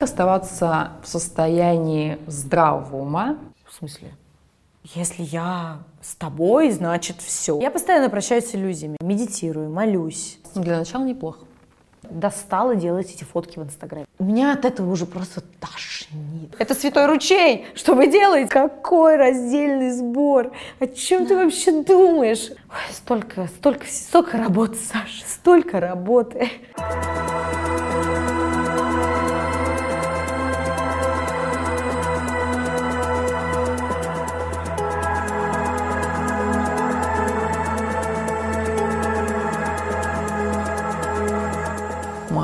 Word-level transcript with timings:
Оставаться 0.00 0.92
в 1.02 1.08
состоянии 1.08 2.20
здравого 2.28 2.98
ума. 2.98 3.36
В 3.68 3.74
смысле? 3.74 4.12
Если 4.84 5.24
я 5.24 5.78
с 6.00 6.14
тобой, 6.14 6.70
значит 6.70 7.16
все. 7.20 7.60
Я 7.60 7.72
постоянно 7.72 8.08
прощаюсь 8.08 8.48
с 8.48 8.54
иллюзиями. 8.54 8.96
Медитирую, 9.00 9.68
молюсь. 9.68 10.38
Ну, 10.54 10.62
для 10.62 10.78
начала 10.78 11.02
неплохо. 11.02 11.40
Достала 12.08 12.76
делать 12.76 13.12
эти 13.12 13.24
фотки 13.24 13.58
в 13.58 13.64
Инстаграме. 13.64 14.06
Меня 14.20 14.52
от 14.52 14.64
этого 14.64 14.88
уже 14.88 15.04
просто 15.04 15.42
тошнит. 15.58 16.54
Это 16.60 16.76
святой 16.76 17.06
ручей! 17.06 17.66
Что 17.74 17.94
вы 17.94 18.06
делаете? 18.06 18.48
Какой 18.48 19.16
раздельный 19.16 19.90
сбор? 19.90 20.52
О 20.78 20.86
чем 20.86 21.26
ты 21.26 21.34
вообще 21.34 21.82
думаешь? 21.82 22.50
Ой, 22.50 22.92
столько, 22.92 23.48
столько, 23.48 23.86
столько 23.88 24.38
работы, 24.38 24.76
Саша, 24.76 25.24
столько 25.26 25.80
работы. 25.80 26.52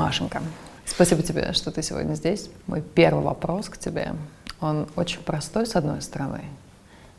Машенька, 0.05 0.43
спасибо 0.85 1.23
тебе, 1.23 1.51
что 1.53 1.71
ты 1.71 1.81
сегодня 1.81 2.13
здесь. 2.13 2.51
Мой 2.67 2.83
первый 2.83 3.23
вопрос 3.23 3.69
к 3.69 3.77
тебе, 3.79 4.13
он 4.61 4.87
очень 4.95 5.19
простой 5.23 5.65
с 5.65 5.75
одной 5.75 5.99
стороны, 6.03 6.41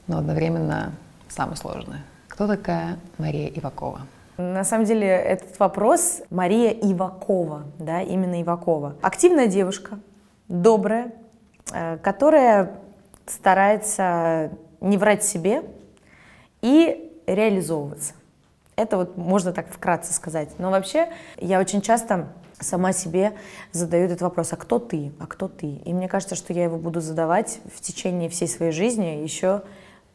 но 0.07 0.19
одновременно 0.19 0.93
самый 1.29 1.57
сложный. 1.57 1.99
Кто 2.29 2.47
такая 2.47 3.01
Мария 3.19 3.49
Ивакова? 3.49 4.03
На 4.37 4.63
самом 4.63 4.85
деле 4.85 5.09
этот 5.09 5.59
вопрос 5.59 6.23
Мария 6.31 6.71
Ивакова, 6.71 7.65
да, 7.81 8.03
именно 8.03 8.41
Ивакова. 8.41 8.95
Активная 9.03 9.49
девушка, 9.49 9.99
добрая, 10.47 11.11
э, 11.73 11.99
которая 11.99 12.79
старается 13.27 14.53
не 14.81 14.97
врать 14.97 15.25
себе 15.25 15.65
и 16.63 17.13
реализовываться. 17.27 18.13
Это 18.77 18.97
вот 18.97 19.17
можно 19.17 19.53
так 19.53 19.73
вкратце 19.73 20.13
сказать. 20.13 20.51
Но 20.59 20.71
вообще 20.71 21.09
я 21.39 21.59
очень 21.59 21.81
часто 21.81 22.29
сама 22.61 22.93
себе 22.93 23.33
задаю 23.73 24.05
этот 24.07 24.21
вопрос, 24.21 24.53
а 24.53 24.57
кто 24.57 24.79
ты, 24.79 25.13
а 25.19 25.27
кто 25.27 25.49
ты? 25.49 25.67
И 25.85 25.93
мне 25.93 26.09
кажется, 26.09 26.35
что 26.35 26.53
я 26.53 26.65
его 26.65 26.77
буду 26.79 27.01
задавать 27.01 27.61
в 27.75 27.81
течение 27.81 28.29
всей 28.29 28.49
своей 28.49 28.73
жизни 28.73 29.23
еще 29.23 29.63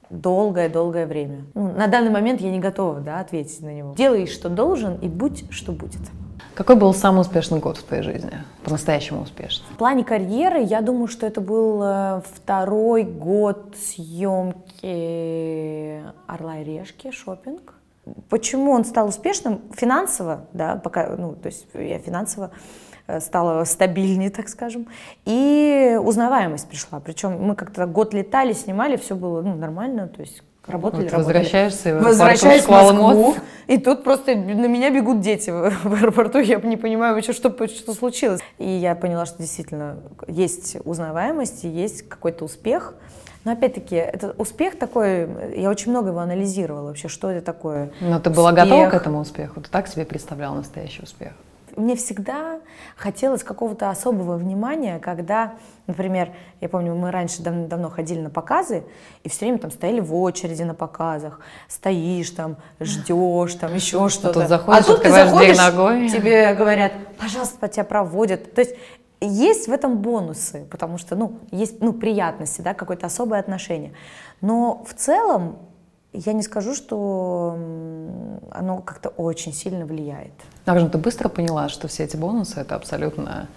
долгое-долгое 0.10 1.06
время. 1.06 1.46
Ну, 1.54 1.72
на 1.72 1.88
данный 1.88 2.12
момент 2.12 2.42
я 2.42 2.52
не 2.52 2.60
готова 2.60 3.00
да, 3.00 3.20
ответить 3.20 3.62
на 3.62 3.74
него. 3.74 3.94
Делай, 3.96 4.28
что 4.28 4.50
должен, 4.50 4.96
и 4.96 5.08
будь, 5.08 5.46
что 5.52 5.72
будет. 5.72 6.02
Какой 6.54 6.76
был 6.76 6.94
самый 6.94 7.22
успешный 7.22 7.60
год 7.60 7.78
в 7.78 7.84
твоей 7.84 8.04
жизни? 8.04 8.34
По-настоящему 8.64 9.22
успешный. 9.22 9.66
В 9.74 9.78
плане 9.78 10.04
карьеры, 10.04 10.62
я 10.62 10.82
думаю, 10.82 11.08
что 11.08 11.26
это 11.26 11.40
был 11.40 11.82
э, 11.82 12.22
второй 12.36 13.04
год 13.04 13.74
съемки 13.96 14.84
«Орла 16.28 16.58
и 16.60 16.66
решки», 16.66 17.12
шопинг. 17.12 17.76
Почему 18.30 18.72
он 18.72 18.86
стал 18.86 19.08
успешным? 19.08 19.62
Финансово, 19.74 20.48
да, 20.54 20.76
пока, 20.76 21.16
ну, 21.18 21.34
то 21.34 21.48
есть 21.48 21.68
я 21.74 22.00
финансово 22.00 22.52
э, 23.08 23.20
стала 23.20 23.64
стабильнее, 23.66 24.30
так 24.30 24.50
скажем, 24.50 24.88
и 25.26 26.00
узнаваемость 26.02 26.70
пришла. 26.70 27.00
Причем 27.00 27.42
мы 27.42 27.56
как-то 27.56 27.86
год 27.86 28.14
летали, 28.14 28.54
снимали, 28.54 28.98
все 28.98 29.16
было 29.16 29.42
ну, 29.42 29.56
нормально, 29.56 30.08
то 30.08 30.22
есть 30.22 30.44
работали, 30.68 31.04
вот 31.04 31.12
работали. 31.12 31.36
Возвращаешься 31.36 31.96
Возвращаюсь 31.96 32.64
в 32.64 32.70
Москву, 32.70 33.36
и 33.68 33.78
тут 33.78 34.04
просто 34.04 34.36
на 34.36 34.68
меня 34.68 34.90
бегут 34.90 35.22
дети 35.22 35.50
в 35.84 35.94
аэропорту, 35.94 36.40
я 36.40 36.58
не 36.58 36.78
понимаю 36.78 37.16
вообще, 37.16 37.34
что, 37.34 37.50
что 37.68 37.94
случилось. 37.94 38.42
И 38.58 38.68
я 38.68 38.96
поняла, 38.96 39.26
что 39.26 39.40
действительно 39.40 39.98
есть 40.28 40.78
узнаваемость, 40.86 41.66
и 41.66 41.68
есть 41.68 42.08
какой-то 42.08 42.46
успех, 42.46 42.96
но 43.44 43.54
опять-таки, 43.54 43.96
это 43.96 44.36
успех 44.38 44.78
такой, 44.78 45.28
я 45.58 45.70
очень 45.70 45.92
много 45.92 46.10
его 46.10 46.20
анализировала 46.20 46.88
вообще, 46.88 47.08
что 47.08 47.32
это 47.32 47.44
такое. 47.44 47.92
Но 48.00 48.20
ты 48.20 48.30
была 48.30 48.52
успех. 48.52 48.66
готова 48.66 48.90
к 48.90 48.94
этому 48.94 49.20
успеху? 49.20 49.62
Ты 49.62 49.70
так 49.70 49.88
себе 49.88 50.06
представляла 50.06 50.56
настоящий 50.56 51.02
успех? 51.02 51.32
Мне 51.76 51.96
всегда 51.96 52.60
хотелось 52.98 53.44
какого-то 53.44 53.90
особого 53.90 54.36
внимания, 54.36 55.00
когда, 55.00 55.54
например, 55.88 56.32
я 56.60 56.68
помню, 56.68 56.94
мы 56.96 57.12
раньше 57.12 57.42
дав 57.42 57.56
давно 57.68 57.90
ходили 57.90 58.20
на 58.20 58.30
показы, 58.30 58.84
и 59.24 59.30
все 59.30 59.46
время 59.46 59.58
там 59.58 59.72
стояли 59.72 60.02
в 60.02 60.14
очереди 60.14 60.64
на 60.64 60.74
показах, 60.74 61.40
стоишь 61.70 62.30
там, 62.32 62.58
ждешь 62.80 63.56
там, 63.56 63.74
еще 63.74 64.10
что-то. 64.10 64.30
А 64.30 64.34
тут 64.34 64.50
заходишь, 64.50 64.84
а 64.84 64.88
тут 64.88 65.02
ты 65.02 65.10
заходишь, 65.12 65.58
ногой. 65.58 66.10
тебе 66.10 66.54
говорят, 66.54 66.92
пожалуйста, 67.18 67.68
тебя 67.70 67.86
проводят. 67.86 68.54
То 68.54 68.62
есть 68.62 68.76
есть 69.22 69.68
в 69.68 69.72
этом 69.72 70.00
бонусы, 70.00 70.66
потому 70.70 70.98
что, 70.98 71.16
ну, 71.16 71.40
есть, 71.52 71.80
ну, 71.82 71.94
приятности, 71.94 72.62
да, 72.62 72.74
какое-то 72.74 73.06
особое 73.06 73.40
отношение. 73.40 73.94
Но 74.42 74.84
в 74.88 74.94
целом 74.94 75.58
я 76.14 76.34
не 76.34 76.42
скажу, 76.42 76.74
что 76.74 77.58
оно 78.52 78.82
как-то 78.82 79.10
очень 79.10 79.54
сильно 79.54 79.86
влияет. 79.86 80.34
Также 80.66 80.90
ты 80.90 80.98
быстро 80.98 81.30
поняла, 81.30 81.70
что 81.70 81.88
все 81.88 82.04
эти 82.04 82.18
бонусы 82.18 82.60
это 82.60 82.76
абсолютно 82.76 83.48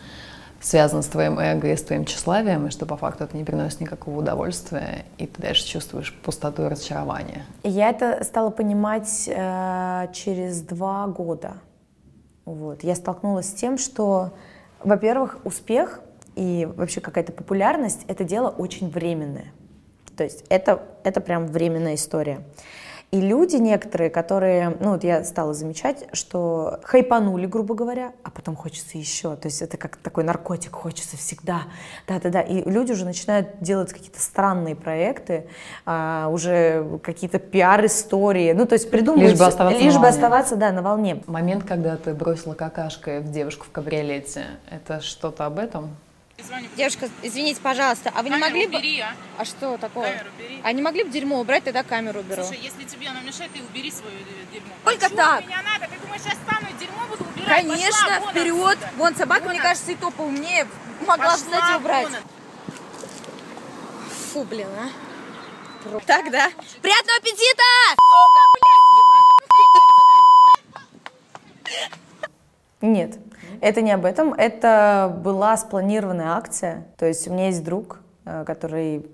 связано 0.60 1.02
с 1.02 1.06
твоим 1.06 1.38
эго 1.38 1.72
и 1.72 1.76
с 1.76 1.82
твоим 1.82 2.06
тщеславием, 2.06 2.66
и 2.66 2.70
что 2.70 2.86
по 2.86 2.96
факту 2.96 3.24
это 3.24 3.36
не 3.36 3.44
приносит 3.44 3.80
никакого 3.80 4.20
удовольствия, 4.20 5.04
и 5.18 5.26
ты 5.26 5.42
дальше 5.42 5.66
чувствуешь 5.66 6.14
пустоту 6.22 6.64
и 6.64 6.68
разочарование. 6.68 7.44
Я 7.62 7.90
это 7.90 8.24
стала 8.24 8.50
понимать 8.50 9.28
э, 9.28 10.08
через 10.14 10.62
два 10.62 11.06
года. 11.06 11.54
Вот. 12.46 12.82
Я 12.82 12.94
столкнулась 12.94 13.50
с 13.50 13.54
тем, 13.54 13.76
что 13.76 14.32
во-первых, 14.84 15.38
успех 15.44 16.00
и 16.36 16.68
вообще 16.76 17.00
какая-то 17.00 17.32
популярность— 17.32 18.04
это 18.08 18.24
дело 18.24 18.48
очень 18.48 18.88
временное. 18.88 19.52
То 20.16 20.24
есть 20.24 20.44
это, 20.48 20.82
это 21.02 21.20
прям 21.20 21.46
временная 21.46 21.94
история. 21.94 22.40
И 23.14 23.20
люди 23.20 23.54
некоторые, 23.54 24.10
которые, 24.10 24.76
ну 24.80 24.90
вот 24.90 25.04
я 25.04 25.22
стала 25.22 25.54
замечать, 25.54 26.08
что 26.12 26.80
хайпанули, 26.82 27.46
грубо 27.46 27.76
говоря, 27.76 28.10
а 28.24 28.30
потом 28.32 28.56
хочется 28.56 28.98
еще. 28.98 29.36
То 29.36 29.46
есть 29.46 29.62
это 29.62 29.76
как 29.76 29.98
такой 29.98 30.24
наркотик, 30.24 30.74
хочется 30.74 31.16
всегда. 31.16 31.62
Да-да-да. 32.08 32.40
И 32.40 32.68
люди 32.68 32.90
уже 32.90 33.04
начинают 33.04 33.60
делать 33.60 33.92
какие-то 33.92 34.20
странные 34.20 34.74
проекты, 34.74 35.46
а, 35.86 36.28
уже 36.32 36.98
какие-то 37.04 37.38
пиар-истории. 37.38 38.52
Ну, 38.52 38.66
то 38.66 38.72
есть 38.72 38.90
придумывать... 38.90 39.30
Лишь 39.30 39.38
бы 39.38 39.46
оставаться 39.46 39.80
Лишь 39.80 39.96
бы 39.96 40.08
оставаться, 40.08 40.56
да, 40.56 40.72
на 40.72 40.82
волне. 40.82 41.22
Момент, 41.28 41.62
когда 41.62 41.96
ты 41.96 42.14
бросила 42.14 42.54
какашкой 42.54 43.20
в 43.20 43.30
девушку 43.30 43.66
в 43.66 43.70
кабриолете, 43.70 44.46
это 44.68 45.00
что-то 45.00 45.46
об 45.46 45.60
этом? 45.60 45.96
Девушка, 46.76 47.08
извините, 47.22 47.60
пожалуйста, 47.60 48.12
а 48.14 48.22
вы 48.22 48.28
камеру 48.28 48.34
не 48.34 48.40
могли 48.40 48.66
бы... 48.66 48.78
убери, 48.78 49.00
а? 49.00 49.14
А 49.38 49.44
что 49.44 49.76
такого? 49.78 50.04
Камеру 50.04 50.30
бери. 50.38 50.60
А 50.62 50.72
не 50.72 50.82
могли 50.82 51.04
бы 51.04 51.10
дерьмо 51.10 51.40
убрать, 51.40 51.64
тогда 51.64 51.82
камеру 51.82 52.20
уберу. 52.20 52.44
Слушай, 52.44 52.60
если 52.62 52.84
тебе 52.84 53.08
оно 53.08 53.20
мешает, 53.20 53.52
ты 53.52 53.62
убери 53.62 53.90
свое 53.90 54.16
дерьмо. 54.52 54.74
Только 54.84 55.06
а 55.06 55.10
так? 55.10 55.46
меня 55.46 55.62
надо? 55.62 55.86
Ты 55.86 55.98
думаешь, 56.00 56.22
я 56.24 56.32
стану 56.32 56.66
дерьмо 56.78 57.06
буду 57.08 57.24
убирать? 57.24 57.48
Конечно, 57.48 58.08
Пошла, 58.08 58.30
вперед. 58.30 58.78
Отсюда. 58.78 58.90
Вон 58.96 59.16
собака, 59.16 59.42
вон 59.42 59.50
мне 59.50 59.60
от... 59.60 59.66
кажется, 59.66 59.92
и 59.92 59.94
то 59.94 60.10
поумнее 60.10 60.66
могла 61.00 61.16
Пошла 61.16 61.36
встать 61.36 61.70
и 61.70 61.74
убрать. 61.76 62.08
Вон. 62.10 62.20
Фу, 64.32 64.44
блин, 64.44 64.68
а. 64.78 66.00
Так, 66.06 66.30
да? 66.30 66.50
Приятного 66.80 67.18
аппетита! 67.18 67.62
Нет, 72.84 73.18
это 73.62 73.80
не 73.80 73.92
об 73.92 74.04
этом. 74.04 74.34
Это 74.34 75.18
была 75.24 75.56
спланированная 75.56 76.32
акция. 76.36 76.86
То 76.98 77.06
есть 77.06 77.26
у 77.26 77.32
меня 77.32 77.46
есть 77.46 77.64
друг, 77.64 78.00
э, 78.26 78.44
который 78.46 79.06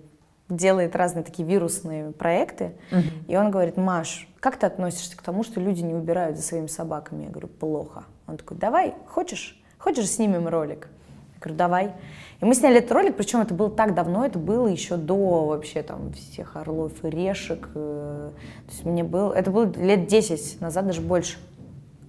делает 0.49 0.97
разные 0.97 1.23
такие 1.23 1.47
вирусные 1.47 2.11
проекты, 2.11 2.73
uh 2.91 3.03
и 3.29 3.37
он 3.37 3.53
говорит, 3.53 3.77
Маш, 3.77 4.29
как 4.41 4.57
ты 4.57 4.67
относишься 4.67 5.17
к 5.17 5.23
тому, 5.23 5.45
что 5.45 5.61
люди 5.61 5.83
не 5.83 5.95
убирают 5.95 6.37
за 6.37 6.43
своими 6.43 6.67
собаками? 6.67 7.25
Я 7.25 7.31
говорю, 7.31 7.47
плохо. 7.47 8.05
Он 8.27 8.37
такой, 8.37 8.57
давай, 8.57 8.95
хочешь? 9.07 9.63
Хочешь, 9.79 10.11
снимем 10.11 10.49
ролик? 10.49 10.89
Я 11.35 11.41
говорю, 11.41 11.57
давай. 11.57 11.93
И 12.41 12.45
мы 12.45 12.55
сняли 12.57 12.79
этот 12.79 12.91
ролик, 12.91 13.17
причем 13.17 13.41
это 13.41 13.55
было 13.55 13.71
так 13.71 13.95
давно, 13.95 14.27
это 14.27 14.41
было 14.41 14.67
еще 14.67 14.97
до 14.97 15.47
вообще 15.47 15.85
там 15.85 16.13
всех 16.13 16.57
орлов 16.57 16.93
и 17.05 17.11
решек. 17.11 17.69
Э, 17.77 18.31
то 18.67 18.73
есть 18.73 18.85
мне 18.85 19.05
было, 19.05 19.33
это 19.33 19.53
было 19.53 19.73
лет 19.77 20.09
10 20.09 20.61
назад, 20.61 20.89
даже 20.89 21.03
больше. 21.03 21.39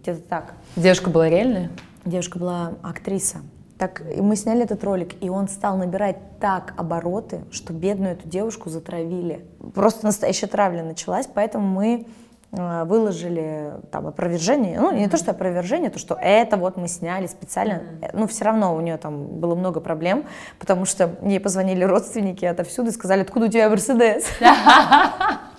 Где-то 0.01 0.21
так. 0.21 0.53
Девушка 0.75 1.11
была 1.11 1.29
реальная? 1.29 1.69
Девушка 2.05 2.39
была 2.39 2.73
актриса. 2.81 3.41
Так, 3.77 4.01
и 4.15 4.19
мы 4.19 4.35
сняли 4.35 4.63
этот 4.63 4.83
ролик, 4.83 5.13
и 5.21 5.29
он 5.29 5.47
стал 5.47 5.77
набирать 5.77 6.17
так 6.39 6.73
обороты, 6.75 7.43
что 7.51 7.71
бедную 7.73 8.13
эту 8.13 8.27
девушку 8.27 8.69
затравили. 8.69 9.45
Просто 9.75 10.05
настоящая 10.05 10.47
травля 10.47 10.83
началась, 10.83 11.27
поэтому 11.31 11.67
мы 11.67 12.07
э, 12.51 12.83
выложили 12.85 13.73
там 13.91 14.07
опровержение, 14.07 14.79
ну 14.79 14.91
не 14.91 15.07
то 15.07 15.17
что 15.17 15.31
опровержение, 15.31 15.91
то 15.91 15.99
что 15.99 16.15
это 16.19 16.57
вот 16.57 16.77
мы 16.77 16.87
сняли 16.87 17.27
специально, 17.27 17.73
mm-hmm. 17.73 18.09
ну 18.13 18.27
все 18.27 18.45
равно 18.45 18.75
у 18.75 18.81
нее 18.81 18.97
там 18.97 19.25
было 19.39 19.53
много 19.53 19.79
проблем, 19.81 20.25
потому 20.59 20.85
что 20.85 21.15
ей 21.23 21.39
позвонили 21.39 21.83
родственники 21.83 22.45
отовсюду 22.45 22.89
и 22.89 22.93
сказали, 22.93 23.21
откуда 23.21 23.47
у 23.47 23.49
тебя 23.49 23.69
Мерседес? 23.69 24.25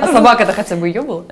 А 0.00 0.06
собака-то 0.12 0.52
хотя 0.52 0.76
бы 0.76 0.88
ее 0.88 1.02
была? 1.02 1.24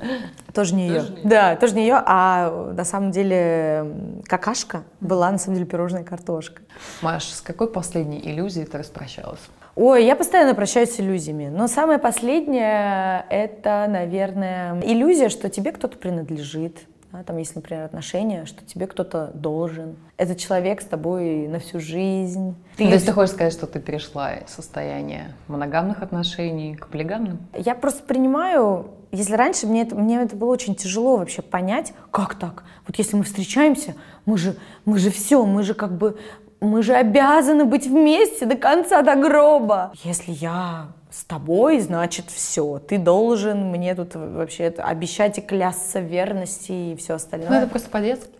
Тоже 0.53 0.75
не 0.75 0.87
ее. 0.87 1.05
Да, 1.23 1.55
тоже 1.55 1.75
не 1.75 1.81
ее, 1.81 2.01
а 2.05 2.73
на 2.75 2.85
самом 2.85 3.11
деле 3.11 3.85
какашка 4.25 4.83
была 5.01 5.31
на 5.31 5.37
самом 5.37 5.55
деле 5.55 5.67
пирожная 5.67 6.03
картошка. 6.03 6.61
Маш, 7.01 7.25
с 7.25 7.41
какой 7.41 7.71
последней 7.71 8.19
иллюзией 8.19 8.65
ты 8.65 8.77
распрощалась? 8.77 9.39
Ой, 9.75 10.05
я 10.05 10.15
постоянно 10.15 10.53
прощаюсь 10.53 10.93
с 10.93 10.99
иллюзиями. 10.99 11.49
Но 11.49 11.67
самое 11.67 11.97
последнее— 11.97 13.25
это, 13.29 13.87
наверное, 13.89 14.79
иллюзия, 14.81 15.29
что 15.29 15.49
тебе 15.49 15.71
кто-то 15.71 15.97
принадлежит. 15.97 16.77
Да, 17.13 17.21
там 17.21 17.37
есть, 17.37 17.55
например, 17.55 17.83
отношения, 17.83 18.45
что 18.45 18.65
тебе 18.65 18.87
кто-то 18.87 19.29
должен. 19.35 19.97
Этот 20.17 20.39
человек 20.39 20.81
с 20.81 20.85
тобой 20.85 21.47
на 21.47 21.59
всю 21.59 21.79
жизнь. 21.79 22.55
То 22.75 22.83
есть 22.83 23.05
ты 23.05 23.11
хочешь 23.11 23.35
сказать, 23.35 23.53
что 23.53 23.67
ты 23.67 23.79
перешла 23.79 24.33
из 24.33 24.49
состояния 24.49 25.35
моногамных 25.47 26.01
отношений 26.01 26.75
к 26.75 26.87
полигамным? 26.87 27.37
Я 27.55 27.75
просто 27.75 28.01
принимаю, 28.01 28.87
если 29.11 29.35
раньше 29.35 29.67
мне 29.67 29.83
это, 29.83 29.95
мне 29.95 30.23
это 30.23 30.35
было 30.35 30.49
очень 30.49 30.73
тяжело 30.73 31.17
вообще 31.17 31.43
понять, 31.43 31.93
как 32.09 32.33
так? 32.33 32.63
Вот 32.87 32.97
если 32.97 33.15
мы 33.15 33.25
встречаемся, 33.25 33.93
мы 34.25 34.39
же, 34.39 34.55
мы 34.85 34.97
же 34.97 35.11
все, 35.11 35.45
мы 35.45 35.61
же 35.61 35.75
как 35.75 35.95
бы, 35.95 36.17
мы 36.61 36.81
же 36.81 36.95
обязаны 36.95 37.65
быть 37.65 37.85
вместе 37.85 38.47
до 38.47 38.55
конца, 38.55 39.03
до 39.03 39.15
гроба. 39.15 39.93
Если 40.03 40.31
я 40.31 40.87
с 41.13 41.23
тобой, 41.25 41.79
значит 41.79 42.31
все, 42.31 42.79
ты 42.79 42.97
должен 42.97 43.69
мне 43.69 43.93
тут 43.93 44.15
вообще 44.15 44.73
обещать 44.77 45.37
и 45.37 45.41
клясться 45.41 45.99
верности 45.99 46.71
и 46.71 46.95
все 46.95 47.13
остальное. 47.13 47.49
Ну, 47.49 47.55
это 47.57 47.67
просто 47.67 47.89
по-детски. 47.91 48.31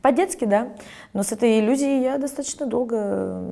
По-детски, 0.00 0.46
да. 0.46 0.68
Но 1.12 1.22
с 1.22 1.32
этой 1.32 1.60
иллюзией 1.60 2.02
я 2.02 2.16
достаточно 2.16 2.64
долго 2.64 3.42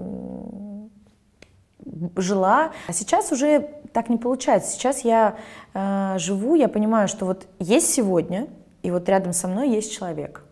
жила. 2.16 2.72
А 2.88 2.92
сейчас 2.94 3.32
уже 3.32 3.68
так 3.92 4.08
не 4.08 4.16
получается. 4.16 4.72
Сейчас 4.72 5.04
я 5.04 5.36
э, 5.74 6.14
живу, 6.18 6.54
я 6.54 6.68
понимаю, 6.68 7.06
что 7.06 7.26
вот 7.26 7.46
есть 7.58 7.92
сегодня, 7.92 8.48
и 8.82 8.90
вот 8.90 9.06
рядом 9.10 9.34
со 9.34 9.46
мной 9.46 9.70
есть 9.70 9.92
человек. 9.92 10.42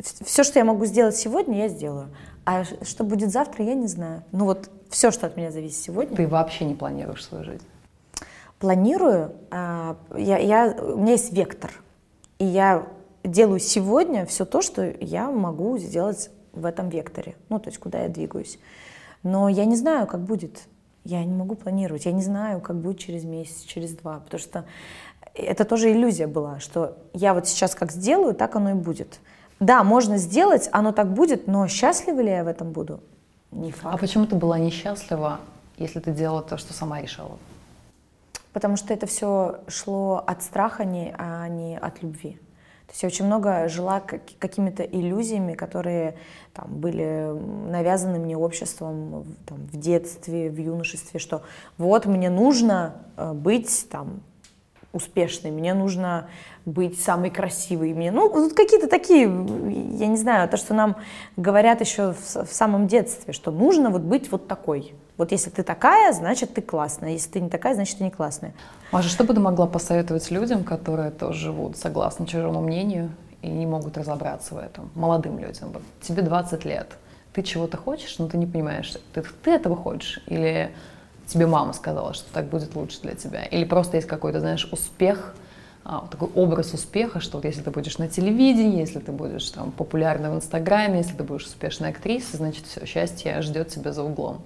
Все, 0.00 0.42
что 0.42 0.58
я 0.58 0.64
могу 0.64 0.84
сделать 0.84 1.16
сегодня, 1.16 1.58
я 1.58 1.68
сделаю. 1.68 2.08
А 2.50 2.64
что 2.64 3.04
будет 3.04 3.30
завтра, 3.30 3.64
я 3.64 3.74
не 3.74 3.86
знаю. 3.86 4.24
Ну 4.32 4.44
вот 4.44 4.70
все, 4.88 5.12
что 5.12 5.28
от 5.28 5.36
меня 5.36 5.52
зависит 5.52 5.78
сегодня. 5.78 6.16
Ты 6.16 6.26
вообще 6.26 6.64
не 6.64 6.74
планируешь 6.74 7.24
свою 7.24 7.44
жизнь. 7.44 7.64
планирую, 8.58 9.30
а, 9.52 9.96
я, 10.16 10.38
я, 10.38 10.76
у 10.82 10.98
меня 10.98 11.12
есть 11.12 11.32
вектор, 11.32 11.70
и 12.40 12.44
я 12.44 12.88
делаю 13.22 13.60
сегодня 13.60 14.26
все 14.26 14.44
то, 14.44 14.62
что 14.62 14.82
я 15.00 15.30
могу 15.30 15.78
сделать 15.78 16.30
в 16.52 16.66
этом 16.66 16.88
векторе, 16.88 17.36
ну, 17.50 17.60
то 17.60 17.68
есть 17.68 17.78
куда 17.78 18.02
я 18.02 18.08
двигаюсь. 18.08 18.58
Но 19.22 19.48
я 19.48 19.64
не 19.64 19.76
знаю, 19.76 20.08
как 20.08 20.20
будет. 20.20 20.62
Я 21.04 21.24
не 21.24 21.32
могу 21.32 21.54
планировать, 21.54 22.04
я 22.04 22.12
не 22.12 22.22
знаю, 22.22 22.60
как 22.60 22.76
будет 22.76 22.98
через 22.98 23.22
месяц, 23.22 23.62
через 23.62 23.92
два, 23.92 24.18
потому 24.18 24.40
что 24.40 24.64
это 25.34 25.64
тоже 25.64 25.92
иллюзия 25.92 26.26
была, 26.26 26.58
что 26.58 26.98
я 27.14 27.32
вот 27.32 27.46
сейчас 27.46 27.76
как 27.76 27.92
сделаю, 27.92 28.34
так 28.34 28.56
оно 28.56 28.70
и 28.70 28.74
будет. 28.74 29.20
Да, 29.60 29.84
можно 29.84 30.16
сделать, 30.16 30.68
оно 30.72 30.92
так 30.92 31.12
будет, 31.12 31.46
но 31.46 31.68
счастлива 31.68 32.20
ли 32.20 32.30
я 32.30 32.44
в 32.44 32.48
этом 32.48 32.72
буду? 32.72 33.00
Не 33.52 33.72
факт. 33.72 33.94
А 33.94 33.98
почему 33.98 34.26
ты 34.26 34.34
была 34.34 34.58
несчастлива, 34.58 35.38
если 35.76 36.00
ты 36.00 36.12
делала 36.12 36.42
то, 36.42 36.56
что 36.56 36.72
сама 36.72 37.00
решила? 37.00 37.38
Потому 38.52 38.76
что 38.76 38.94
это 38.94 39.06
все 39.06 39.60
шло 39.68 40.24
от 40.26 40.42
страха, 40.42 40.84
не, 40.84 41.14
а 41.18 41.46
не 41.48 41.78
от 41.78 42.02
любви. 42.02 42.38
То 42.86 42.92
есть 42.92 43.02
я 43.02 43.06
очень 43.06 43.26
много 43.26 43.68
жила 43.68 44.00
как- 44.00 44.22
какими-то 44.40 44.82
иллюзиями, 44.82 45.52
которые 45.52 46.16
там, 46.52 46.80
были 46.80 47.30
навязаны 47.70 48.18
мне 48.18 48.36
обществом 48.36 49.26
там, 49.46 49.58
в 49.58 49.76
детстве, 49.76 50.50
в 50.50 50.58
юношестве, 50.58 51.20
что 51.20 51.42
вот 51.78 52.06
мне 52.06 52.30
нужно 52.30 52.94
э, 53.16 53.32
быть 53.32 53.88
там, 53.90 54.22
успешной, 54.92 55.50
мне 55.50 55.74
нужно 55.74 56.28
быть 56.66 57.00
самой 57.00 57.30
красивой, 57.30 57.94
мне, 57.94 58.10
ну, 58.10 58.28
вот 58.28 58.52
какие-то 58.54 58.88
такие, 58.88 59.22
я 59.24 60.06
не 60.06 60.16
знаю, 60.16 60.48
то, 60.48 60.56
что 60.56 60.74
нам 60.74 60.96
говорят 61.36 61.80
еще 61.80 62.12
в, 62.12 62.44
в 62.46 62.52
самом 62.52 62.86
детстве, 62.86 63.32
что 63.32 63.50
нужно 63.50 63.90
вот 63.90 64.02
быть 64.02 64.30
вот 64.30 64.48
такой. 64.48 64.94
Вот 65.16 65.32
если 65.32 65.50
ты 65.50 65.62
такая, 65.62 66.12
значит 66.12 66.54
ты 66.54 66.62
классная, 66.62 67.10
если 67.10 67.30
ты 67.30 67.40
не 67.40 67.50
такая, 67.50 67.74
значит 67.74 67.98
ты 67.98 68.04
не 68.04 68.10
классная. 68.10 68.54
Маша, 68.90 69.08
что 69.08 69.24
бы 69.24 69.34
ты 69.34 69.40
могла 69.40 69.66
посоветовать 69.66 70.30
людям, 70.30 70.64
которые 70.64 71.10
тоже 71.10 71.40
живут 71.40 71.76
согласно 71.76 72.26
чужому 72.26 72.60
мнению 72.60 73.10
и 73.42 73.48
не 73.48 73.66
могут 73.66 73.98
разобраться 73.98 74.54
в 74.54 74.58
этом? 74.58 74.90
Молодым 74.94 75.38
людям. 75.38 75.72
Вот 75.72 75.82
тебе 76.00 76.22
20 76.22 76.64
лет. 76.64 76.88
Ты 77.32 77.42
чего-то 77.42 77.76
хочешь, 77.76 78.18
но 78.18 78.28
ты 78.28 78.38
не 78.38 78.46
понимаешь, 78.46 78.92
ты, 79.12 79.22
ты 79.44 79.50
этого 79.50 79.76
хочешь? 79.76 80.20
Или 80.26 80.72
тебе 81.30 81.46
мама 81.46 81.72
сказала, 81.72 82.14
что 82.14 82.32
так 82.32 82.46
будет 82.46 82.74
лучше 82.74 83.00
для 83.02 83.14
тебя? 83.14 83.44
Или 83.44 83.64
просто 83.64 83.96
есть 83.96 84.08
какой-то, 84.08 84.40
знаешь, 84.40 84.68
успех, 84.72 85.34
а, 85.84 86.06
такой 86.10 86.28
образ 86.34 86.74
успеха, 86.74 87.20
что 87.20 87.38
вот 87.38 87.44
если 87.44 87.62
ты 87.62 87.70
будешь 87.70 87.98
на 87.98 88.08
телевидении, 88.08 88.80
если 88.80 88.98
ты 88.98 89.12
будешь 89.12 89.48
там 89.50 89.72
популярна 89.72 90.30
в 90.30 90.36
Инстаграме, 90.36 90.98
если 90.98 91.16
ты 91.16 91.24
будешь 91.24 91.46
успешной 91.46 91.90
актрисой, 91.90 92.36
значит, 92.36 92.66
все, 92.66 92.84
счастье 92.84 93.40
ждет 93.40 93.68
тебя 93.68 93.92
за 93.92 94.02
углом. 94.02 94.42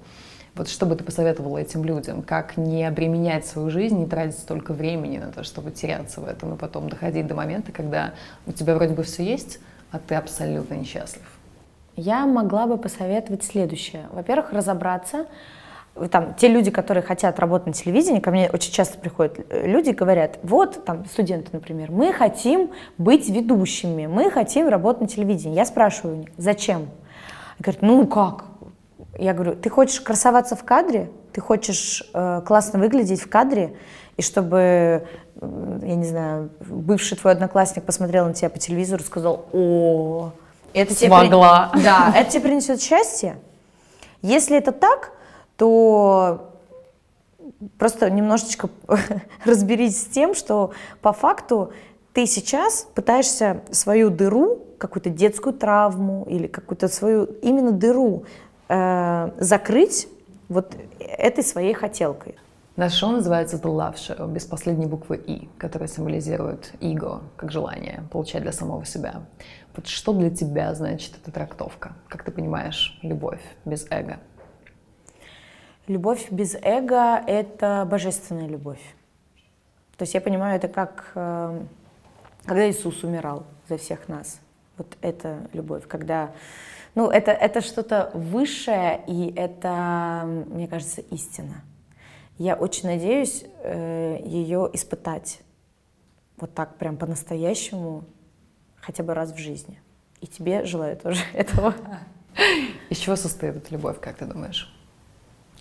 Вот 0.55 0.69
что 0.69 0.87
бы 0.87 0.95
ты 0.95 1.03
посоветовала 1.03 1.59
этим 1.59 1.85
людям? 1.85 2.23
Как 2.23 2.57
не 2.57 2.85
обременять 2.85 3.45
свою 3.45 3.71
жизнь, 3.71 3.99
не 3.99 4.07
тратить 4.07 4.39
столько 4.39 4.73
времени 4.73 5.19
на 5.19 5.33
то, 5.33 5.43
чтобы 5.43 5.73
теряться 5.73 6.21
в 6.21 6.29
этом, 6.29 6.55
и 6.55 6.57
потом 6.57 6.89
доходить 6.89 7.27
до 7.27 7.35
момента, 7.35 7.73
когда 7.73 8.15
у 8.47 8.53
тебя 8.53 8.77
вроде 8.77 8.95
бы 8.95 9.03
все 9.03 9.25
есть, 9.25 9.59
а 9.91 9.99
ты 9.99 10.15
абсолютно 10.15 10.75
несчастлив? 10.75 11.27
Я 11.97 12.27
могла 12.27 12.67
бы 12.67 12.77
посоветовать 12.77 13.43
следующее. 13.43 14.07
Во-первых, 14.13 14.53
разобраться. 14.53 15.27
Там, 16.11 16.35
те 16.35 16.49
люди, 16.49 16.73
которые 16.73 17.05
хотят 17.05 17.39
работать 17.39 17.69
на 17.69 17.73
телевидении, 17.73 18.19
ко 18.19 18.33
мне 18.33 18.51
очень 18.53 18.73
часто 18.73 18.99
приходят 18.99 19.39
э, 19.49 19.67
люди 19.69 19.91
и 19.91 19.93
говорят, 19.93 20.41
вот, 20.43 20.85
там, 20.85 21.05
студенты, 21.07 21.51
например, 21.53 21.93
мы 21.93 22.13
хотим 22.13 22.71
быть 22.99 23.29
ведущими, 23.29 24.07
мы 24.07 24.29
хотим 24.29 24.69
работать 24.69 25.03
на 25.03 25.07
телевидении. 25.09 25.55
Я 25.55 25.65
спрашиваю 25.65 26.17
у 26.17 26.19
них, 26.21 26.31
зачем? 26.37 26.79
Они 27.57 27.61
говорят, 27.61 27.83
ну 27.83 28.07
как? 28.09 28.45
Я 29.17 29.35
говорю, 29.35 29.55
ты 29.55 29.71
хочешь 29.71 30.01
красоваться 30.01 30.57
в 30.57 30.65
кадре? 30.65 31.11
Ты 31.33 31.41
хочешь 31.41 32.03
э, 32.13 32.43
классно 32.45 32.81
выглядеть 32.81 33.21
в 33.21 33.29
кадре? 33.31 33.77
И 34.17 34.23
чтобы, 34.23 35.07
э, 35.41 35.79
я 35.83 35.95
не 35.95 36.05
знаю, 36.07 36.51
бывший 36.59 37.17
твой 37.17 37.35
одноклассник 37.35 37.85
посмотрел 37.85 38.27
на 38.27 38.35
тебя 38.35 38.51
по 38.51 38.59
телевизору 38.59 39.01
и 39.01 39.07
сказал, 39.07 39.47
о, 39.53 40.33
это 40.73 40.93
тебе 40.93 41.09
при- 41.09 41.29
Смогла. 41.29 41.71
Да, 41.85 42.13
это 42.17 42.33
тебе 42.33 42.43
принесет 42.43 42.83
счастье. 42.83 43.37
Если 44.23 44.57
это 44.57 44.73
так, 44.73 45.13
то 45.57 46.51
просто 47.79 48.11
немножечко 48.11 48.69
разберись 49.45 50.03
с 50.03 50.07
тем, 50.07 50.35
что 50.35 50.73
по 51.01 51.13
факту 51.13 51.73
ты 52.13 52.27
сейчас 52.27 52.87
пытаешься 52.95 53.63
свою 53.71 54.11
дыру, 54.11 54.61
какую-то 54.79 55.11
детскую 55.11 55.55
травму 55.55 56.25
или 56.29 56.47
какую-то 56.47 56.89
свою 56.89 57.25
именно 57.43 57.73
дыру 57.73 58.25
э, 58.69 59.31
закрыть 59.39 60.09
вот 60.49 60.77
этой 60.99 61.43
своей 61.43 61.75
хотелкой. 61.75 62.37
Наше 62.77 62.97
шоу 62.97 63.11
называется 63.13 63.57
The 63.57 63.63
Love 63.63 63.95
Show, 63.95 64.33
без 64.33 64.47
последней 64.47 64.87
буквы 64.87 65.17
«и», 65.17 65.49
которая 65.59 65.89
символизирует 65.89 66.73
эго, 66.81 67.23
как 67.37 67.53
желание 67.53 68.03
получать 68.11 68.43
для 68.43 68.51
самого 68.51 68.85
себя. 68.85 69.23
Вот 69.77 69.87
что 69.87 70.13
для 70.13 70.31
тебя 70.31 70.75
значит 70.75 71.15
эта 71.23 71.31
трактовка? 71.31 71.93
Как 72.09 72.25
ты 72.25 72.33
понимаешь 72.33 72.99
любовь 73.03 73.41
без 73.65 73.87
эго? 73.91 74.19
Любовь 75.87 76.31
без 76.31 76.55
эго— 76.55 77.23
это 77.27 77.87
божественная 77.91 78.49
любовь. 78.49 78.81
То 79.97 80.03
есть 80.03 80.15
я 80.15 80.21
понимаю, 80.21 80.57
это 80.57 80.69
как 80.69 81.13
э, 81.15 81.61
когда 82.45 82.71
Иисус 82.71 83.03
умирал 83.05 83.45
за 83.69 83.77
всех 83.77 84.09
нас. 84.09 84.41
Вот 84.77 84.97
это 85.03 85.49
любовь, 85.53 85.87
когда... 85.87 86.33
Ну, 86.95 87.11
это, 87.11 87.33
это 87.33 87.61
что-то 87.61 88.11
высшее, 88.15 89.03
и 89.07 89.33
это, 89.35 90.23
мне 90.25 90.69
кажется, 90.69 91.01
истина. 91.01 91.63
Я 92.39 92.55
очень 92.55 92.89
надеюсь 92.89 93.45
э, 93.63 94.21
ее 94.25 94.71
испытать 94.73 95.41
вот 96.37 96.55
так 96.55 96.77
прям 96.77 96.97
по-настоящему 96.97 98.05
хотя 98.81 99.03
бы 99.03 99.15
раз 99.15 99.33
в 99.33 99.39
жизни. 99.39 99.81
И 100.21 100.27
тебе 100.27 100.65
желаю 100.65 100.97
тоже 100.97 101.23
этого. 101.33 101.75
Из 102.91 102.99
чего 102.99 103.17
состоит 103.17 103.57
эта 103.57 103.73
любовь, 103.73 104.01
как 104.01 104.17
ты 104.17 104.27
думаешь? 104.27 104.73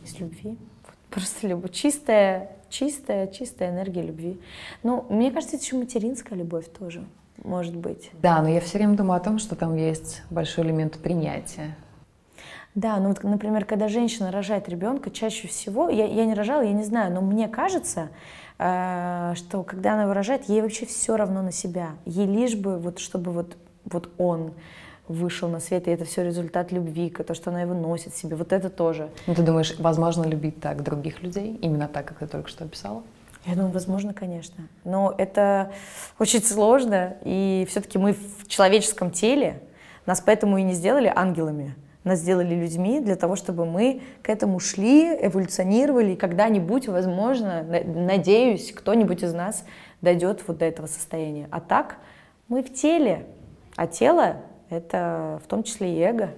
Из 0.04 0.20
любви. 0.20 0.58
Вот 0.86 0.96
Просто 1.10 1.48
любовь. 1.48 1.72
Чистая, 1.72 2.50
чистая, 2.70 3.28
чистая 3.28 3.70
энергия 3.72 4.02
любви. 4.02 4.40
Ну, 4.82 5.06
мне 5.10 5.32
кажется, 5.32 5.56
это 5.56 5.66
еще 5.66 5.78
материнская 5.78 6.38
любовь 6.38 6.66
тоже, 6.78 7.06
может 7.44 7.76
быть. 7.76 8.12
Да, 8.22 8.42
но 8.42 8.50
я 8.50 8.60
все 8.62 8.78
время 8.78 8.96
думаю 8.96 9.18
о 9.18 9.24
том, 9.24 9.40
что 9.40 9.56
там 9.56 9.76
есть 9.76 10.24
большой 10.30 10.66
элемент 10.66 10.98
принятия. 10.98 11.76
Да, 12.76 12.98
ну 12.98 13.10
вот, 13.10 13.24
например, 13.24 13.66
когда 13.66 13.88
женщина 13.88 14.32
рожает 14.32 14.68
ребенка, 14.68 15.12
чаще 15.12 15.48
всего, 15.48 15.90
я, 15.90 16.06
я 16.06 16.26
не 16.26 16.34
рожала, 16.34 16.64
я 16.64 16.74
не 16.74 16.84
знаю, 16.84 17.14
но 17.14 17.22
мне 17.22 17.48
кажется, 17.48 18.10
э, 18.58 19.34
что 19.36 19.62
когда 19.62 19.94
она 19.94 20.04
его 20.04 20.14
рожает, 20.14 20.50
ей 20.50 20.62
вообще 20.62 20.88
все 20.88 21.16
равно 21.16 21.44
на 21.44 21.52
себя. 21.52 21.92
Ей 22.06 22.26
лишь 22.26 22.56
бы, 22.56 22.80
вот, 22.80 22.98
чтобы 22.98 23.32
вот, 23.32 23.58
вот 23.86 24.10
он 24.18 24.54
вышел 25.08 25.50
на 25.50 25.60
свет, 25.60 25.88
и 25.88 25.92
это 25.92 26.06
все 26.06 26.24
результат 26.24 26.72
любви, 26.72 27.10
то, 27.10 27.34
что 27.34 27.50
она 27.50 27.62
его 27.62 27.74
носит 27.74 28.16
себе, 28.16 28.36
вот 28.36 28.54
это 28.54 28.70
тоже. 28.70 29.10
Ну, 29.28 29.36
ты 29.36 29.42
думаешь, 29.42 29.76
возможно 29.78 30.24
любить 30.24 30.60
так 30.62 30.84
других 30.84 31.22
людей, 31.22 31.58
именно 31.62 31.88
так, 31.88 32.06
как 32.06 32.20
ты 32.20 32.28
только 32.28 32.50
что 32.50 32.64
описала? 32.64 33.04
Я 33.46 33.56
думаю, 33.56 33.74
возможно, 33.74 34.14
конечно. 34.14 34.70
Но 34.86 35.14
это 35.18 35.74
очень 36.18 36.42
сложно, 36.42 37.18
и 37.24 37.68
все-таки 37.70 37.98
мы 37.98 38.14
в 38.14 38.48
человеческом 38.48 39.12
теле, 39.12 39.62
нас 40.06 40.22
поэтому 40.22 40.58
и 40.58 40.64
не 40.64 40.74
сделали 40.74 41.12
ангелами, 41.14 41.76
нас 42.06 42.20
сделали 42.20 42.56
людьми 42.56 43.02
для 43.02 43.18
того, 43.18 43.36
чтобы 43.36 43.66
мы 43.66 44.02
к 44.22 44.30
этому 44.30 44.60
шли, 44.60 45.08
эволюционировали, 45.22 46.12
и 46.12 46.16
когда-нибудь, 46.16 46.88
возможно, 46.88 47.64
надеюсь, 47.64 48.72
кто-нибудь 48.72 49.24
из 49.24 49.34
нас 49.34 49.66
дойдет 50.02 50.44
вот 50.48 50.60
до 50.60 50.66
этого 50.66 50.88
состояния. 50.88 51.50
А 51.52 51.60
так 51.60 51.98
мы 52.48 52.64
в 52.64 52.74
теле, 52.74 53.26
а 53.76 53.88
тело— 53.88 54.38
это 54.70 55.42
в 55.44 55.48
том 55.48 55.64
числе 55.64 55.96
и 55.96 56.00
эго. 56.00 56.34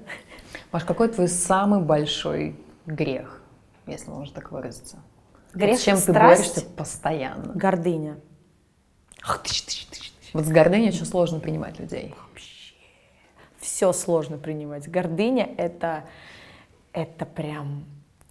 Маш, 0.72 0.84
какой 0.84 1.10
твой 1.10 1.28
самый 1.28 1.82
большой 1.82 2.60
грех, 2.86 3.42
если 3.88 4.10
можно 4.10 4.34
так 4.36 4.52
выразиться? 4.52 4.98
Грех, 5.54 5.72
вот 5.72 5.80
с 5.80 5.84
чем 5.84 5.98
страсть, 5.98 6.54
ты 6.56 6.62
борешься 6.62 6.76
постоянно? 6.76 7.54
Гордыня. 7.54 8.18
Вот 10.34 10.46
с 10.46 10.50
гордыней 10.50 10.90
очень 10.90 11.06
сложно 11.06 11.40
принимать 11.40 11.80
людей. 11.80 12.14
Все 13.60 13.94
сложно 13.94 14.38
принимать. 14.38 14.88
Гордыня— 14.90 15.50
это, 15.58 16.04
это 16.94 17.26
прям... 17.26 17.86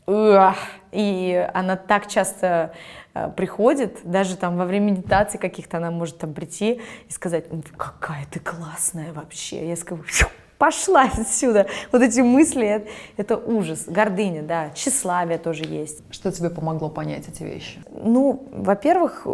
И 0.06 1.50
она 1.54 1.76
так 1.76 2.06
часто 2.06 2.74
э, 3.14 3.30
приходит, 3.36 4.00
даже 4.04 4.36
там 4.36 4.56
во 4.56 4.64
время 4.64 4.92
медитации 4.92 5.38
каких-то 5.38 5.78
она 5.78 5.90
может 5.90 6.18
там 6.18 6.34
прийти 6.34 6.80
и 7.08 7.12
сказать, 7.12 7.46
какая 7.76 8.26
ты 8.30 8.38
классная 8.38 9.12
вообще. 9.12 9.68
Я 9.68 9.76
скажу, 9.76 10.04
пошла 10.58 11.02
отсюда. 11.02 11.66
Вот 11.92 12.02
эти 12.02 12.20
мысли, 12.20 12.66
это, 12.66 12.88
это 13.16 13.36
ужас. 13.36 13.84
Гордыня, 13.86 14.42
да. 14.42 14.70
Тщеславие 14.70 15.38
тоже 15.38 15.64
есть. 15.64 16.02
Что 16.10 16.32
тебе 16.32 16.50
помогло 16.50 16.88
понять 16.88 17.28
эти 17.28 17.42
вещи? 17.42 17.82
Ну, 17.90 18.46
во-первых, 18.50 19.26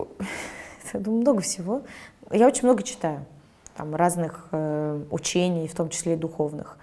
много 0.95 1.41
всего. 1.43 1.83
Я 2.31 2.47
очень 2.47 2.65
много 2.65 2.83
читаю. 2.83 3.25
Там 3.77 3.95
разных 3.95 4.49
э, 4.51 5.03
учений, 5.11 5.69
в 5.69 5.75
том 5.75 5.89
числе 5.89 6.15
и 6.15 6.17
духовных. 6.17 6.79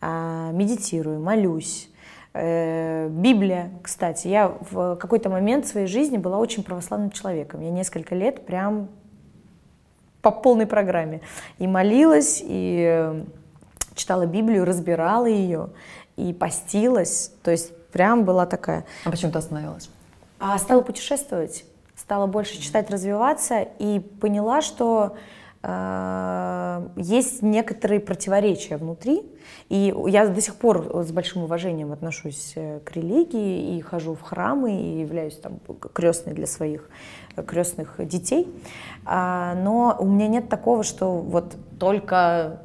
Э, 0.00 0.50
медитирую, 0.52 1.20
молюсь. 1.20 1.89
Э, 2.32 3.08
Библия, 3.08 3.70
кстати. 3.82 4.28
Я 4.28 4.56
в 4.70 4.96
какой-то 4.96 5.28
момент 5.28 5.64
в 5.64 5.68
своей 5.68 5.86
жизни 5.86 6.16
была 6.16 6.38
очень 6.38 6.62
православным 6.62 7.10
человеком. 7.10 7.60
Я 7.60 7.70
несколько 7.70 8.14
лет 8.14 8.46
прям 8.46 8.88
по 10.22 10.30
полной 10.30 10.66
программе. 10.66 11.22
И 11.58 11.66
молилась, 11.66 12.40
и 12.44 13.24
читала 13.94 14.26
Библию, 14.26 14.64
разбирала 14.64 15.26
ее 15.26 15.70
и 16.16 16.32
постилась. 16.32 17.32
То 17.42 17.50
есть 17.50 17.76
прям 17.88 18.24
была 18.24 18.46
такая. 18.46 18.84
А 19.04 19.10
почему 19.10 19.32
ты 19.32 19.38
остановилась? 19.38 19.90
А 20.38 20.56
стала 20.58 20.82
путешествовать, 20.82 21.64
стала 21.96 22.26
больше 22.26 22.60
читать, 22.60 22.90
развиваться 22.90 23.66
и 23.78 23.98
поняла, 23.98 24.62
что 24.62 25.16
э, 25.16 25.18
есть 25.62 27.42
некоторые 27.42 28.00
противоречия 28.00 28.76
внутри. 28.78 29.22
И 29.68 29.94
я 30.08 30.26
до 30.26 30.40
сих 30.40 30.56
пор 30.56 31.04
с 31.04 31.12
большим 31.12 31.44
уважением 31.44 31.92
отношусь 31.92 32.54
э, 32.56 32.80
к 32.80 32.90
религии 32.96 33.76
и 33.76 33.80
хожу 33.80 34.14
в 34.14 34.20
храмы 34.20 34.72
и 34.72 35.00
являюсь 35.00 35.36
там 35.36 35.60
крестной 35.94 36.34
для 36.34 36.46
своих 36.46 36.90
э, 37.36 37.42
крестных 37.44 37.94
детей. 37.98 38.48
А, 39.04 39.54
но 39.54 39.96
у 40.00 40.06
меня 40.06 40.26
нет 40.26 40.48
такого, 40.48 40.82
что 40.82 41.18
вот 41.18 41.56
только 41.78 42.62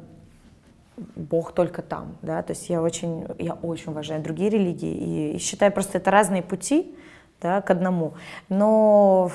Бог 1.14 1.52
только 1.52 1.82
там, 1.82 2.16
да, 2.22 2.42
то 2.42 2.52
есть 2.52 2.68
я 2.70 2.82
очень, 2.82 3.26
я 3.38 3.54
очень 3.54 3.92
уважаю 3.92 4.22
другие 4.22 4.50
религии 4.50 4.94
и, 4.94 5.36
и 5.36 5.38
считаю 5.38 5.70
просто 5.70 5.98
это 5.98 6.10
разные 6.10 6.42
пути, 6.42 6.94
да, 7.40 7.60
к 7.60 7.70
одному, 7.70 8.14
но 8.48 9.30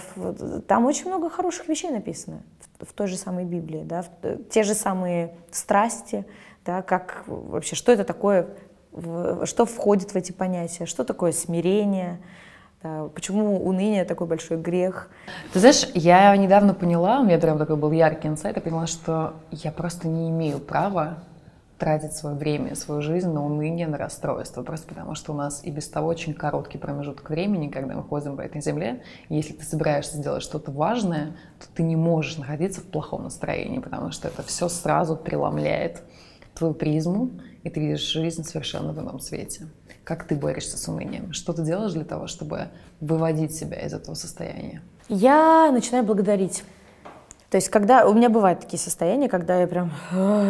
там 0.68 0.86
очень 0.86 1.08
много 1.08 1.30
хороших 1.30 1.68
вещей 1.68 1.91
написано 1.91 2.41
в, 2.60 2.70
в 2.88 2.93
той 2.93 3.07
же 3.07 3.17
самой 3.17 3.45
Библии, 3.45 3.83
да, 3.83 4.03
в, 4.03 4.09
те 4.50 4.63
же 4.63 4.73
самые 4.73 5.35
страсти, 5.51 6.25
да, 6.65 6.81
как 6.81 7.23
вообще, 7.27 7.75
что 7.75 7.91
это 7.91 8.03
такое, 8.03 8.47
что 9.43 9.65
входит 9.65 10.11
в 10.11 10.15
эти 10.15 10.31
понятия, 10.31 10.85
что 10.85 11.03
такое 11.03 11.31
смирение, 11.31 12.19
да, 12.83 13.09
почему 13.13 13.63
уныние 13.65 14.05
такой 14.05 14.27
большой 14.27 14.57
грех? 14.57 15.09
Ты 15.53 15.59
знаешь, 15.59 15.88
я 15.93 16.35
недавно 16.35 16.73
поняла, 16.73 17.19
у 17.19 17.23
меня 17.23 17.38
прям 17.38 17.57
такой 17.57 17.75
был 17.75 17.91
яркий 17.91 18.27
инсайт, 18.27 18.55
я 18.55 18.61
поняла, 18.61 18.88
что 18.88 19.35
я 19.51 19.71
просто 19.71 20.07
не 20.07 20.29
имею 20.29 20.59
права 20.59 21.19
тратить 21.81 22.13
свое 22.13 22.35
время, 22.35 22.75
свою 22.75 23.01
жизнь 23.01 23.31
на 23.31 23.43
уныние, 23.43 23.88
на 23.88 23.97
расстройство, 23.97 24.61
просто 24.61 24.88
потому 24.88 25.15
что 25.15 25.33
у 25.33 25.35
нас 25.35 25.61
и 25.63 25.71
без 25.71 25.88
того 25.88 26.09
очень 26.09 26.35
короткий 26.35 26.77
промежуток 26.77 27.31
времени, 27.31 27.69
когда 27.69 27.95
мы 27.95 28.03
ходим 28.03 28.38
по 28.38 28.41
этой 28.41 28.61
земле. 28.61 29.01
И 29.29 29.35
если 29.35 29.53
ты 29.53 29.65
собираешься 29.65 30.17
сделать 30.17 30.43
что-то 30.43 30.69
важное, 30.69 31.35
то 31.59 31.65
ты 31.73 31.81
не 31.81 31.95
можешь 31.95 32.38
находиться 32.38 32.81
в 32.81 32.83
плохом 32.83 33.23
настроении, 33.23 33.79
потому 33.79 34.11
что 34.11 34.27
это 34.27 34.43
все 34.43 34.69
сразу 34.69 35.15
преломляет 35.15 36.03
твою 36.53 36.75
призму, 36.75 37.31
и 37.63 37.69
ты 37.71 37.79
видишь 37.79 38.11
жизнь 38.11 38.43
совершенно 38.43 38.93
в 38.93 39.00
ином 39.00 39.19
свете. 39.19 39.65
Как 40.03 40.27
ты 40.27 40.35
борешься 40.35 40.77
с 40.77 40.88
унынием? 40.88 41.33
Что 41.33 41.51
ты 41.51 41.63
делаешь 41.63 41.93
для 41.93 42.05
того, 42.05 42.27
чтобы 42.27 42.67
выводить 43.00 43.55
себя 43.55 43.79
из 43.79 43.93
этого 43.95 44.13
состояния? 44.13 44.83
Я 45.09 45.71
начинаю 45.71 46.03
благодарить. 46.05 46.63
То 47.51 47.58
есть, 47.58 47.67
когда 47.67 48.08
у 48.08 48.13
меня 48.13 48.29
бывают 48.29 48.62
такие 48.62 48.79
состояния, 48.79 49.27
когда 49.27 49.60
я 49.60 49.67
прям 49.67 49.91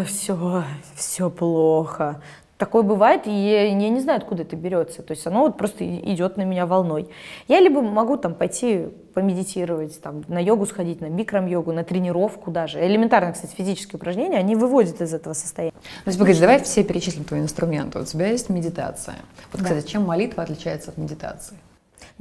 все, 0.05 0.63
все 0.95 1.31
плохо. 1.31 2.21
Такое 2.59 2.83
бывает, 2.83 3.25
и 3.25 3.31
я, 3.31 3.69
я 3.69 3.89
не 3.89 3.99
знаю, 4.01 4.19
откуда 4.19 4.43
это 4.43 4.55
берется. 4.55 5.01
То 5.01 5.13
есть 5.13 5.25
оно 5.25 5.41
вот 5.41 5.57
просто 5.57 5.83
идет 5.83 6.37
на 6.37 6.43
меня 6.43 6.67
волной. 6.67 7.09
Я 7.47 7.59
либо 7.59 7.81
могу 7.81 8.17
там 8.17 8.35
пойти 8.35 8.89
помедитировать, 9.15 9.99
там, 9.99 10.23
на 10.27 10.37
йогу 10.37 10.67
сходить, 10.67 11.01
на 11.01 11.09
бикрам-йогу, 11.09 11.71
на 11.71 11.83
тренировку 11.83 12.51
даже. 12.51 12.79
Элементарно, 12.85 13.33
кстати, 13.33 13.55
физические 13.55 13.95
упражнения, 13.95 14.37
они 14.37 14.55
выводят 14.55 15.01
из 15.01 15.11
этого 15.11 15.33
состояния. 15.33 15.71
То 15.71 16.07
есть, 16.07 16.19
погоди, 16.19 16.39
давай 16.39 16.61
все 16.61 16.83
перечислим 16.83 17.23
твои 17.23 17.41
инструменты. 17.41 17.97
У 17.97 18.05
тебя 18.05 18.27
есть 18.27 18.49
медитация. 18.49 19.15
Вот, 19.51 19.63
кстати, 19.63 19.81
да. 19.81 19.87
чем 19.87 20.03
молитва 20.03 20.43
отличается 20.43 20.91
от 20.91 20.97
медитации? 20.97 21.57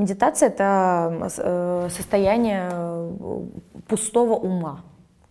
Медитация– 0.00 0.49
это 0.49 1.30
э, 1.37 1.88
состояние 1.90 2.71
э, 2.73 3.47
пустого 3.87 4.33
ума. 4.33 4.80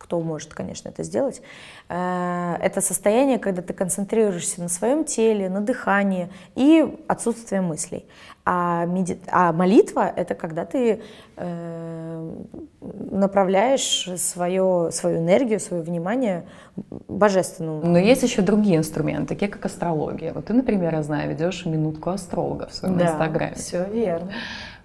Кто 0.09 0.21
может, 0.21 0.55
конечно, 0.55 0.89
это 0.89 1.03
сделать. 1.03 1.39
Э, 1.87 2.55
это 2.59 2.81
состояние, 2.81 3.37
когда 3.37 3.61
ты 3.61 3.73
концентрируешься 3.73 4.59
на 4.59 4.67
своем 4.67 5.03
теле, 5.03 5.49
на 5.49 5.61
дыхании 5.61 6.29
и 6.55 6.97
отсутствие 7.07 7.61
мыслей. 7.61 8.07
А, 8.43 8.85
меди... 8.87 9.19
а 9.27 9.53
молитва— 9.53 10.11
это 10.15 10.33
когда 10.33 10.65
ты 10.65 11.03
э, 11.37 12.33
направляешь 13.11 14.09
свое, 14.17 14.89
свою 14.91 15.19
энергию, 15.19 15.59
свое 15.59 15.83
внимание 15.83 16.45
божественному. 17.07 17.85
Но 17.85 17.99
есть 17.99 18.23
еще 18.23 18.41
другие 18.41 18.77
инструменты, 18.77 19.35
такие 19.35 19.51
как 19.51 19.63
астрология. 19.63 20.33
Вот 20.33 20.45
ты, 20.45 20.53
например, 20.55 20.95
я 20.95 21.03
знаю, 21.03 21.29
ведешь 21.29 21.67
минутку 21.67 22.09
астролога 22.09 22.65
в 22.65 22.73
своем 22.73 22.97
да, 22.97 23.11
инстаграме. 23.11 23.53
все 23.53 23.85
верно. 23.85 24.31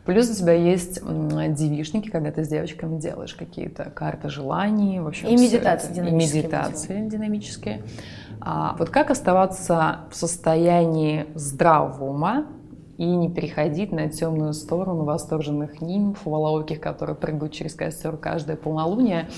Плюс 0.05 0.31
у 0.31 0.35
тебя 0.35 0.53
есть 0.53 1.01
девишники, 1.03 2.11
когда 2.11 2.31
ты 2.31 2.45
с 2.45 2.49
девочками 2.49 2.99
делаешь 2.99 3.35
какие-то 3.35 3.85
карты 3.85 4.29
желаний, 4.29 5.01
в 5.01 5.07
общем, 5.07 5.29
и 5.29 5.37
медитации 5.37 5.87
это, 5.87 5.95
динамические. 5.95 6.43
И 6.43 6.45
медитации 6.45 7.09
динамические. 7.09 7.83
А, 8.41 8.77
вот 8.79 8.91
как 8.91 9.11
оставаться 9.11 10.01
в 10.11 10.17
состоянии 10.17 11.27
здравого 11.35 12.11
ума 12.11 12.47
и 12.99 13.07
не 13.07 13.31
переходить 13.31 13.91
на 13.91 14.09
темную 14.09 14.53
сторону 14.53 15.05
восторженных 15.05 15.81
нимф, 15.81 16.27
волооких, 16.27 16.81
которые 16.81 17.17
прыгают 17.17 17.53
через 17.53 17.75
костер 17.75 18.17
каждое 18.17 18.57
полнолуние. 18.57 19.29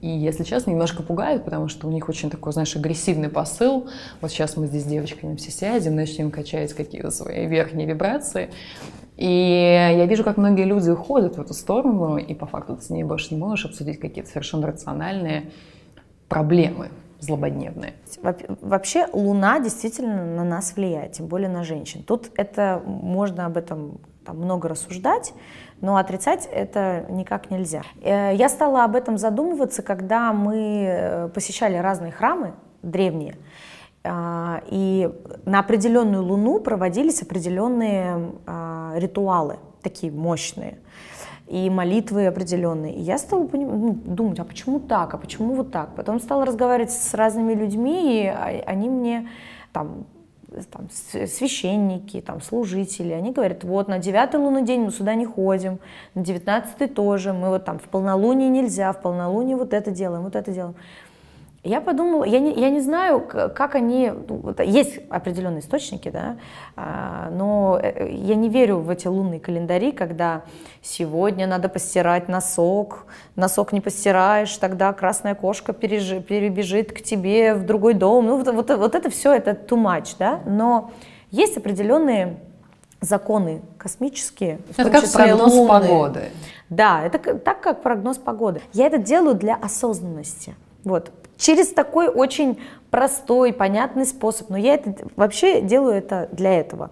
И, 0.00 0.08
если 0.08 0.44
честно, 0.44 0.70
немножко 0.70 1.02
пугают, 1.02 1.44
потому 1.44 1.68
что 1.68 1.86
у 1.86 1.90
них 1.90 2.08
очень 2.08 2.30
такой, 2.30 2.52
знаешь, 2.52 2.74
агрессивный 2.74 3.28
посыл. 3.28 3.88
Вот 4.20 4.30
сейчас 4.30 4.56
мы 4.56 4.66
здесь 4.66 4.82
с 4.82 4.86
девочками 4.86 5.36
все 5.36 5.50
сядем, 5.50 5.94
начнем 5.94 6.30
качать 6.30 6.72
какие-то 6.72 7.10
свои 7.10 7.46
верхние 7.46 7.86
вибрации. 7.86 8.50
И 9.16 9.94
я 9.96 10.06
вижу, 10.06 10.24
как 10.24 10.36
многие 10.36 10.64
люди 10.64 10.90
уходят 10.90 11.36
в 11.36 11.40
эту 11.40 11.54
сторону, 11.54 12.16
и 12.16 12.34
по 12.34 12.46
факту 12.46 12.76
ты 12.76 12.82
с 12.82 12.90
ней 12.90 13.04
больше 13.04 13.34
не 13.34 13.40
можешь 13.40 13.66
обсудить 13.66 14.00
какие-то 14.00 14.30
совершенно 14.30 14.66
рациональные 14.66 15.50
проблемы 16.28 16.88
злободневные. 17.22 17.94
Вообще 18.60 19.06
Луна 19.12 19.60
действительно 19.60 20.24
на 20.24 20.44
нас 20.44 20.74
влияет, 20.74 21.12
тем 21.12 21.26
более 21.26 21.48
на 21.48 21.62
женщин. 21.62 22.02
Тут 22.02 22.30
это 22.36 22.82
можно 22.84 23.46
об 23.46 23.56
этом 23.56 24.00
там, 24.24 24.38
много 24.38 24.68
рассуждать, 24.68 25.32
но 25.80 25.96
отрицать 25.96 26.48
это 26.50 27.06
никак 27.10 27.50
нельзя. 27.50 27.82
Э, 28.02 28.34
я 28.34 28.48
стала 28.48 28.84
об 28.84 28.96
этом 28.96 29.18
задумываться, 29.18 29.82
когда 29.82 30.32
мы 30.32 30.84
э, 30.84 31.28
посещали 31.28 31.76
разные 31.76 32.12
храмы 32.12 32.54
древние, 32.82 33.36
и 34.04 35.10
на 35.44 35.60
определенную 35.60 36.24
луну 36.24 36.58
проводились 36.58 37.22
определенные 37.22 38.32
а, 38.46 38.94
ритуалы, 38.96 39.58
такие 39.80 40.12
мощные 40.12 40.78
и 41.46 41.68
молитвы 41.70 42.26
определенные. 42.26 42.94
И 42.94 43.00
я 43.00 43.18
стала 43.18 43.48
ну, 43.52 43.92
думать, 43.92 44.40
а 44.40 44.44
почему 44.44 44.80
так, 44.80 45.14
а 45.14 45.18
почему 45.18 45.54
вот 45.54 45.70
так? 45.70 45.94
Потом 45.94 46.18
стала 46.18 46.46
разговаривать 46.46 46.90
с 46.92 47.14
разными 47.14 47.52
людьми, 47.52 48.24
и 48.24 48.26
они 48.26 48.88
мне 48.88 49.28
там 49.72 50.06
там, 50.70 50.88
священники, 50.90 52.20
там, 52.20 52.42
служители, 52.42 53.12
они 53.12 53.32
говорят, 53.32 53.64
вот 53.64 53.88
на 53.88 53.98
девятый 53.98 54.38
лунный 54.38 54.62
день 54.62 54.82
мы 54.82 54.90
сюда 54.90 55.14
не 55.14 55.24
ходим, 55.24 55.78
на 56.14 56.22
девятнадцатый 56.22 56.88
тоже, 56.88 57.32
мы 57.32 57.48
вот 57.48 57.64
там 57.64 57.78
в 57.78 57.84
полнолуние 57.84 58.50
нельзя, 58.50 58.92
в 58.92 59.00
полнолуние 59.00 59.56
вот 59.56 59.72
это 59.72 59.90
делаем, 59.90 60.24
вот 60.24 60.36
это 60.36 60.52
делаем. 60.52 60.74
Я 61.64 61.80
подумала, 61.80 62.24
я 62.24 62.40
не, 62.40 62.52
я 62.54 62.70
не 62.70 62.80
знаю, 62.80 63.20
как 63.20 63.76
они, 63.76 64.10
ну, 64.28 64.52
есть 64.64 64.98
определенные 65.08 65.60
источники, 65.60 66.08
да, 66.08 66.36
а, 66.74 67.30
но 67.30 67.78
э, 67.80 68.10
я 68.10 68.34
не 68.34 68.48
верю 68.48 68.78
в 68.78 68.90
эти 68.90 69.06
лунные 69.06 69.38
календари, 69.38 69.92
когда 69.92 70.42
сегодня 70.82 71.46
надо 71.46 71.68
постирать 71.68 72.28
носок, 72.28 73.06
носок 73.36 73.70
не 73.72 73.80
постираешь, 73.80 74.56
тогда 74.56 74.92
красная 74.92 75.36
кошка 75.36 75.72
пережи- 75.72 76.20
перебежит 76.20 76.92
к 76.92 77.00
тебе 77.00 77.54
в 77.54 77.64
другой 77.64 77.94
дом. 77.94 78.26
Ну, 78.26 78.38
вот, 78.38 78.52
вот, 78.52 78.68
вот 78.76 78.94
это 78.96 79.08
все, 79.08 79.32
это 79.32 79.52
too 79.52 79.80
much, 79.80 80.16
да, 80.18 80.40
но 80.44 80.90
есть 81.30 81.56
определенные 81.56 82.40
законы 83.00 83.62
космические. 83.78 84.58
в 84.68 84.78
Это 84.80 84.82
том 84.82 84.92
как 84.92 85.02
числе 85.02 85.26
прогноз 85.26 85.52
лунные. 85.54 85.68
погоды. 85.80 86.22
Да, 86.70 87.04
это 87.04 87.18
так 87.38 87.60
как 87.60 87.82
прогноз 87.82 88.18
погоды. 88.18 88.62
Я 88.72 88.86
это 88.88 88.98
делаю 88.98 89.36
для 89.36 89.54
осознанности. 89.54 90.56
Вот. 90.82 91.12
Через 91.36 91.68
такой 91.68 92.08
очень 92.08 92.60
простой, 92.90 93.52
понятный 93.52 94.06
способ. 94.06 94.50
Но 94.50 94.56
я 94.56 94.74
это 94.74 94.94
вообще 95.16 95.60
делаю 95.60 95.94
это 95.94 96.28
для 96.32 96.58
этого. 96.60 96.90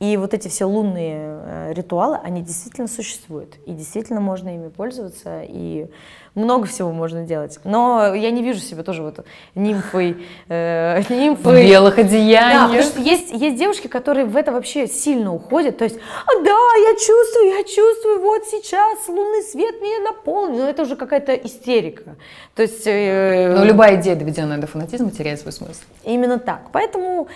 И 0.00 0.16
вот 0.16 0.32
эти 0.32 0.48
все 0.48 0.64
лунные 0.64 1.18
э, 1.44 1.72
ритуалы, 1.74 2.18
они 2.24 2.40
действительно 2.40 2.88
существуют. 2.88 3.56
И 3.66 3.72
действительно 3.72 4.20
можно 4.20 4.48
ими 4.54 4.68
пользоваться. 4.68 5.42
И 5.46 5.88
много 6.34 6.66
всего 6.66 6.90
можно 6.90 7.24
делать. 7.24 7.58
Но 7.64 8.14
я 8.14 8.30
не 8.30 8.42
вижу 8.42 8.60
себя 8.60 8.82
тоже 8.82 9.02
вот 9.02 9.22
нимфой. 9.54 10.16
э, 10.48 11.02
В 11.02 11.10
нимфой. 11.10 11.66
белых 11.68 11.96
Да, 11.96 12.00
одеяниях. 12.00 12.62
потому 12.68 12.82
что 12.82 13.00
есть, 13.02 13.30
есть 13.32 13.58
девушки, 13.58 13.88
которые 13.88 14.24
в 14.24 14.36
это 14.36 14.52
вообще 14.52 14.86
сильно 14.86 15.34
уходят. 15.34 15.76
То 15.76 15.84
есть, 15.84 15.96
а, 15.96 16.42
да, 16.42 16.50
я 16.78 16.94
чувствую, 16.94 17.50
я 17.58 17.62
чувствую, 17.64 18.20
вот 18.22 18.44
сейчас 18.46 19.06
лунный 19.06 19.42
свет 19.42 19.82
меня 19.82 20.00
наполнил. 20.12 20.60
Но 20.60 20.68
это 20.70 20.80
уже 20.82 20.96
какая-то 20.96 21.34
истерика. 21.34 22.16
То 22.54 22.62
есть... 22.62 22.86
э, 22.86 23.54
Но 23.54 23.64
любая 23.66 24.00
идея, 24.00 24.16
доведенная 24.16 24.56
до 24.56 24.66
фанатизма, 24.66 25.10
теряет 25.10 25.40
свой 25.40 25.52
смысл. 25.52 25.82
Именно 26.04 26.38
так. 26.38 26.70
Поэтому 26.72 27.28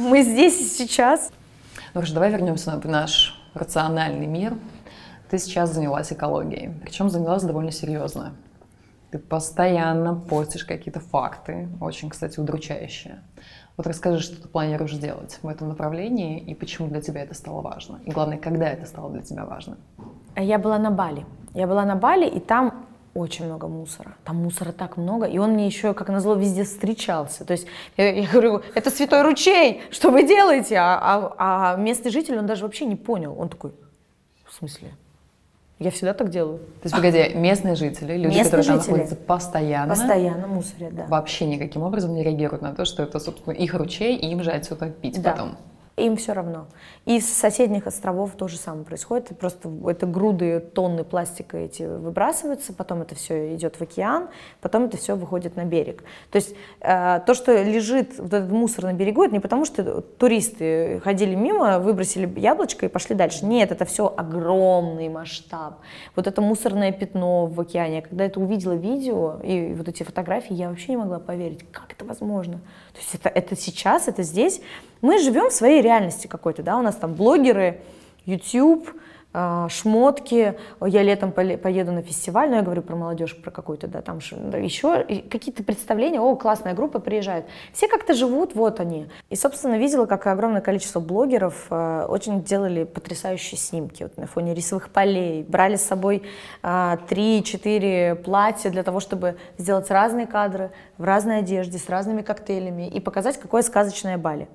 мы 0.00 0.22
здесь 0.22 0.60
и 0.60 0.64
сейчас. 0.64 1.30
Ну 1.76 2.00
хорошо, 2.00 2.14
давай 2.14 2.30
вернемся 2.30 2.78
в 2.78 2.84
наш 2.86 3.36
рациональный 3.54 4.26
мир. 4.26 4.56
Ты 5.28 5.38
сейчас 5.38 5.72
занялась 5.72 6.12
экологией, 6.12 6.72
причем 6.82 7.10
занялась 7.10 7.42
довольно 7.42 7.70
серьезно. 7.70 8.32
Ты 9.10 9.18
постоянно 9.18 10.14
постишь 10.14 10.64
какие-то 10.64 11.00
факты, 11.00 11.68
очень, 11.80 12.10
кстати, 12.10 12.38
удручающие. 12.40 13.22
Вот 13.76 13.86
расскажи, 13.86 14.20
что 14.22 14.40
ты 14.40 14.48
планируешь 14.48 14.92
делать 14.94 15.38
в 15.42 15.48
этом 15.48 15.68
направлении 15.68 16.38
и 16.38 16.54
почему 16.54 16.88
для 16.88 17.00
тебя 17.00 17.22
это 17.22 17.34
стало 17.34 17.60
важно. 17.60 18.00
И 18.04 18.10
главное, 18.10 18.38
когда 18.38 18.68
это 18.68 18.86
стало 18.86 19.10
для 19.10 19.22
тебя 19.22 19.44
важно. 19.44 19.78
Я 20.36 20.58
была 20.58 20.78
на 20.78 20.90
Бали. 20.90 21.26
Я 21.54 21.66
была 21.66 21.84
на 21.84 21.96
Бали, 21.96 22.28
и 22.28 22.40
там 22.40 22.86
очень 23.14 23.46
много 23.46 23.66
мусора. 23.66 24.14
Там 24.24 24.36
мусора 24.36 24.72
так 24.72 24.96
много, 24.96 25.26
и 25.26 25.38
он 25.38 25.50
мне 25.52 25.66
еще, 25.66 25.94
как 25.94 26.08
назло, 26.08 26.34
везде 26.34 26.64
встречался. 26.64 27.44
То 27.44 27.52
есть 27.52 27.66
я, 27.96 28.12
я 28.12 28.26
говорю, 28.28 28.62
это 28.74 28.90
святой 28.90 29.22
ручей, 29.22 29.82
что 29.90 30.10
вы 30.10 30.26
делаете? 30.26 30.76
А, 30.76 30.98
а- 31.36 31.74
а 31.74 31.76
местный 31.76 32.10
житель, 32.10 32.38
он 32.38 32.46
даже 32.46 32.62
вообще 32.62 32.84
не 32.86 32.96
понял. 32.96 33.34
Он 33.38 33.48
такой, 33.48 33.72
в 34.46 34.54
смысле? 34.54 34.90
Я 35.80 35.90
всегда 35.90 36.12
так 36.12 36.28
делаю. 36.28 36.58
То 36.58 36.84
есть, 36.84 36.94
погоди, 36.94 37.30
местные 37.34 37.74
жители, 37.74 38.12
люди, 38.16 38.36
Местные 38.36 38.44
которые 38.44 38.64
там 38.66 38.76
жители. 38.80 38.90
находятся 38.92 39.16
постоянно, 39.16 39.88
Постоянно 39.94 40.46
мусорят, 40.46 40.94
да. 40.94 41.06
вообще 41.06 41.46
никаким 41.46 41.82
образом 41.82 42.14
не 42.14 42.22
реагируют 42.22 42.60
на 42.62 42.74
то, 42.74 42.84
что 42.84 43.02
это, 43.02 43.18
собственно, 43.18 43.54
их 43.54 43.72
ручей, 43.74 44.14
и 44.16 44.30
им 44.30 44.42
же 44.42 44.50
отсюда 44.50 44.90
пить 44.90 45.20
Да. 45.22 45.32
потом. 45.32 45.56
Им 46.00 46.16
все 46.16 46.32
равно. 46.32 46.66
И 47.04 47.20
с 47.20 47.26
соседних 47.26 47.86
островов 47.86 48.32
то 48.36 48.48
же 48.48 48.56
самое 48.56 48.84
происходит. 48.84 49.28
Просто 49.38 49.70
это 49.86 50.06
груды, 50.06 50.60
тонны 50.60 51.04
пластика 51.04 51.58
эти 51.58 51.82
выбрасываются, 51.82 52.72
потом 52.72 53.02
это 53.02 53.14
все 53.14 53.54
идет 53.54 53.76
в 53.76 53.82
океан, 53.82 54.28
потом 54.60 54.84
это 54.84 54.96
все 54.96 55.16
выходит 55.16 55.56
на 55.56 55.64
берег. 55.64 56.02
То 56.30 56.36
есть 56.36 56.54
э, 56.80 57.20
то, 57.26 57.34
что 57.34 57.62
лежит 57.62 58.18
вот 58.18 58.32
этот 58.32 58.50
мусор 58.50 58.84
на 58.84 58.92
берегу, 58.92 59.24
это 59.24 59.34
не 59.34 59.40
потому, 59.40 59.64
что 59.64 60.00
туристы 60.00 61.00
ходили 61.04 61.34
мимо, 61.34 61.78
выбросили 61.78 62.30
яблочко 62.38 62.86
и 62.86 62.88
пошли 62.88 63.14
дальше. 63.14 63.44
Нет, 63.44 63.72
это 63.72 63.84
все 63.84 64.12
огромный 64.16 65.08
масштаб. 65.08 65.80
Вот 66.16 66.26
это 66.26 66.40
мусорное 66.40 66.92
пятно 66.92 67.46
в 67.46 67.60
океане. 67.60 67.96
Я 67.96 68.02
когда 68.02 68.24
это 68.24 68.40
увидела 68.40 68.72
видео 68.72 69.40
и 69.42 69.74
вот 69.74 69.88
эти 69.88 70.02
фотографии, 70.02 70.54
я 70.54 70.68
вообще 70.68 70.92
не 70.92 70.96
могла 70.96 71.18
поверить, 71.18 71.64
как 71.72 71.92
это 71.92 72.04
возможно. 72.04 72.58
То 72.92 72.98
есть 72.98 73.14
это, 73.14 73.28
это 73.28 73.56
сейчас, 73.56 74.08
это 74.08 74.22
здесь. 74.22 74.60
Мы 75.00 75.18
живем 75.18 75.48
в 75.48 75.52
своей 75.52 75.80
реальности 75.80 75.89
какой-то, 76.28 76.62
да, 76.62 76.78
у 76.78 76.82
нас 76.82 76.96
там 76.96 77.14
блогеры, 77.14 77.80
YouTube, 78.26 78.88
а, 79.32 79.68
шмотки, 79.68 80.58
я 80.84 81.02
летом 81.04 81.30
поеду 81.30 81.92
на 81.92 82.02
фестиваль, 82.02 82.50
но 82.50 82.56
я 82.56 82.62
говорю 82.62 82.82
про 82.82 82.96
молодежь, 82.96 83.40
про 83.40 83.52
какую-то, 83.52 83.86
да, 83.86 84.02
там 84.02 84.18
еще 84.18 85.04
какие-то 85.30 85.62
представления, 85.62 86.20
о, 86.20 86.34
классная 86.34 86.74
группа 86.74 86.98
приезжает. 86.98 87.46
Все 87.72 87.86
как-то 87.86 88.14
живут, 88.14 88.56
вот 88.56 88.80
они. 88.80 89.08
И, 89.28 89.36
собственно, 89.36 89.78
видела, 89.78 90.06
как 90.06 90.26
огромное 90.26 90.60
количество 90.60 90.98
блогеров 90.98 91.68
э, 91.70 92.06
очень 92.08 92.42
делали 92.42 92.82
потрясающие 92.82 93.56
снимки 93.56 94.02
вот, 94.02 94.16
на 94.16 94.26
фоне 94.26 94.52
рисовых 94.52 94.90
полей, 94.90 95.44
брали 95.44 95.76
с 95.76 95.82
собой 95.82 96.24
а, 96.62 96.98
три-четыре 97.08 98.16
платья 98.16 98.70
для 98.70 98.82
того, 98.82 98.98
чтобы 98.98 99.36
сделать 99.58 99.90
разные 99.90 100.26
кадры 100.26 100.72
в 100.98 101.04
разной 101.04 101.38
одежде, 101.38 101.78
с 101.78 101.88
разными 101.88 102.22
коктейлями 102.22 102.88
и 102.88 102.98
показать, 102.98 103.38
какое 103.38 103.62
сказочное 103.62 104.18
Бали. 104.18 104.48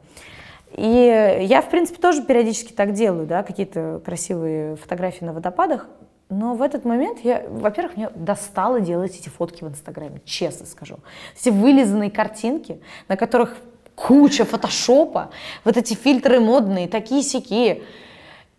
И 0.75 1.45
я, 1.49 1.61
в 1.61 1.69
принципе, 1.69 2.01
тоже 2.01 2.21
периодически 2.21 2.73
так 2.73 2.93
делаю, 2.93 3.25
да, 3.25 3.43
какие-то 3.43 4.01
красивые 4.03 4.75
фотографии 4.75 5.23
на 5.23 5.33
водопадах. 5.33 5.87
Но 6.29 6.55
в 6.55 6.61
этот 6.61 6.85
момент 6.85 7.19
я, 7.23 7.45
во-первых, 7.47 7.97
меня 7.97 8.09
достало 8.15 8.81
делать 8.81 9.15
эти 9.15 9.29
фотки 9.29 9.63
в 9.63 9.67
Инстаграме, 9.67 10.21
честно 10.25 10.65
скажу. 10.65 10.97
Эти 11.39 11.49
вылизанные 11.49 12.11
картинки, 12.11 12.81
на 13.07 13.15
которых 13.15 13.55
куча 13.93 14.43
фотошопа, 14.43 15.29
вот 15.63 15.77
эти 15.77 15.93
фильтры 15.93 16.39
модные, 16.39 16.87
такие 16.87 17.23
сякие. 17.23 17.83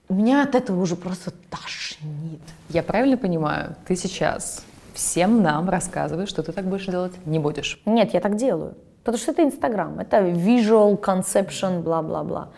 Меня 0.08 0.44
от 0.44 0.54
этого 0.54 0.80
уже 0.80 0.96
просто 0.96 1.32
тошнит. 1.50 2.40
Я 2.70 2.82
правильно 2.82 3.18
понимаю, 3.18 3.74
ты 3.86 3.96
сейчас 3.96 4.64
всем 4.94 5.42
нам 5.42 5.68
рассказываешь, 5.68 6.28
что 6.28 6.42
ты 6.42 6.52
так 6.52 6.64
больше 6.64 6.92
делать 6.92 7.12
не 7.26 7.38
будешь. 7.38 7.80
Нет, 7.84 8.14
я 8.14 8.20
так 8.20 8.36
делаю. 8.36 8.74
Потому 9.06 9.22
что 9.22 9.30
это 9.30 9.44
Инстаграм, 9.44 10.00
это 10.00 10.18
visual 10.18 11.00
conception, 11.00 11.80
бла-бла-бла. 11.80 12.48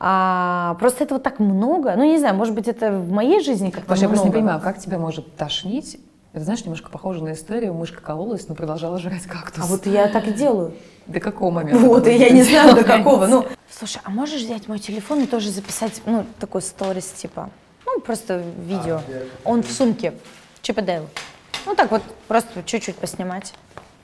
А, 0.00 0.76
просто 0.80 1.04
этого 1.04 1.20
так 1.20 1.38
много. 1.38 1.94
Ну, 1.96 2.02
не 2.02 2.18
знаю, 2.18 2.34
может 2.34 2.56
быть, 2.56 2.66
это 2.66 2.90
в 2.90 3.12
моей 3.12 3.40
жизни 3.40 3.70
как-то 3.70 3.90
Паша, 3.90 4.02
я 4.02 4.08
просто 4.08 4.26
не 4.26 4.32
понимаю, 4.32 4.60
как 4.60 4.78
тебя 4.78 4.98
может 4.98 5.36
тошнить? 5.36 6.00
Это, 6.32 6.44
знаешь, 6.44 6.64
немножко 6.64 6.90
похоже 6.90 7.22
на 7.22 7.34
историю. 7.34 7.72
Мышка 7.72 8.02
кололась, 8.02 8.48
но 8.48 8.56
продолжала 8.56 8.98
жрать 8.98 9.22
кактус. 9.22 9.62
А 9.62 9.66
вот 9.68 9.86
я 9.86 10.08
так 10.08 10.26
и 10.26 10.32
делаю. 10.32 10.74
До 11.06 11.20
какого 11.20 11.52
момента? 11.52 11.78
Вот, 11.78 12.08
и 12.08 12.16
я 12.16 12.30
не 12.30 12.42
знаю, 12.42 12.74
до 12.74 12.82
какого. 12.82 13.28
Ну, 13.28 13.46
слушай, 13.70 14.00
а 14.02 14.10
можешь 14.10 14.42
взять 14.42 14.66
мой 14.66 14.80
телефон 14.80 15.20
и 15.20 15.26
тоже 15.26 15.50
записать, 15.50 16.02
ну, 16.04 16.26
такой 16.40 16.62
сторис, 16.62 17.06
типа, 17.12 17.50
ну, 17.86 18.00
просто 18.00 18.42
видео. 18.58 19.02
Он 19.44 19.62
в 19.62 19.70
сумке. 19.70 20.14
Чип 20.62 20.78
и 20.78 20.82
Дейл. 20.82 21.06
Ну, 21.64 21.76
так 21.76 21.92
вот, 21.92 22.02
просто 22.26 22.64
чуть-чуть 22.64 22.96
поснимать. 22.96 23.54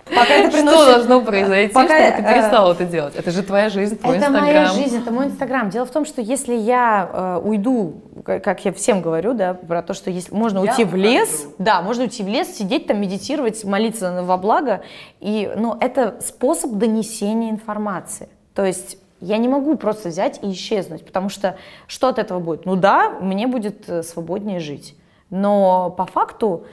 Пока 0.05 0.35
это 0.35 0.51
Что 0.51 0.59
приносит- 0.59 0.87
должно 0.95 1.21
произойти, 1.23 1.73
Пока, 1.73 1.97
чтобы 1.97 2.17
ты 2.17 2.23
э, 2.29 2.35
перестала 2.35 2.73
это 2.73 2.85
делать? 2.85 3.15
Это 3.15 3.31
же 3.31 3.43
твоя 3.43 3.69
жизнь, 3.69 3.97
твой 3.99 4.17
Это 4.17 4.27
инстаграм. 4.27 4.47
моя 4.47 4.67
жизнь, 4.67 4.99
это 4.99 5.11
мой 5.12 5.27
инстаграм. 5.27 5.71
Дело 5.71 5.87
в 5.87 5.91
том, 5.91 6.05
что 6.05 6.21
если 6.21 6.55
я 6.55 7.09
э, 7.12 7.41
уйду, 7.47 8.03
как 8.25 8.65
я 8.65 8.73
всем 8.73 9.01
говорю, 9.01 9.33
да, 9.35 9.55
про 9.55 9.83
то, 9.83 9.95
что 9.95 10.11
если 10.11 10.35
можно 10.35 10.61
уйти 10.61 10.85
в 10.85 10.95
лес, 10.97 11.47
да, 11.59 11.83
можно 11.83 12.05
уйти 12.05 12.23
в 12.23 12.29
лес, 12.29 12.49
сидеть 12.57 12.88
там, 12.88 13.01
медитировать, 13.01 13.65
молиться 13.65 14.23
во 14.23 14.37
благо, 14.37 14.83
и, 15.21 15.51
ну, 15.57 15.77
это 15.81 16.17
способ 16.21 16.73
донесения 16.73 17.51
информации. 17.51 18.29
То 18.55 18.65
есть 18.65 18.99
я 19.21 19.38
не 19.38 19.49
могу 19.49 19.77
просто 19.77 20.09
взять 20.09 20.41
и 20.43 20.51
исчезнуть, 20.53 21.07
потому 21.07 21.29
что 21.29 21.57
что 21.87 22.09
от 22.09 22.19
этого 22.19 22.41
будет? 22.41 22.67
Ну 22.67 22.75
да, 22.75 23.11
мне 23.21 23.47
будет 23.47 23.88
э, 23.88 24.03
свободнее 24.03 24.59
жить, 24.59 24.97
но 25.31 25.91
по 25.91 26.07
факту 26.07 26.65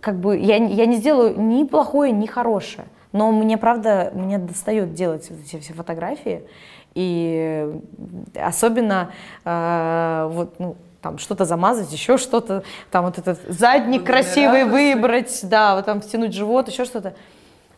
как 0.00 0.18
бы 0.18 0.38
я, 0.38 0.56
я 0.56 0.86
не 0.86 0.96
сделаю 0.96 1.40
ни 1.40 1.64
плохое, 1.64 2.12
ни 2.12 2.26
хорошее. 2.26 2.86
Но 3.12 3.32
мне, 3.32 3.56
правда, 3.56 4.10
мне 4.14 4.38
достает 4.38 4.94
делать 4.94 5.30
вот 5.30 5.38
эти 5.40 5.60
все 5.60 5.72
фотографии. 5.72 6.42
И 6.94 7.74
особенно 8.34 9.10
э, 9.44 10.28
вот, 10.30 10.58
ну, 10.58 10.76
там 11.02 11.18
что-то 11.18 11.44
замазать, 11.44 11.92
еще 11.92 12.16
что-то, 12.16 12.64
там 12.90 13.04
вот 13.04 13.18
этот 13.18 13.38
задник 13.48 14.04
красивый 14.04 14.64
выбрать, 14.64 15.40
да, 15.44 15.76
вот 15.76 15.84
там 15.84 16.00
втянуть 16.00 16.32
живот, 16.32 16.68
еще 16.68 16.84
что-то. 16.84 17.14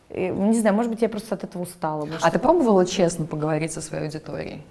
И, 0.09 0.29
не 0.29 0.59
знаю, 0.59 0.75
может 0.75 0.91
быть, 0.91 1.01
я 1.01 1.09
просто 1.09 1.35
от 1.35 1.43
этого 1.43 1.63
устала. 1.63 2.05
может, 2.05 2.23
А 2.23 2.31
ты 2.31 2.39
пробовала 2.39 2.85
честно 2.85 3.25
поговорить 3.25 3.71
со 3.71 3.81
своей 3.81 4.05
аудиторией? 4.05 4.63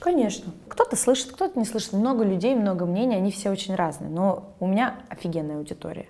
Конечно. 0.00 0.52
Кто-то 0.68 0.96
слышит, 0.96 1.32
кто-то 1.32 1.58
не 1.58 1.64
слышит. 1.64 1.92
Много 1.92 2.24
людей, 2.24 2.54
много 2.54 2.84
мнений, 2.84 3.16
они 3.16 3.30
все 3.30 3.50
очень 3.50 3.74
разные. 3.74 4.10
Но 4.10 4.50
у 4.60 4.66
меня 4.66 4.96
офигенная 5.08 5.56
аудитория. 5.56 6.08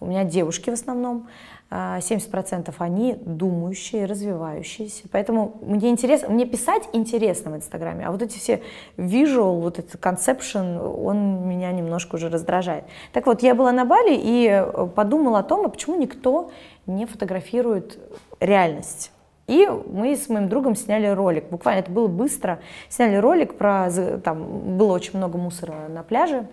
У 0.00 0.06
меня 0.06 0.24
девушки 0.24 0.70
в 0.70 0.72
основном, 0.72 1.28
70% 1.70 2.74
а, 2.76 2.84
они 2.84 3.14
думающие, 3.14 4.06
развивающиеся. 4.06 5.04
Поэтому 5.12 5.58
мне 5.60 5.90
интересно, 5.90 6.30
мне 6.30 6.46
писать 6.46 6.88
интересно 6.92 7.52
в 7.52 7.56
Инстаграме, 7.56 8.06
а 8.06 8.10
вот 8.10 8.22
эти 8.22 8.38
все 8.38 8.62
visual, 8.96 9.60
вот 9.60 9.78
этот 9.78 9.94
conception, 10.00 10.78
он 10.78 11.46
меня 11.46 11.70
немножко 11.70 12.16
уже 12.16 12.28
раздражает. 12.28 12.84
Так 13.12 13.26
вот, 13.26 13.42
я 13.42 13.54
была 13.54 13.72
на 13.72 13.84
Бали 13.84 14.18
и 14.20 14.48
э, 14.48 14.86
подумала 14.94 15.40
о 15.40 15.42
том, 15.42 15.66
а 15.66 15.68
почему 15.68 15.96
никто 15.96 16.50
не 16.86 17.06
фотографирует 17.06 17.98
реальность. 18.40 19.12
И 19.46 19.68
мы 19.68 20.16
с 20.16 20.28
моим 20.28 20.48
другом 20.48 20.76
сняли 20.76 21.08
ролик. 21.08 21.50
Буквально 21.50 21.80
это 21.80 21.90
было 21.90 22.06
быстро. 22.06 22.60
Сняли 22.88 23.16
ролик 23.16 23.58
про... 23.58 23.90
Там 24.22 24.76
было 24.78 24.92
очень 24.92 25.18
много 25.18 25.38
мусора 25.38 25.88
на 25.88 26.04
пляже. 26.04 26.46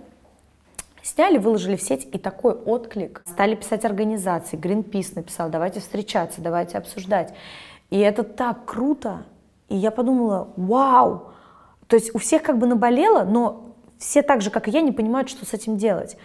Сняли, 1.08 1.38
выложили 1.38 1.78
в 1.78 1.82
сеть, 1.82 2.06
и 2.12 2.18
такой 2.18 2.54
отклик. 2.54 3.24
Стали 3.26 3.56
писать 3.56 3.86
организации. 3.86 4.60
Greenpeace 4.60 5.14
написал, 5.16 5.50
давайте 5.50 5.80
встречаться, 5.80 6.42
давайте 6.42 6.78
обсуждать. 6.78 7.34
И 7.90 7.98
это 7.98 8.24
так 8.24 8.66
круто. 8.66 9.24
И 9.70 9.78
я 9.78 9.92
подумала, 9.92 10.50
вау! 10.58 11.32
То 11.88 11.96
есть 11.96 12.14
у 12.14 12.18
всех 12.18 12.44
как 12.44 12.58
бы 12.58 12.68
наболело, 12.68 13.24
но 13.24 13.74
все 13.98 14.22
так 14.22 14.42
же, 14.42 14.50
как 14.50 14.68
и 14.68 14.72
я, 14.72 14.82
не 14.82 14.92
понимают, 14.92 15.30
что 15.30 15.46
с 15.46 15.54
этим 15.54 15.78
делать. 15.78 16.18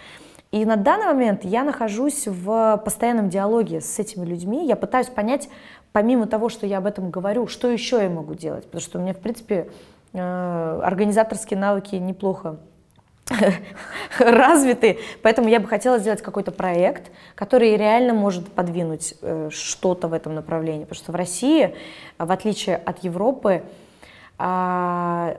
И 0.50 0.64
на 0.64 0.74
данный 0.74 1.06
момент 1.06 1.44
я 1.44 1.62
нахожусь 1.62 2.26
в 2.26 2.82
постоянном 2.84 3.28
диалоге 3.28 3.80
с 3.80 4.00
этими 4.00 4.24
людьми. 4.24 4.66
Я 4.66 4.74
пытаюсь 4.74 5.06
понять, 5.06 5.48
помимо 5.92 6.26
того, 6.26 6.48
что 6.48 6.66
я 6.66 6.78
об 6.78 6.86
этом 6.86 7.12
говорю, 7.12 7.46
что 7.46 7.68
еще 7.68 8.02
я 8.02 8.10
могу 8.10 8.34
делать? 8.34 8.64
Потому 8.64 8.80
что 8.80 8.98
у 8.98 9.02
меня, 9.02 9.14
в 9.14 9.20
принципе, 9.20 9.70
э, 10.12 10.80
организаторские 10.82 11.60
навыки 11.60 11.94
неплохо 11.94 12.58
развиты, 14.18 14.98
поэтому 15.22 15.48
я 15.48 15.60
бы 15.60 15.68
хотела 15.68 15.98
сделать 15.98 16.22
какой-то 16.22 16.50
проект, 16.50 17.10
который 17.34 17.76
реально 17.76 18.14
может 18.14 18.50
подвинуть 18.52 19.14
э, 19.22 19.48
что-то 19.50 20.08
в 20.08 20.12
этом 20.12 20.34
направлении, 20.34 20.84
потому 20.84 20.98
что 20.98 21.12
в 21.12 21.14
России, 21.14 21.74
в 22.18 22.30
отличие 22.30 22.76
от 22.76 23.04
Европы, 23.04 23.62
а, 24.44 25.36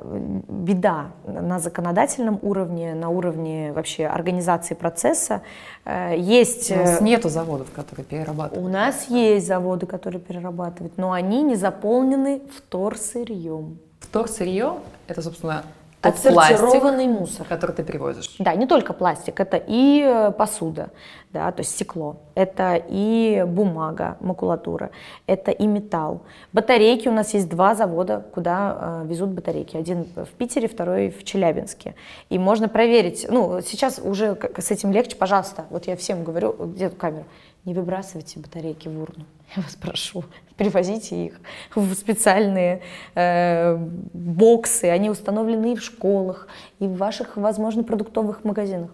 беда 0.48 1.12
на 1.28 1.60
законодательном 1.60 2.40
уровне, 2.42 2.94
на 2.94 3.10
уровне 3.10 3.74
вообще 3.74 4.06
организации 4.06 4.76
процесса. 4.76 5.42
Э, 5.84 6.14
есть... 6.18 6.72
У 6.72 6.76
нас 6.76 7.02
э, 7.02 7.04
нету 7.04 7.28
заводов, 7.28 7.70
которые 7.72 8.06
перерабатывают. 8.06 8.66
У 8.66 8.70
нас 8.72 9.10
есть 9.10 9.46
заводы, 9.46 9.88
которые 9.88 10.22
перерабатывают, 10.22 10.98
но 10.98 11.12
они 11.12 11.42
не 11.42 11.56
заполнены 11.56 12.44
вторсырьем. 12.56 13.78
Вторсырье– 14.00 14.78
это, 15.08 15.22
собственно, 15.22 15.66
Отсортированный 16.04 17.06
пластик, 17.06 17.20
мусор. 17.20 17.48
Который 17.48 17.72
ты 17.72 17.84
привозишь. 17.84 18.36
Да, 18.40 18.54
не 18.56 18.68
только 18.68 18.94
пластик, 18.94 19.40
это 19.40 19.58
и 19.58 20.02
э, 20.02 20.32
посуда, 20.32 20.90
да, 21.32 21.52
то 21.52 21.62
есть 21.62 21.72
стекло, 21.72 22.18
это 22.36 22.82
и 22.88 23.46
бумага, 23.48 24.18
макулатура, 24.20 24.92
это 25.28 25.52
и 25.52 25.66
металл. 25.66 26.22
Батарейки, 26.52 27.08
у 27.08 27.14
нас 27.14 27.34
есть 27.34 27.50
два 27.50 27.74
завода, 27.74 28.26
куда 28.34 29.04
э, 29.04 29.08
везут 29.08 29.30
батарейки. 29.30 29.78
Один 29.78 30.06
в 30.16 30.30
Питере, 30.38 30.68
второй 30.68 31.10
в 31.10 31.24
Челябинске. 31.24 31.96
И 32.30 32.38
можно 32.38 32.68
проверить, 32.68 33.26
ну, 33.30 33.62
сейчас 33.62 34.00
уже 34.00 34.38
с 34.58 34.72
этим 34.72 34.92
легче, 34.92 35.16
пожалуйста, 35.16 35.66
вот 35.70 35.88
я 35.88 35.96
всем 35.96 36.24
говорю, 36.24 36.54
где 36.54 36.86
эту 36.86 36.98
камеру, 36.98 37.26
не 37.66 37.74
выбрасывайте 37.74 38.40
батарейки 38.40 38.88
в 38.90 39.02
урну. 39.02 39.26
Я 39.56 39.64
вас 39.64 39.76
прошу, 39.76 40.26
привозите 40.58 41.26
их 41.26 41.40
в 41.76 41.94
специальные 41.94 42.82
э, 43.16 43.76
боксы. 44.14 44.86
Они 44.86 45.10
установлены 45.10 45.74
и 45.74 45.76
в 45.76 45.84
школах, 45.84 46.48
и 46.80 46.86
в 46.86 46.98
ваших, 46.98 47.38
возможно, 47.38 47.84
продуктовых 47.84 48.44
магазинах. 48.44 48.92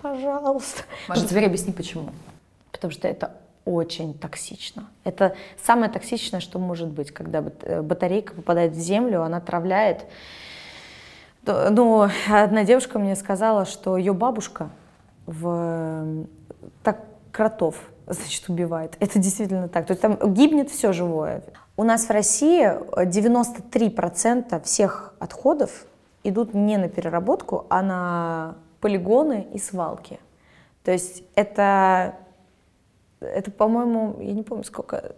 Пожалуйста. 0.00 0.82
Может, 1.08 1.28
теперь 1.28 1.46
объясни, 1.46 1.72
почему. 1.72 2.10
Потому 2.70 2.92
что 2.92 3.08
это 3.08 3.32
очень 3.64 4.14
токсично. 4.14 4.88
Это 5.02 5.34
самое 5.62 5.90
токсичное, 5.90 6.40
что 6.40 6.58
может 6.58 6.88
быть, 6.88 7.10
когда 7.10 7.44
э, 7.62 7.82
батарейка 7.82 8.34
попадает 8.34 8.72
в 8.72 8.78
землю, 8.78 9.22
она 9.22 9.38
отравляет. 9.38 10.06
Ну, 11.44 12.08
одна 12.28 12.64
девушка 12.64 12.98
мне 12.98 13.14
сказала, 13.14 13.66
что 13.66 13.96
ее 13.96 14.12
бабушка 14.12 14.70
в 15.26 16.26
так 16.82 17.04
кротов, 17.30 17.76
значит, 18.06 18.48
убивает. 18.48 18.96
Это 19.00 19.18
действительно 19.18 19.68
так. 19.68 19.86
То 19.86 19.92
есть 19.92 20.02
там 20.02 20.18
гибнет 20.32 20.70
все 20.70 20.92
живое. 20.92 21.42
У 21.76 21.84
нас 21.84 22.06
в 22.06 22.10
России 22.10 22.66
93% 22.66 24.62
всех 24.62 25.14
отходов 25.18 25.86
идут 26.24 26.54
не 26.54 26.76
на 26.76 26.88
переработку, 26.88 27.66
а 27.68 27.82
на 27.82 28.56
полигоны 28.80 29.46
и 29.52 29.58
свалки. 29.58 30.18
То 30.84 30.92
есть 30.92 31.24
это, 31.34 32.14
это 33.20 33.50
по-моему, 33.50 34.16
я 34.20 34.32
не 34.32 34.42
помню, 34.42 34.64
сколько, 34.64 35.16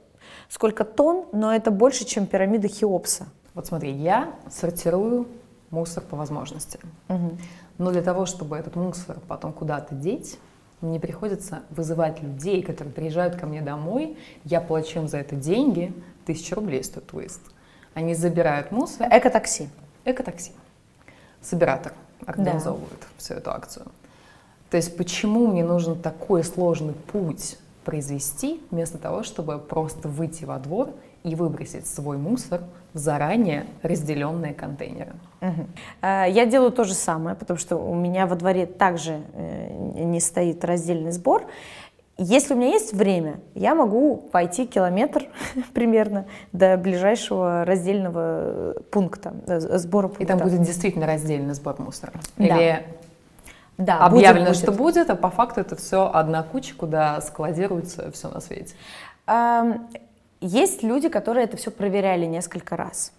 сколько 0.49 0.85
тонн, 0.85 1.27
но 1.33 1.55
это 1.55 1.71
больше, 1.71 2.05
чем 2.05 2.27
пирамида 2.27 2.69
Хеопса. 2.69 3.27
Вот 3.55 3.67
смотри, 3.67 3.93
я 3.93 4.35
сортирую 4.51 5.29
мусор 5.71 6.03
по 6.03 6.17
возможности. 6.17 6.81
Угу. 7.09 7.39
Но 7.79 7.91
для 7.93 8.03
того, 8.03 8.27
чтобы 8.27 8.57
этот 8.57 8.77
мусор 8.77 9.19
потом 9.29 9.53
куда-то 9.53 9.95
деть, 9.95 10.39
мне 10.81 11.01
приходится 11.01 11.63
вызывать 11.71 12.23
людей, 12.23 12.63
которые 12.63 12.93
приезжают 12.93 13.37
ко 13.37 13.47
мне 13.47 13.61
домой, 13.63 14.17
я 14.45 14.61
плачу 14.61 15.01
им 15.01 15.09
за 15.09 15.19
это 15.19 15.37
деньги, 15.37 15.93
тысяча 16.27 16.55
рублей 16.55 16.85
стоит 16.85 17.13
выезд. 17.13 17.41
Они 17.95 18.15
забирают 18.15 18.71
мусор. 18.71 19.09
Экотакси. 19.11 19.69
Экотакси. 20.05 20.53
Собиратор 21.41 21.95
организовывает 22.27 23.01
да. 23.01 23.07
всю 23.17 23.35
эту 23.35 23.51
акцию. 23.51 23.87
То 24.71 24.77
есть 24.77 24.97
почему 24.97 25.47
мне 25.47 25.65
нужен 25.65 26.01
такой 26.01 26.45
сложный 26.45 26.95
путь 26.95 27.59
произвести, 27.85 28.61
вместо 28.71 28.99
того, 28.99 29.23
чтобы 29.23 29.59
просто 29.59 30.09
выйти 30.09 30.45
во 30.45 30.59
двор 30.59 30.91
и 31.25 31.35
выбросить 31.35 31.87
свой 31.87 32.17
мусор 32.17 32.63
в 32.95 32.99
заранее 32.99 33.67
разделенные 33.83 34.55
контейнеры. 34.55 35.15
Угу. 35.41 35.67
Я 36.03 36.47
делаю 36.47 36.73
то 36.73 36.85
же 36.85 36.95
самое, 36.95 37.37
потому 37.37 37.59
что 37.59 37.77
у 37.77 37.95
меня 37.95 38.27
во 38.27 38.37
дворе 38.37 38.67
также 38.67 39.23
э, 39.35 39.71
не 40.05 40.21
стоит 40.21 40.65
раздельный 40.65 41.13
сбор. 41.13 41.47
Если 42.17 42.55
у 42.55 42.57
меня 42.57 42.71
есть 42.71 42.93
время, 42.93 43.41
я 43.55 43.77
могу 43.77 44.17
пойти 44.17 44.67
километр 44.67 45.27
примерно 45.75 46.27
до 46.53 46.77
ближайшего 46.77 47.65
раздельного 47.65 48.75
э, 48.77 48.81
пункта, 48.91 49.35
сбора 49.79 50.09
пункта. 50.09 50.25
И 50.25 50.27
там 50.27 50.39
будет 50.39 50.63
действительно 50.63 51.07
раздельный 51.07 51.55
сбор 51.55 51.81
мусора? 51.81 52.13
Да. 52.37 52.45
Или 52.45 52.87
да, 53.77 53.99
объявлено, 54.01 54.47
будет, 54.47 54.57
что 54.57 54.73
будет, 54.73 55.11
а 55.11 55.15
по 55.15 55.31
факту 55.31 55.61
это 55.61 55.77
все 55.77 56.11
одна 56.13 56.43
куча, 56.43 56.75
куда 56.75 57.21
складируется 57.21 58.11
все 58.11 58.29
на 58.29 58.41
свете? 58.41 58.75
Есть 60.41 60.83
люди, 60.83 61.09
которые 61.09 61.45
это 61.45 61.57
все 61.57 61.71
проверяли 61.71 62.27
несколько 62.27 62.77
раз. 62.77 63.13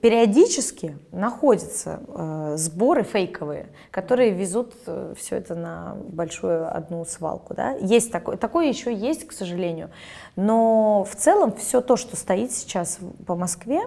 Периодически 0.00 0.98
находятся 1.12 2.00
э, 2.08 2.54
сборы 2.56 3.04
фейковые, 3.04 3.66
которые 3.90 4.32
везут 4.32 4.74
э, 4.86 5.14
все 5.16 5.36
это 5.36 5.54
на 5.54 5.96
большую 6.08 6.74
одну 6.74 7.04
свалку. 7.04 7.54
Да? 7.54 7.72
Есть 7.72 8.10
такое, 8.10 8.36
такое 8.36 8.66
еще 8.66 8.92
есть, 8.92 9.26
к 9.26 9.32
сожалению. 9.32 9.90
Но 10.34 11.04
в 11.04 11.14
целом 11.14 11.54
все 11.54 11.80
то, 11.80 11.96
что 11.96 12.16
стоит 12.16 12.50
сейчас 12.52 12.98
по 13.26 13.36
Москве, 13.36 13.82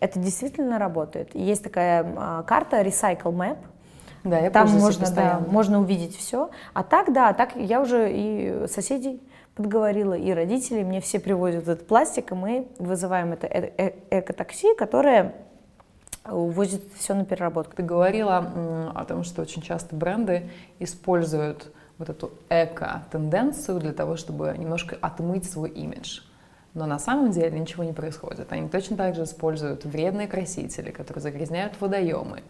это 0.00 0.18
действительно 0.18 0.78
работает. 0.78 1.34
Есть 1.34 1.62
такая 1.62 2.04
э, 2.04 2.42
карта 2.46 2.82
Recycle 2.82 3.32
Map, 3.32 3.58
да, 4.24 4.38
я 4.38 4.50
Там 4.50 4.68
можно, 4.68 5.10
да, 5.10 5.42
можно 5.48 5.80
увидеть 5.80 6.16
все. 6.16 6.50
А 6.74 6.84
так, 6.84 7.12
да, 7.12 7.32
так 7.32 7.56
я 7.56 7.80
уже 7.80 8.08
и 8.12 8.66
соседей 8.68 9.20
подговорила, 9.54 10.14
и 10.14 10.32
родители 10.32 10.82
мне 10.82 11.00
все 11.00 11.20
привозят 11.20 11.68
этот 11.68 11.86
пластик, 11.86 12.32
и 12.32 12.34
мы 12.34 12.68
вызываем 12.78 13.32
это 13.32 13.46
э 13.46 13.72
-э 13.76 13.94
экотакси, 14.10 14.74
которое 14.76 15.34
увозит 16.30 16.82
все 16.96 17.14
на 17.14 17.24
переработку. 17.24 17.76
Ты 17.76 17.82
говорила 17.82 18.92
о 18.94 19.04
том, 19.04 19.24
что 19.24 19.42
очень 19.42 19.62
часто 19.62 19.96
бренды 19.96 20.50
используют 20.78 21.72
вот 21.98 22.08
эту 22.08 22.32
эко-тенденцию 22.48 23.80
для 23.80 23.92
того, 23.92 24.16
чтобы 24.16 24.54
немножко 24.56 24.96
отмыть 25.00 25.50
свой 25.50 25.70
имидж. 25.70 26.20
Но 26.74 26.86
на 26.86 26.98
самом 26.98 27.32
деле 27.32 27.58
ничего 27.58 27.84
не 27.84 27.92
происходит. 27.92 28.50
Они 28.50 28.68
точно 28.68 28.96
так 28.96 29.14
же 29.14 29.24
используют 29.24 29.84
вредные 29.84 30.26
красители, 30.26 30.90
которые 30.90 31.22
загрязняют 31.22 31.74
водоемы. 31.80 32.42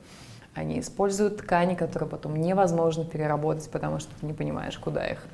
Они 0.55 0.79
используют 0.81 1.39
ткани, 1.39 1.75
которые 1.75 2.09
потом 2.09 2.37
невозможно 2.37 3.05
переработать, 3.05 3.69
потому 3.71 3.99
что 3.99 4.11
ты 4.21 4.27
не 4.27 4.33
понимаешь, 4.33 4.79
куда 4.79 5.07
их 5.07 5.27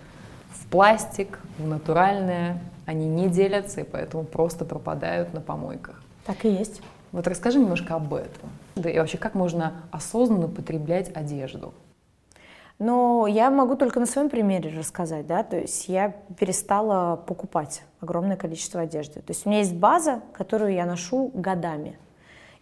пластик, 0.71 1.39
в 1.59 1.67
натуральное. 1.67 2.61
Они 2.87 3.07
не 3.07 3.29
делятся 3.29 3.83
и 3.83 3.85
поэтому 3.85 4.25
просто 4.25 4.65
пропадают 4.65 5.35
на 5.35 5.41
помойках. 5.41 6.03
Так 6.25 6.45
и 6.45 6.51
есть. 6.51 6.81
Вот 7.13 7.27
расскажи 7.27 7.59
немножко 7.59 7.95
об 7.95 8.15
этом. 8.15 8.51
Да 8.77 8.91
и 8.91 8.99
вообще, 8.99 9.19
как 9.19 9.35
можно 9.35 9.83
осознанно 9.91 10.49
потреблять 10.49 11.15
одежду? 11.15 11.73
Ну, 12.79 13.27
я 13.27 13.51
могу 13.51 13.75
только 13.75 13.99
на 13.99 14.07
своем 14.07 14.31
примере 14.31 14.71
рассказать, 14.79 15.27
да, 15.27 15.43
то 15.43 15.59
есть 15.59 15.89
я 15.89 16.15
перестала 16.39 17.17
покупать 17.17 17.83
огромное 18.01 18.37
количество 18.37 18.83
одежды. 18.83 19.21
То 19.21 19.33
есть 19.33 19.47
у 19.47 19.49
меня 19.49 19.61
есть 19.61 19.75
база, 19.75 20.23
которую 20.33 20.75
я 20.75 20.87
ношу 20.87 21.33
годами. 21.35 21.99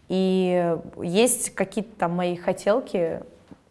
И 0.09 0.75
есть 1.03 1.51
какие-то 1.51 1.90
там 1.99 2.16
мои 2.16 2.35
хотелки, 2.37 3.20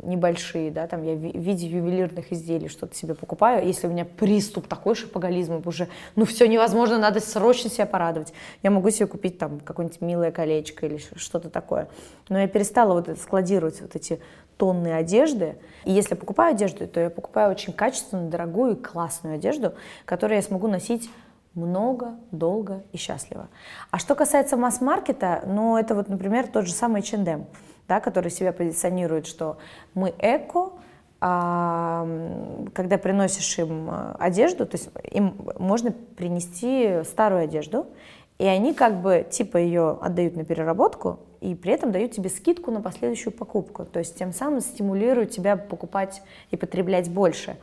небольшие, 0.03 0.71
да, 0.71 0.87
там 0.87 1.03
я 1.03 1.15
в 1.15 1.19
виде 1.19 1.67
ювелирных 1.67 2.31
изделий 2.31 2.67
что-то 2.67 2.95
себе 2.95 3.15
покупаю, 3.15 3.65
если 3.65 3.87
у 3.87 3.89
меня 3.89 4.05
приступ 4.05 4.67
такой 4.67 4.95
шопоголизма 4.95 5.61
уже, 5.65 5.87
ну 6.15 6.25
все 6.25 6.47
невозможно, 6.47 6.97
надо 6.97 7.19
срочно 7.19 7.69
себя 7.69 7.85
порадовать, 7.85 8.33
я 8.61 8.71
могу 8.71 8.89
себе 8.89 9.07
купить 9.07 9.37
там 9.37 9.59
какое-нибудь 9.59 10.01
милое 10.01 10.31
колечко 10.31 10.85
или 10.85 10.99
что-то 11.15 11.49
такое. 11.49 11.87
Но 12.29 12.39
я 12.39 12.47
перестала 12.47 12.93
вот 12.93 13.17
складировать 13.19 13.81
вот 13.81 13.95
эти 13.95 14.19
тонны 14.57 14.93
одежды. 14.93 15.57
И 15.83 15.91
если 15.91 16.15
покупаю 16.15 16.55
одежду, 16.55 16.87
то 16.87 16.99
я 16.99 17.09
покупаю 17.09 17.51
очень 17.51 17.73
качественную, 17.73 18.29
дорогую 18.29 18.73
и 18.73 18.81
классную 18.81 19.35
одежду, 19.35 19.73
которую 20.05 20.37
я 20.37 20.41
смогу 20.41 20.67
носить 20.67 21.09
много, 21.53 22.15
долго 22.31 22.83
и 22.91 22.97
счастливо. 22.97 23.47
А 23.91 23.97
что 23.97 24.15
касается 24.15 24.57
масс-маркета, 24.57 25.43
ну 25.45 25.77
это 25.77 25.95
вот, 25.95 26.09
например, 26.09 26.47
тот 26.47 26.65
же 26.65 26.73
самый 26.73 27.01
H&M 27.01 27.47
да, 27.87 27.99
который 27.99 28.31
себя 28.31 28.51
позиционирует, 28.51 29.27
что 29.27 29.57
мы 29.93 30.13
эко, 30.19 30.71
а, 31.21 32.07
когда 32.73 32.97
приносишь 32.97 33.57
им 33.57 33.89
э, 33.89 34.15
одежду, 34.19 34.65
то 34.65 34.75
есть 34.77 34.89
им 35.11 35.35
можно 35.57 35.91
принести 35.91 37.03
старую 37.03 37.43
одежду, 37.43 37.87
и 38.37 38.45
они 38.45 38.73
как 38.73 39.01
бы 39.01 39.25
типа 39.29 39.57
ее 39.57 39.97
отдают 40.01 40.35
на 40.35 40.43
переработку, 40.43 41.19
и 41.41 41.55
при 41.55 41.71
этом 41.71 41.91
дают 41.91 42.11
тебе 42.11 42.29
скидку 42.29 42.71
на 42.71 42.81
последующую 42.81 43.31
покупку. 43.31 43.85
То 43.85 43.99
есть 43.99 44.17
тем 44.17 44.33
самым 44.33 44.61
стимулируют 44.61 45.31
тебя 45.31 45.55
покупать 45.55 46.21
и 46.51 46.57
потреблять 46.57 47.09
больше. 47.09 47.57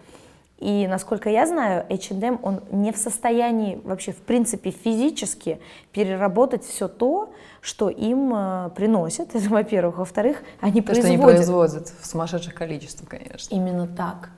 И 0.59 0.87
насколько 0.87 1.29
я 1.29 1.45
знаю, 1.47 1.85
H&M, 1.91 2.39
он 2.43 2.61
не 2.71 2.93
в 2.93 2.97
состоянии 2.97 3.81
вообще, 3.83 4.13
в 4.13 4.23
принципе, 4.23 4.71
физически 4.71 5.59
переработать 5.91 6.65
все 6.65 6.87
то, 6.87 7.33
что 7.62 7.88
им 7.88 8.33
э, 8.35 8.70
приносят, 8.77 9.35
это 9.35 9.48
во-первых. 9.48 9.98
Во-вторых, 9.98 10.42
они 10.61 10.83
то, 10.83 10.88
производят. 10.88 11.14
что 11.14 11.25
они 11.25 11.35
производят 11.35 11.92
в 12.01 12.07
сумасшедших 12.07 12.55
количествах, 12.55 13.09
конечно. 13.09 13.55
Именно 13.55 13.87
так. 13.87 14.31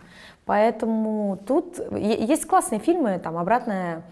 Поэтому 0.45 1.39
тут 1.47 1.81
есть 1.97 2.47
классные 2.47 2.79
фильмы, 2.79 3.19
там, 3.19 3.39
«Обратная 3.39 4.03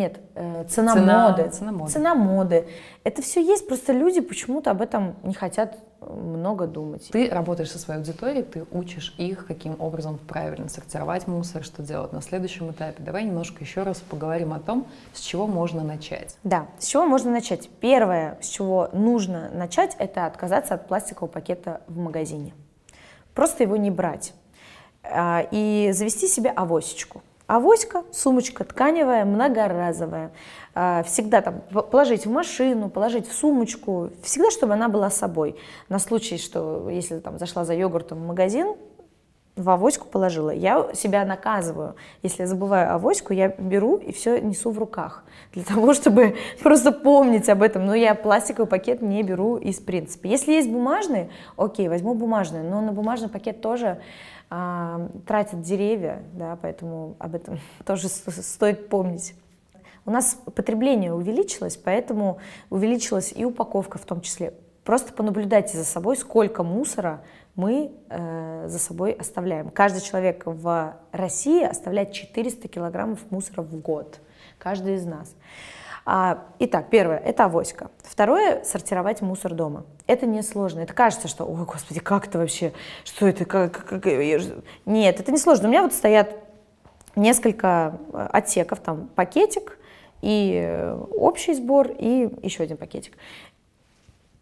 нет, 0.00 0.18
э, 0.34 0.64
цена, 0.68 0.94
цена 0.94 1.28
моды. 1.28 1.50
Цена 1.50 1.72
моды. 1.72 1.92
Цена 1.92 2.14
моды. 2.14 2.66
Это 3.04 3.20
все 3.20 3.44
есть, 3.44 3.68
просто 3.68 3.92
люди 3.92 4.20
почему-то 4.20 4.70
об 4.70 4.80
этом 4.80 5.14
не 5.22 5.34
хотят 5.34 5.76
много 6.00 6.66
думать. 6.66 7.08
Ты 7.12 7.28
работаешь 7.28 7.70
со 7.70 7.78
своей 7.78 8.00
аудиторией, 8.00 8.42
ты 8.42 8.64
учишь 8.72 9.14
их, 9.18 9.46
каким 9.46 9.76
образом 9.78 10.18
правильно 10.18 10.70
сортировать 10.70 11.26
мусор, 11.26 11.62
что 11.62 11.82
делать 11.82 12.14
на 12.14 12.22
следующем 12.22 12.70
этапе. 12.70 13.02
Давай 13.02 13.24
немножко 13.24 13.62
еще 13.62 13.82
раз 13.82 13.98
поговорим 13.98 14.54
о 14.54 14.58
том, 14.58 14.86
с 15.12 15.20
чего 15.20 15.46
можно 15.46 15.82
начать. 15.82 16.36
Да, 16.44 16.68
с 16.78 16.86
чего 16.86 17.04
можно 17.04 17.30
начать? 17.30 17.68
Первое, 17.80 18.38
с 18.40 18.48
чего 18.48 18.88
нужно 18.94 19.50
начать, 19.52 19.94
это 19.98 20.24
отказаться 20.24 20.74
от 20.74 20.88
пластикового 20.88 21.30
пакета 21.30 21.82
в 21.86 21.98
магазине. 21.98 22.54
Просто 23.34 23.64
его 23.64 23.76
не 23.76 23.90
брать. 23.90 24.32
А, 25.02 25.46
и 25.50 25.90
завести 25.92 26.26
себе 26.26 26.50
авосечку. 26.50 27.22
Авоська, 27.50 28.04
сумочка 28.12 28.62
тканевая, 28.62 29.24
многоразовая. 29.24 30.30
А, 30.72 31.02
всегда 31.02 31.40
там 31.40 31.62
положить 31.90 32.24
в 32.24 32.30
машину, 32.30 32.88
положить 32.88 33.28
в 33.28 33.32
сумочку, 33.32 34.10
всегда, 34.22 34.52
чтобы 34.52 34.74
она 34.74 34.88
была 34.88 35.10
с 35.10 35.16
собой. 35.16 35.56
На 35.88 35.98
случай, 35.98 36.38
что 36.38 36.88
если 36.88 37.18
там 37.18 37.40
зашла 37.40 37.64
за 37.64 37.74
йогуртом 37.74 38.18
в 38.18 38.26
магазин, 38.28 38.76
в 39.56 39.68
авоську 39.68 40.06
положила. 40.06 40.50
Я 40.50 40.94
себя 40.94 41.24
наказываю. 41.24 41.96
Если 42.22 42.42
я 42.42 42.46
забываю 42.46 42.94
авоську, 42.94 43.32
я 43.32 43.48
беру 43.48 43.96
и 43.96 44.12
все 44.12 44.40
несу 44.40 44.70
в 44.70 44.78
руках. 44.78 45.24
Для 45.52 45.64
того, 45.64 45.92
чтобы 45.94 46.36
просто 46.62 46.92
помнить 46.92 47.48
об 47.48 47.62
этом. 47.62 47.84
Но 47.84 47.96
я 47.96 48.14
пластиковый 48.14 48.68
пакет 48.68 49.02
не 49.02 49.24
беру 49.24 49.56
из 49.56 49.80
принципа. 49.80 50.28
Если 50.28 50.52
есть 50.52 50.70
бумажный, 50.70 51.30
окей, 51.56 51.88
возьму 51.88 52.14
бумажный. 52.14 52.62
Но 52.62 52.80
на 52.80 52.92
бумажный 52.92 53.28
пакет 53.28 53.60
тоже 53.60 54.00
тратят 54.50 55.62
деревья, 55.62 56.24
да, 56.32 56.58
поэтому 56.60 57.14
об 57.18 57.34
этом 57.34 57.58
тоже 57.86 58.08
стоит 58.08 58.88
помнить. 58.88 59.34
У 60.04 60.10
нас 60.10 60.38
потребление 60.56 61.14
увеличилось, 61.14 61.76
поэтому 61.76 62.38
увеличилась 62.68 63.32
и 63.34 63.44
упаковка 63.44 63.98
в 63.98 64.04
том 64.04 64.20
числе. 64.22 64.54
Просто 64.84 65.12
понаблюдайте 65.12 65.76
за 65.76 65.84
собой, 65.84 66.16
сколько 66.16 66.64
мусора 66.64 67.22
мы 67.54 67.92
э, 68.08 68.64
за 68.66 68.78
собой 68.78 69.12
оставляем. 69.12 69.70
Каждый 69.70 70.00
человек 70.00 70.42
в 70.46 70.96
России 71.12 71.62
оставляет 71.62 72.12
400 72.12 72.66
килограммов 72.68 73.18
мусора 73.30 73.62
в 73.62 73.76
год. 73.76 74.18
Каждый 74.58 74.94
из 74.94 75.04
нас. 75.04 75.34
А, 76.06 76.46
итак, 76.58 76.86
первое– 76.90 77.18
это 77.24 77.44
авоська. 77.44 77.90
Второе– 78.02 78.62
сортировать 78.64 79.20
мусор 79.20 79.54
дома. 79.54 79.84
Это 80.06 80.26
несложно. 80.26 80.80
Это 80.80 80.94
кажется, 80.94 81.28
что, 81.28 81.44
ой, 81.44 81.64
господи, 81.64 82.00
как 82.00 82.26
это 82.26 82.38
вообще, 82.38 82.72
что 83.04 83.26
это, 83.26 83.44
как, 83.44 83.84
как, 83.86 84.06
Нет, 84.06 85.20
это 85.20 85.30
не 85.30 85.38
сложно. 85.38 85.68
У 85.68 85.70
меня 85.70 85.82
вот 85.82 85.92
стоят 85.92 86.34
несколько 87.16 87.98
э, 88.12 88.28
отсеков, 88.32 88.80
там 88.80 89.08
пакетик, 89.14 89.78
и 90.22 90.60
э, 90.64 90.94
общий 91.16 91.54
сбор, 91.54 91.88
и 91.96 92.30
еще 92.42 92.62
один 92.62 92.76
пакетик. 92.76 93.16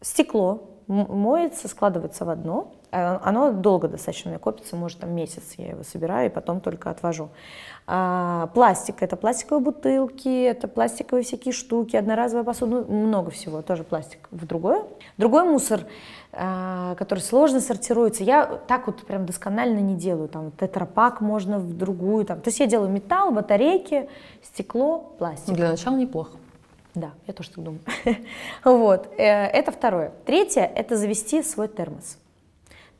Стекло 0.01 0.71
моется, 0.87 1.69
складывается 1.69 2.25
в 2.25 2.31
одно. 2.31 2.73
Э, 2.91 3.19
оно 3.23 3.53
долго 3.53 3.89
достаточно 3.89 4.31
у 4.31 4.33
меня 4.33 4.39
копится, 4.39 4.77
может 4.77 4.99
там 4.99 5.11
месяц 5.15 5.55
я 5.59 5.71
его 5.71 5.83
собираю 5.83 6.31
и 6.31 6.33
потом 6.33 6.61
только 6.61 6.91
отвожу. 6.91 7.29
А, 7.87 8.49
пластик, 8.55 9.03
это 9.03 9.17
пластиковые 9.17 9.63
бутылки, 9.63 10.45
это 10.45 10.69
пластиковые 10.69 11.25
всякие 11.25 11.53
штуки, 11.53 11.97
одноразовая 11.97 12.45
посуда, 12.45 12.85
ну, 12.89 13.07
много 13.07 13.31
всего, 13.31 13.63
тоже 13.63 13.85
пластик 13.85 14.29
в 14.31 14.47
другое. 14.47 14.85
Другой 15.17 15.45
мусор, 15.45 15.81
а, 16.33 16.95
который 16.97 17.21
сложно 17.21 17.61
сортируется, 17.61 18.25
я 18.25 18.45
так 18.67 18.87
вот 18.87 19.07
прям 19.07 19.27
досконально 19.27 19.79
не 19.79 19.95
делаю, 19.95 20.29
там 20.29 20.51
тетрапак 20.53 21.21
можно 21.21 21.59
в 21.59 21.77
другую, 21.77 22.25
там, 22.25 22.41
то 22.41 22.49
есть 22.49 22.61
я 22.61 22.67
делаю 22.67 22.91
металл, 22.91 23.33
батарейки, 23.33 24.09
стекло, 24.43 25.15
пластик. 25.19 25.55
Для 25.55 25.71
начала 25.71 25.97
неплохо. 25.97 26.37
Да, 26.95 27.11
я 27.27 27.35
тоже 27.35 27.51
так 27.51 27.65
думаю. 27.65 27.81
вот, 28.65 29.09
э, 29.19 29.23
это 29.25 29.73
второе. 29.73 30.13
Третье, 30.25 30.63
это 30.63 30.97
завести 30.97 31.43
свой 31.43 31.69
термос 31.69 32.19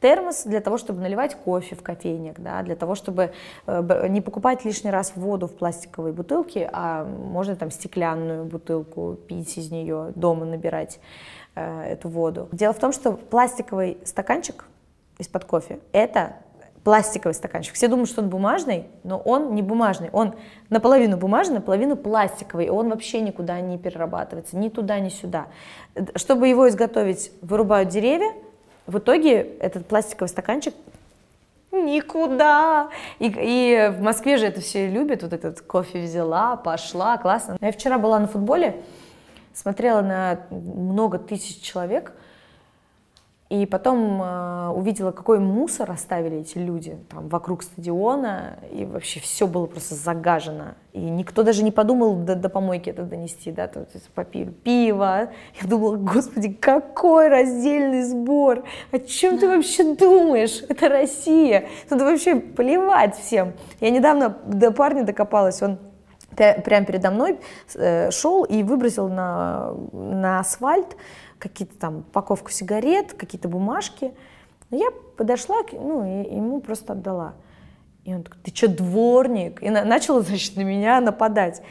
термос 0.01 0.45
для 0.45 0.61
того, 0.61 0.79
чтобы 0.79 1.01
наливать 1.01 1.35
кофе 1.35 1.75
в 1.75 1.83
кофейник, 1.83 2.39
да, 2.39 2.63
для 2.63 2.77
того, 2.77 2.95
чтобы 2.95 3.33
э, 3.67 4.09
не 4.09 4.21
покупать 4.21 4.65
лишний 4.65 4.91
раз 4.91 5.13
воду 5.17 5.47
в 5.47 5.55
пластиковой 5.55 6.13
бутылке, 6.13 6.69
а 6.73 7.05
можно 7.05 7.57
там 7.57 7.71
стеклянную 7.71 8.45
бутылку 8.45 9.17
пить 9.27 9.59
из 9.59 9.71
нее, 9.71 10.13
дома 10.15 10.45
набирать 10.45 11.01
э, 11.55 11.83
эту 11.83 12.09
воду. 12.09 12.49
Дело 12.53 12.73
в 12.73 12.79
том, 12.79 12.93
что 12.93 13.13
пластиковый 13.13 13.99
стаканчик 14.05 14.65
из-под 15.19 15.45
кофе– 15.45 15.81
это 15.93 16.37
пластиковый 16.85 17.35
стаканчик. 17.35 17.75
Все 17.75 17.89
думают, 17.89 18.09
что 18.09 18.23
он 18.23 18.29
бумажный, 18.29 18.87
но 19.03 19.19
он 19.19 19.55
не 19.55 19.63
бумажный. 19.63 20.11
Он 20.13 20.35
наполовину 20.71 21.17
бумажный, 21.17 21.57
наполовину 21.57 21.97
пластиковый, 21.97 22.67
и 22.67 22.71
он 22.71 22.89
вообще 22.89 23.21
никуда 23.21 23.61
не 23.61 23.79
перерабатывается, 23.79 24.57
ни 24.57 24.69
туда, 24.69 25.01
ни 25.01 25.09
сюда. 25.09 25.49
Чтобы 26.15 26.49
его 26.49 26.69
изготовить, 26.69 27.33
вырубают 27.43 27.89
деревья– 27.89 28.33
в 28.89 28.99
итоге 28.99 29.43
этот 29.61 29.87
пластиковый 29.87 30.29
стаканчик 30.29 30.75
никуда. 31.71 32.89
И, 33.21 33.33
и 33.37 33.93
в 33.97 34.01
Москве 34.01 34.39
же 34.39 34.47
это 34.47 34.61
все 34.61 34.89
любят, 34.89 35.23
вот 35.23 35.33
этот 35.33 35.61
кофе 35.61 36.03
взяла, 36.03 36.57
пошла, 36.57 37.19
классно. 37.19 37.57
Я 37.61 37.71
вчера 37.71 37.99
была 37.99 38.19
на 38.19 38.27
футболе, 38.27 38.83
смотрела 39.55 40.01
на 40.01 40.41
много 40.51 41.19
тысяч 41.19 41.61
человек– 41.61 42.13
и 43.49 43.65
потом 43.65 44.21
э, 44.21 44.69
увидела, 44.69 45.11
какой 45.11 45.39
мусор 45.39 45.91
оставили 45.91 46.41
эти 46.41 46.59
люди 46.59 46.99
там 47.09 47.29
вокруг 47.29 47.63
стадиона, 47.63 48.59
и 48.71 48.85
вообще 48.85 49.21
все 49.21 49.47
было 49.47 49.65
просто 49.65 49.95
загажено. 49.95 50.75
И 50.93 51.01
никто 51.01 51.43
даже 51.43 51.65
не 51.65 51.71
подумал 51.71 52.17
до, 52.17 52.35
до 52.35 52.51
помойки 52.51 52.91
это 52.91 53.05
донести, 53.05 53.51
да, 53.51 53.67
то 53.67 53.87
есть 53.95 54.11
попили 54.11 54.51
пиво. 54.51 55.31
Я 55.63 55.69
думала, 55.69 55.97
господи, 55.97 56.53
какой 56.53 57.29
раздельный 57.29 58.03
сбор, 58.03 58.65
о 58.93 58.99
чем 58.99 59.39
ты 59.39 59.49
вообще 59.49 59.95
думаешь? 59.95 60.63
Это 60.69 60.91
Россия, 60.91 61.69
тут 61.89 62.03
вообще 62.03 62.37
плевать 62.37 63.17
всем. 63.17 63.55
Я 63.81 63.89
недавно 63.89 64.37
до 64.45 64.73
парня 64.73 65.05
докопалась, 65.05 65.63
он 65.63 65.79
прямо 66.37 66.85
передо 66.85 67.11
мной 67.11 67.41
э, 67.75 68.11
шел 68.11 68.45
и 68.45 68.63
выбросил 68.63 69.09
на, 69.09 69.73
на 69.93 70.41
асфальт 70.41 70.97
какие-то 71.39 71.77
там 71.79 71.99
упаковку 71.99 72.51
сигарет, 72.51 73.13
какие-то 73.15 73.49
бумажки. 73.49 74.13
Но 74.71 74.77
я 74.77 74.91
подошла, 75.17 75.57
ну, 75.73 76.05
и 76.05 76.35
ему 76.35 76.61
просто 76.61 76.93
отдала. 76.93 77.35
И 78.05 78.15
он 78.15 78.23
такой, 78.23 78.41
ты 78.43 78.55
что, 78.55 78.69
дворник? 78.69 79.63
И 79.63 79.71
на, 79.71 79.85
начал, 79.85 80.21
значит, 80.23 80.57
на 80.57 80.63
меня 80.63 81.01
нападать. 81.01 81.63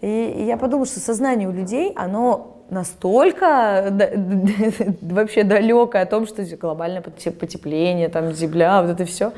И, 0.00 0.06
и 0.06 0.44
я 0.44 0.56
подумала, 0.56 0.86
что 0.86 1.00
сознание 1.00 1.48
у 1.48 1.52
людей, 1.52 1.92
оно 1.94 2.52
настолько 2.70 3.92
вообще 5.02 5.44
далекое 5.44 6.02
о 6.02 6.06
том, 6.06 6.26
что 6.26 6.44
глобальное 6.56 7.02
потепление, 7.02 8.08
там, 8.08 8.32
земля, 8.32 8.82
вот 8.82 8.90
это 8.90 9.04
все. 9.04 9.32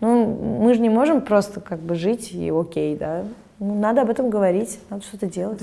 Ну, 0.00 0.26
мы 0.62 0.74
же 0.74 0.80
не 0.80 0.88
можем 0.88 1.20
просто 1.20 1.60
как 1.60 1.80
бы 1.80 1.96
жить 1.96 2.32
и 2.32 2.50
окей, 2.50 2.96
да. 2.96 3.24
Ну, 3.58 3.74
надо 3.74 4.02
об 4.02 4.10
этом 4.10 4.30
говорить, 4.30 4.78
надо 4.90 5.02
что-то 5.02 5.26
делать. 5.26 5.62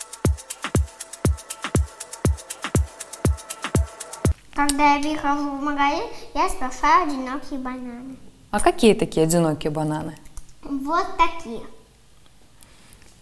Когда 4.67 4.95
я 4.95 5.01
прихожу 5.01 5.57
в 5.57 5.61
магазин, 5.61 6.05
я 6.33 6.47
спасаю 6.47 7.09
одинокие 7.09 7.59
бананы. 7.59 8.15
А 8.49 8.61
какие 8.61 8.93
такие 8.93 9.25
одинокие 9.25 9.69
бананы? 9.71 10.17
Вот 10.61 11.05
такие. 11.17 11.63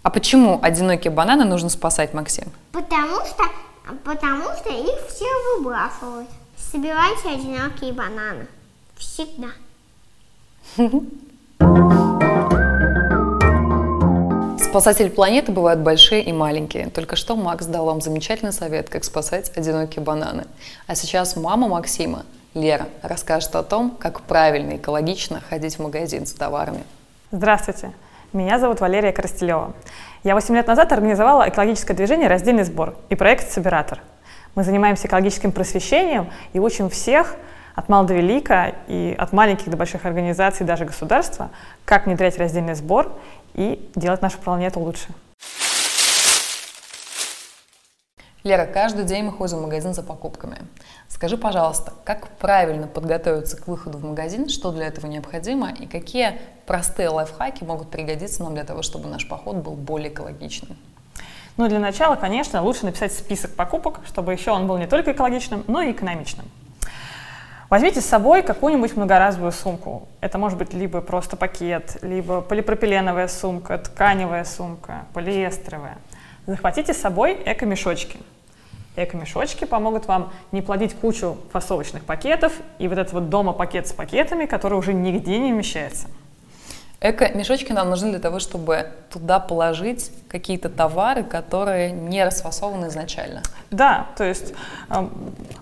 А 0.03 0.11
почему 0.11 0.59
одинокие 0.61 1.11
бананы 1.11 1.43
нужно 1.43 1.69
спасать, 1.69 2.13
Максим? 2.13 2.45
Потому 2.71 3.25
что, 3.25 3.43
потому 4.03 4.43
что 4.55 4.69
их 4.69 5.07
все 5.09 5.25
выбрасывают. 5.57 6.29
Собирайте 6.55 7.29
одинокие 7.29 7.91
бананы. 7.91 8.45
Всегда. 8.95 9.49
Спасатели 14.71 15.09
планеты 15.09 15.51
бывают 15.51 15.81
большие 15.81 16.23
и 16.23 16.31
маленькие. 16.31 16.89
Только 16.89 17.17
что 17.17 17.35
Макс 17.35 17.65
дал 17.65 17.83
вам 17.83 17.99
замечательный 17.99 18.53
совет, 18.53 18.89
как 18.89 19.03
спасать 19.03 19.51
одинокие 19.57 20.01
бананы. 20.01 20.45
А 20.87 20.95
сейчас 20.95 21.35
мама 21.35 21.67
Максима, 21.67 22.23
Лера, 22.53 22.87
расскажет 23.01 23.53
о 23.57 23.63
том, 23.63 23.97
как 23.99 24.21
правильно 24.21 24.71
и 24.71 24.77
экологично 24.77 25.41
ходить 25.41 25.75
в 25.75 25.79
магазин 25.79 26.25
с 26.25 26.31
товарами. 26.31 26.85
Здравствуйте, 27.33 27.91
меня 28.31 28.59
зовут 28.59 28.79
Валерия 28.79 29.11
Коростелева. 29.11 29.73
Я 30.23 30.35
8 30.35 30.55
лет 30.55 30.67
назад 30.67 30.93
организовала 30.93 31.49
экологическое 31.49 31.97
движение 31.97 32.29
«Раздельный 32.29 32.63
сбор» 32.63 32.95
и 33.09 33.15
проект 33.15 33.51
«Собиратор». 33.51 33.99
Мы 34.55 34.63
занимаемся 34.63 35.07
экологическим 35.07 35.51
просвещением 35.51 36.29
и 36.53 36.59
учим 36.59 36.89
всех 36.89 37.35
от 37.75 37.89
мала 37.89 38.05
до 38.05 38.13
велика 38.13 38.73
и 38.87 39.15
от 39.17 39.33
маленьких 39.33 39.69
до 39.69 39.77
больших 39.77 40.05
организаций, 40.05 40.65
даже 40.65 40.85
государства, 40.85 41.49
как 41.85 42.05
внедрять 42.05 42.37
раздельный 42.37 42.75
сбор 42.75 43.11
и 43.53 43.89
делать 43.95 44.21
нашу 44.21 44.37
планету 44.39 44.79
лучше. 44.79 45.07
Лера, 48.43 48.65
каждый 48.65 49.05
день 49.05 49.25
мы 49.25 49.31
ходим 49.31 49.57
в 49.57 49.61
магазин 49.61 49.93
за 49.93 50.01
покупками. 50.01 50.57
Скажи, 51.07 51.37
пожалуйста, 51.37 51.93
как 52.03 52.27
правильно 52.37 52.87
подготовиться 52.87 53.55
к 53.55 53.67
выходу 53.67 53.99
в 53.99 54.03
магазин, 54.03 54.49
что 54.49 54.71
для 54.71 54.87
этого 54.87 55.05
необходимо 55.05 55.71
и 55.71 55.85
какие 55.85 56.39
простые 56.65 57.09
лайфхаки 57.09 57.63
могут 57.63 57.91
пригодиться 57.91 58.41
нам 58.43 58.55
для 58.55 58.63
того, 58.63 58.81
чтобы 58.81 59.07
наш 59.09 59.27
поход 59.27 59.57
был 59.57 59.73
более 59.73 60.11
экологичным? 60.11 60.75
Ну, 61.57 61.67
для 61.67 61.77
начала, 61.77 62.15
конечно, 62.15 62.63
лучше 62.63 62.85
написать 62.85 63.13
список 63.13 63.55
покупок, 63.55 63.99
чтобы 64.07 64.33
еще 64.33 64.49
он 64.49 64.65
был 64.65 64.79
не 64.79 64.87
только 64.87 65.11
экологичным, 65.11 65.63
но 65.67 65.83
и 65.83 65.91
экономичным. 65.91 66.45
Возьмите 67.71 68.01
с 68.01 68.05
собой 68.05 68.43
какую-нибудь 68.43 68.97
многоразовую 68.97 69.53
сумку. 69.53 70.09
Это 70.19 70.37
может 70.37 70.57
быть 70.57 70.73
либо 70.73 70.99
просто 70.99 71.37
пакет, 71.37 71.99
либо 72.01 72.41
полипропиленовая 72.41 73.29
сумка, 73.29 73.77
тканевая 73.77 74.43
сумка, 74.43 75.05
полиэстеровая. 75.13 75.97
Захватите 76.47 76.93
с 76.93 76.97
собой 76.97 77.41
эко-мешочки. 77.45 78.19
Эко-мешочки 78.97 79.63
помогут 79.63 80.05
вам 80.07 80.33
не 80.51 80.61
плодить 80.61 80.93
кучу 80.95 81.37
фасовочных 81.53 82.03
пакетов 82.03 82.51
и 82.77 82.89
вот 82.89 82.97
этот 82.97 83.13
вот 83.13 83.29
дома 83.29 83.53
пакет 83.53 83.87
с 83.87 83.93
пакетами, 83.93 84.47
который 84.47 84.77
уже 84.77 84.91
нигде 84.91 85.39
не 85.39 85.53
вмещается. 85.53 86.07
Эко-мешочки 87.03 87.71
нам 87.71 87.89
нужны 87.89 88.11
для 88.11 88.19
того, 88.19 88.37
чтобы 88.37 88.91
туда 89.09 89.39
положить 89.39 90.11
какие-то 90.29 90.69
товары, 90.69 91.23
которые 91.23 91.91
не 91.91 92.23
расфасованы 92.23 92.87
изначально. 92.87 93.41
Да, 93.71 94.09
то 94.15 94.23
есть 94.23 94.53
э, 94.87 95.07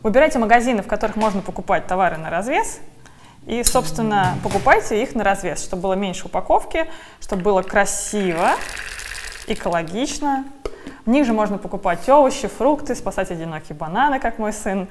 выбирайте 0.03 0.37
магазины, 0.37 0.81
в 0.81 0.87
которых 0.87 1.15
можно 1.15 1.41
покупать 1.41 1.87
товары 1.87 2.17
на 2.17 2.29
развес, 2.29 2.81
и, 3.47 3.63
собственно, 3.63 4.37
покупайте 4.43 5.01
их 5.01 5.15
на 5.15 5.23
развес, 5.23 5.63
чтобы 5.63 5.83
было 5.83 5.93
меньше 5.93 6.25
упаковки, 6.25 6.87
чтобы 7.21 7.41
было 7.43 7.61
красиво, 7.61 8.49
экологично. 9.47 10.43
В 11.05 11.09
них 11.09 11.25
же 11.25 11.31
можно 11.31 11.57
покупать 11.57 12.07
овощи, 12.09 12.49
фрукты, 12.49 12.95
спасать 12.95 13.31
одинокие 13.31 13.77
бананы, 13.77 14.19
как 14.19 14.39
мой 14.39 14.51
сын, 14.51 14.89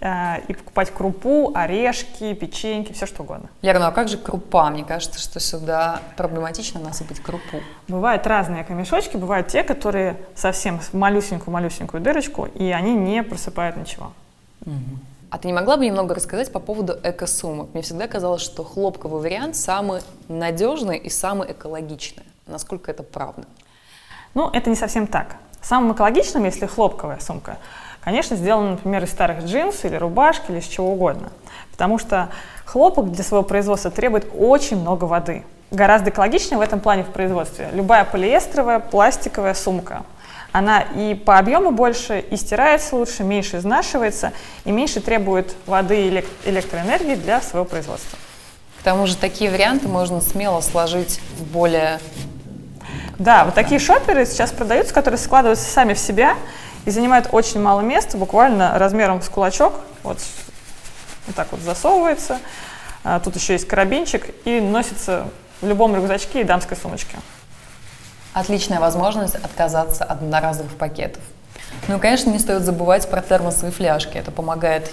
и 0.00 0.54
покупать 0.54 0.90
крупу, 0.92 1.52
орешки, 1.54 2.32
печеньки, 2.34 2.92
все 2.92 3.06
что 3.06 3.22
угодно. 3.22 3.48
Лера, 3.62 3.78
ну 3.78 3.86
а 3.86 3.90
как 3.90 4.08
же 4.08 4.16
крупа? 4.16 4.70
Мне 4.70 4.84
кажется, 4.84 5.18
что 5.18 5.40
сюда 5.40 6.00
проблематично 6.16 6.80
насыпать 6.80 7.20
крупу. 7.20 7.60
Бывают 7.88 8.26
разные 8.26 8.64
камешочки, 8.64 9.16
бывают 9.16 9.48
те, 9.48 9.62
которые 9.62 10.16
совсем 10.34 10.78
в 10.78 10.94
малюсенькую-малюсенькую 10.94 12.00
дырочку, 12.00 12.46
и 12.46 12.70
они 12.70 12.94
не 12.94 13.22
просыпают 13.22 13.76
ничего. 13.76 14.12
Угу. 14.64 14.98
А 15.30 15.38
ты 15.38 15.48
не 15.48 15.52
могла 15.52 15.76
бы 15.76 15.84
немного 15.84 16.14
рассказать 16.14 16.50
по 16.52 16.58
поводу 16.58 16.94
эко-сумок? 17.02 17.68
Мне 17.74 17.82
всегда 17.82 18.06
казалось, 18.08 18.40
что 18.40 18.64
хлопковый 18.64 19.20
вариант 19.20 19.56
самый 19.56 20.00
надежный 20.28 20.96
и 20.96 21.10
самый 21.10 21.52
экологичный. 21.52 22.24
Насколько 22.46 22.90
это 22.90 23.02
правда? 23.02 23.44
Ну, 24.34 24.48
это 24.48 24.70
не 24.70 24.76
совсем 24.76 25.06
так. 25.06 25.36
Самым 25.60 25.92
экологичным, 25.92 26.44
если 26.44 26.66
хлопковая 26.66 27.18
сумка, 27.18 27.58
конечно, 28.08 28.36
сделано, 28.36 28.70
например, 28.70 29.04
из 29.04 29.10
старых 29.10 29.44
джинс 29.44 29.84
или 29.84 29.94
рубашки 29.94 30.50
или 30.50 30.60
из 30.60 30.66
чего 30.66 30.92
угодно. 30.92 31.28
Потому 31.72 31.98
что 31.98 32.30
хлопок 32.64 33.12
для 33.12 33.22
своего 33.22 33.44
производства 33.44 33.90
требует 33.90 34.26
очень 34.34 34.80
много 34.80 35.04
воды. 35.04 35.44
Гораздо 35.70 36.08
экологичнее 36.08 36.56
в 36.56 36.62
этом 36.62 36.80
плане 36.80 37.02
в 37.02 37.08
производстве 37.08 37.68
любая 37.74 38.06
полиэстеровая, 38.06 38.78
пластиковая 38.78 39.52
сумка. 39.52 40.04
Она 40.52 40.80
и 40.80 41.14
по 41.14 41.38
объему 41.38 41.70
больше, 41.70 42.20
и 42.20 42.36
стирается 42.36 42.96
лучше, 42.96 43.24
меньше 43.24 43.58
изнашивается, 43.58 44.32
и 44.64 44.72
меньше 44.72 45.02
требует 45.02 45.54
воды 45.66 46.08
и 46.08 46.24
электроэнергии 46.46 47.16
для 47.16 47.42
своего 47.42 47.66
производства. 47.66 48.18
К 48.80 48.84
тому 48.84 49.06
же 49.06 49.18
такие 49.18 49.50
варианты 49.50 49.86
можно 49.86 50.22
смело 50.22 50.62
сложить 50.62 51.20
в 51.36 51.44
более... 51.44 52.00
Да, 53.18 53.44
вот 53.44 53.54
такие 53.54 53.78
шоперы 53.78 54.24
сейчас 54.24 54.50
продаются, 54.50 54.94
которые 54.94 55.18
складываются 55.18 55.70
сами 55.70 55.92
в 55.92 55.98
себя, 55.98 56.36
и 56.88 56.90
занимает 56.90 57.28
очень 57.32 57.60
мало 57.60 57.82
места, 57.82 58.16
буквально 58.16 58.78
размером 58.78 59.20
с 59.20 59.28
кулачок. 59.28 59.74
Вот, 60.02 60.18
вот 61.26 61.36
так 61.36 61.48
вот 61.50 61.60
засовывается. 61.60 62.38
А, 63.04 63.20
тут 63.20 63.36
еще 63.36 63.52
есть 63.52 63.68
карабинчик 63.68 64.34
и 64.46 64.58
носится 64.58 65.28
в 65.60 65.66
любом 65.66 65.94
рюкзачке 65.94 66.40
и 66.40 66.44
дамской 66.44 66.78
сумочке. 66.78 67.18
Отличная 68.32 68.80
возможность 68.80 69.34
отказаться 69.34 70.02
от 70.04 70.22
одноразовых 70.22 70.76
пакетов. 70.76 71.22
Ну 71.88 71.98
и, 71.98 72.00
конечно, 72.00 72.30
не 72.30 72.38
стоит 72.38 72.62
забывать 72.62 73.06
про 73.10 73.20
термосовые 73.20 73.70
фляжки. 73.70 74.16
Это 74.16 74.30
помогает 74.30 74.90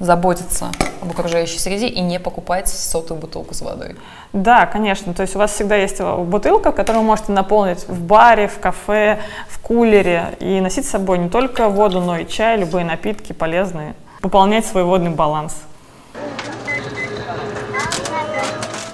заботиться 0.00 0.72
об 1.02 1.10
окружающей 1.10 1.58
среде 1.58 1.86
и 1.86 2.00
не 2.00 2.18
покупать 2.18 2.68
сотую 2.68 3.20
бутылку 3.20 3.54
с 3.54 3.60
водой. 3.60 3.96
Да, 4.32 4.66
конечно. 4.66 5.14
То 5.14 5.22
есть 5.22 5.36
у 5.36 5.38
вас 5.38 5.52
всегда 5.52 5.76
есть 5.76 6.00
бутылка, 6.00 6.72
которую 6.72 7.02
вы 7.02 7.06
можете 7.06 7.32
наполнить 7.32 7.86
в 7.86 8.02
баре, 8.02 8.48
в 8.48 8.58
кафе, 8.58 9.20
в 9.48 9.60
кулере 9.60 10.36
и 10.40 10.60
носить 10.60 10.86
с 10.86 10.90
собой 10.90 11.18
не 11.18 11.28
только 11.28 11.68
воду, 11.68 12.00
но 12.00 12.18
и 12.18 12.26
чай, 12.26 12.58
любые 12.58 12.84
напитки 12.84 13.32
полезные. 13.32 13.94
Пополнять 14.22 14.66
свой 14.66 14.84
водный 14.84 15.10
баланс. 15.10 15.56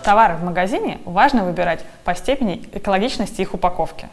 Товары 0.03 0.37
в 0.37 0.45
магазине 0.45 0.99
важно 1.05 1.45
выбирать 1.45 1.85
по 2.05 2.15
степени 2.15 2.69
экологичности 2.73 3.41
их 3.41 3.55
упаковки. 3.55 4.09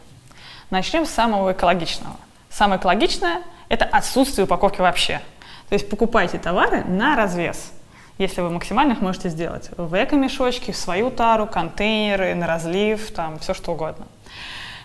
Начнем 0.70 1.06
с 1.06 1.10
самого 1.10 1.52
экологичного. 1.52 2.16
Самое 2.50 2.80
экологичное– 2.80 3.42
это 3.70 3.86
отсутствие 3.86 4.46
упаковки 4.46 4.82
вообще– 4.82 5.22
то 5.74 5.76
есть 5.76 5.90
покупайте 5.90 6.38
товары 6.38 6.84
на 6.84 7.16
развес, 7.16 7.72
если 8.20 8.42
вы 8.42 8.52
максимально 8.52 8.92
их 8.92 9.02
можете 9.02 9.30
сделать. 9.30 9.72
В 9.76 9.96
эко-мешочки, 9.96 10.70
в 10.70 10.78
свою 10.78 11.10
тару, 11.10 11.48
контейнеры, 11.48 12.36
на 12.36 12.46
разлив, 12.46 13.12
там 13.12 13.40
все 13.40 13.56
что 13.56 13.72
угодно. 13.72 14.06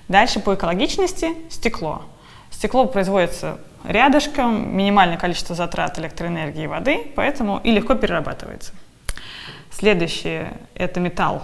Дальше 0.09 0.41
по 0.41 0.55
экологичности 0.55 1.35
стекло. 1.51 2.05
Стекло 2.51 2.87
производится 2.87 3.59
рядышком, 3.85 4.75
минимальное 4.75 5.19
количество 5.19 5.55
затрат 5.55 5.99
электроэнергии 5.99 6.65
и 6.65 6.67
воды, 6.67 7.13
поэтому 7.15 7.61
и 7.63 7.71
легко 7.71 7.95
перерабатывается. 7.95 8.73
Следующее– 9.71 10.55
это 10.75 11.01
металл. 11.01 11.43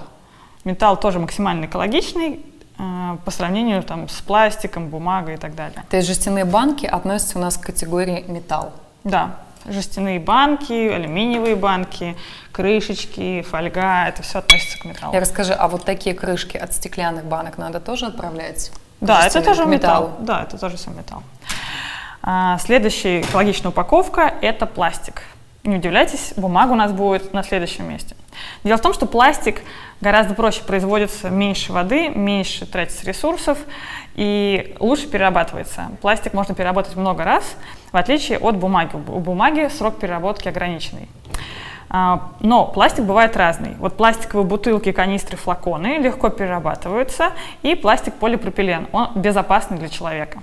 Металл 0.64 0.98
тоже 0.98 1.18
максимально 1.18 1.66
экологичный, 1.66 2.40
э, 2.78 3.16
по 3.22 3.30
сравнению 3.30 3.82
там, 3.82 4.08
с 4.08 4.22
пластиком, 4.22 4.88
бумагой 4.88 5.34
и 5.34 5.36
так 5.36 5.54
далее. 5.54 5.84
То 5.90 5.98
есть 5.98 6.08
жестяные 6.08 6.46
банки 6.46 6.86
относятся 6.86 7.38
у 7.38 7.42
нас 7.42 7.58
к 7.58 7.60
категории 7.60 8.24
металл? 8.26 8.72
Да, 9.04 9.36
жестяные 9.66 10.18
банки, 10.18 10.72
алюминиевые 10.72 11.56
банки, 11.56 12.16
крышечки, 12.52 13.42
фольга, 13.42 14.06
это 14.08 14.22
все 14.22 14.38
относится 14.38 14.78
к 14.78 14.84
металлу. 14.86 15.12
Я 15.12 15.20
расскажи, 15.20 15.52
а 15.52 15.68
вот 15.68 15.84
такие 15.84 16.14
крышки 16.14 16.56
от 16.56 16.72
стеклянных 16.72 17.24
банок 17.24 17.58
надо 17.58 17.80
тоже 17.80 18.06
отправлять? 18.06 18.72
Да, 19.02 19.26
это 19.26 19.42
тоже 19.42 19.66
металл. 19.66 20.16
Да, 20.20 20.42
это 20.42 20.58
тоже 20.58 20.76
все 20.78 20.90
металл. 20.90 21.22
А, 22.22 22.56
следующая 22.58 23.20
экологичная 23.20 23.70
упаковка– 23.70 24.34
это 24.40 24.64
пластик. 24.64 25.22
Не 25.64 25.76
удивляйтесь, 25.76 26.34
бумага 26.36 26.72
у 26.72 26.74
нас 26.74 26.92
будет 26.92 27.32
на 27.32 27.42
следующем 27.42 27.88
месте. 27.88 28.14
Дело 28.64 28.76
в 28.76 28.82
том, 28.82 28.92
что 28.92 29.06
пластик 29.06 29.62
гораздо 30.02 30.34
проще 30.34 30.62
производится, 30.62 31.30
меньше 31.30 31.72
воды, 31.72 32.10
меньше 32.10 32.66
тратится 32.66 33.06
ресурсов 33.06 33.56
и 34.14 34.76
лучше 34.78 35.08
перерабатывается. 35.08 35.86
Пластик 36.02 36.34
можно 36.34 36.54
переработать 36.54 36.96
много 36.96 37.24
раз, 37.24 37.56
в 37.92 37.96
отличие 37.96 38.38
от 38.38 38.56
бумаги. 38.56 38.94
У 38.94 39.20
бумаги 39.20 39.68
срок 39.68 39.98
переработки 39.98 40.48
ограниченный. 40.48 41.08
А, 41.88 42.32
но 42.40 42.66
пластик 42.66 43.04
бывает 43.04 43.34
разный. 43.34 43.74
Вот 43.78 43.96
пластиковые 43.96 44.44
бутылки, 44.46 44.92
канистры, 44.92 45.38
флаконы 45.38 45.96
легко 45.98 46.28
перерабатываются, 46.28 47.32
и 47.62 47.74
пластик 47.74 48.12
полипропилен, 48.14 48.88
он 48.92 49.12
безопасный 49.14 49.78
для 49.78 49.88
человека. 49.88 50.42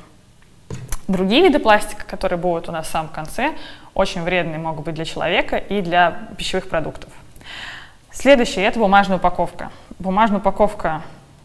Другие 1.07 1.43
виды 1.43 1.59
пластика, 1.59 2.05
которые 2.05 2.39
будут 2.39 2.69
у 2.69 2.71
нас 2.71 2.87
в 2.87 2.89
самом 2.89 3.09
конце, 3.09 3.51
очень 3.93 4.23
вредные 4.23 4.59
могут 4.59 4.85
быть 4.85 4.95
для 4.95 5.05
человека 5.05 5.57
и 5.57 5.81
для 5.81 6.29
пищевых 6.37 6.69
продуктов. 6.69 7.09
Следующее– 8.11 8.65
это 8.67 8.79
бумажная 8.79 9.17
упаковка. 9.17 9.71
Бумажная 9.99 10.39
упаковка 10.39 11.01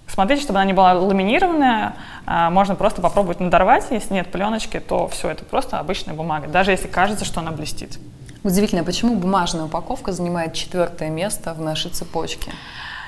Смотрите, 0.09 0.43
чтобы 0.43 0.61
она 0.61 0.67
не 0.67 0.73
была 0.73 0.95
ламинированная, 0.95 1.95
а, 2.27 2.51
можно 2.51 2.75
просто 2.75 3.03
попробовать 3.03 3.41
надорвать, 3.41 3.87
если 3.91 4.15
нет 4.15 4.31
пленочки, 4.31 4.79
то 4.79 5.09
все, 5.09 5.31
это 5.31 5.45
просто 5.45 5.79
обычная 5.79 6.15
бумага, 6.15 6.47
даже 6.47 6.71
если 6.71 6.87
кажется, 6.87 7.25
что 7.25 7.41
она 7.41 7.51
блестит. 7.51 7.99
Удивительно, 8.45 8.85
почему 8.85 9.17
бумажная 9.17 9.65
упаковка 9.65 10.13
занимает 10.13 10.55
четвертое 10.55 11.11
место 11.11 11.53
в 11.55 11.61
нашей 11.61 11.91
цепочке? 11.91 12.53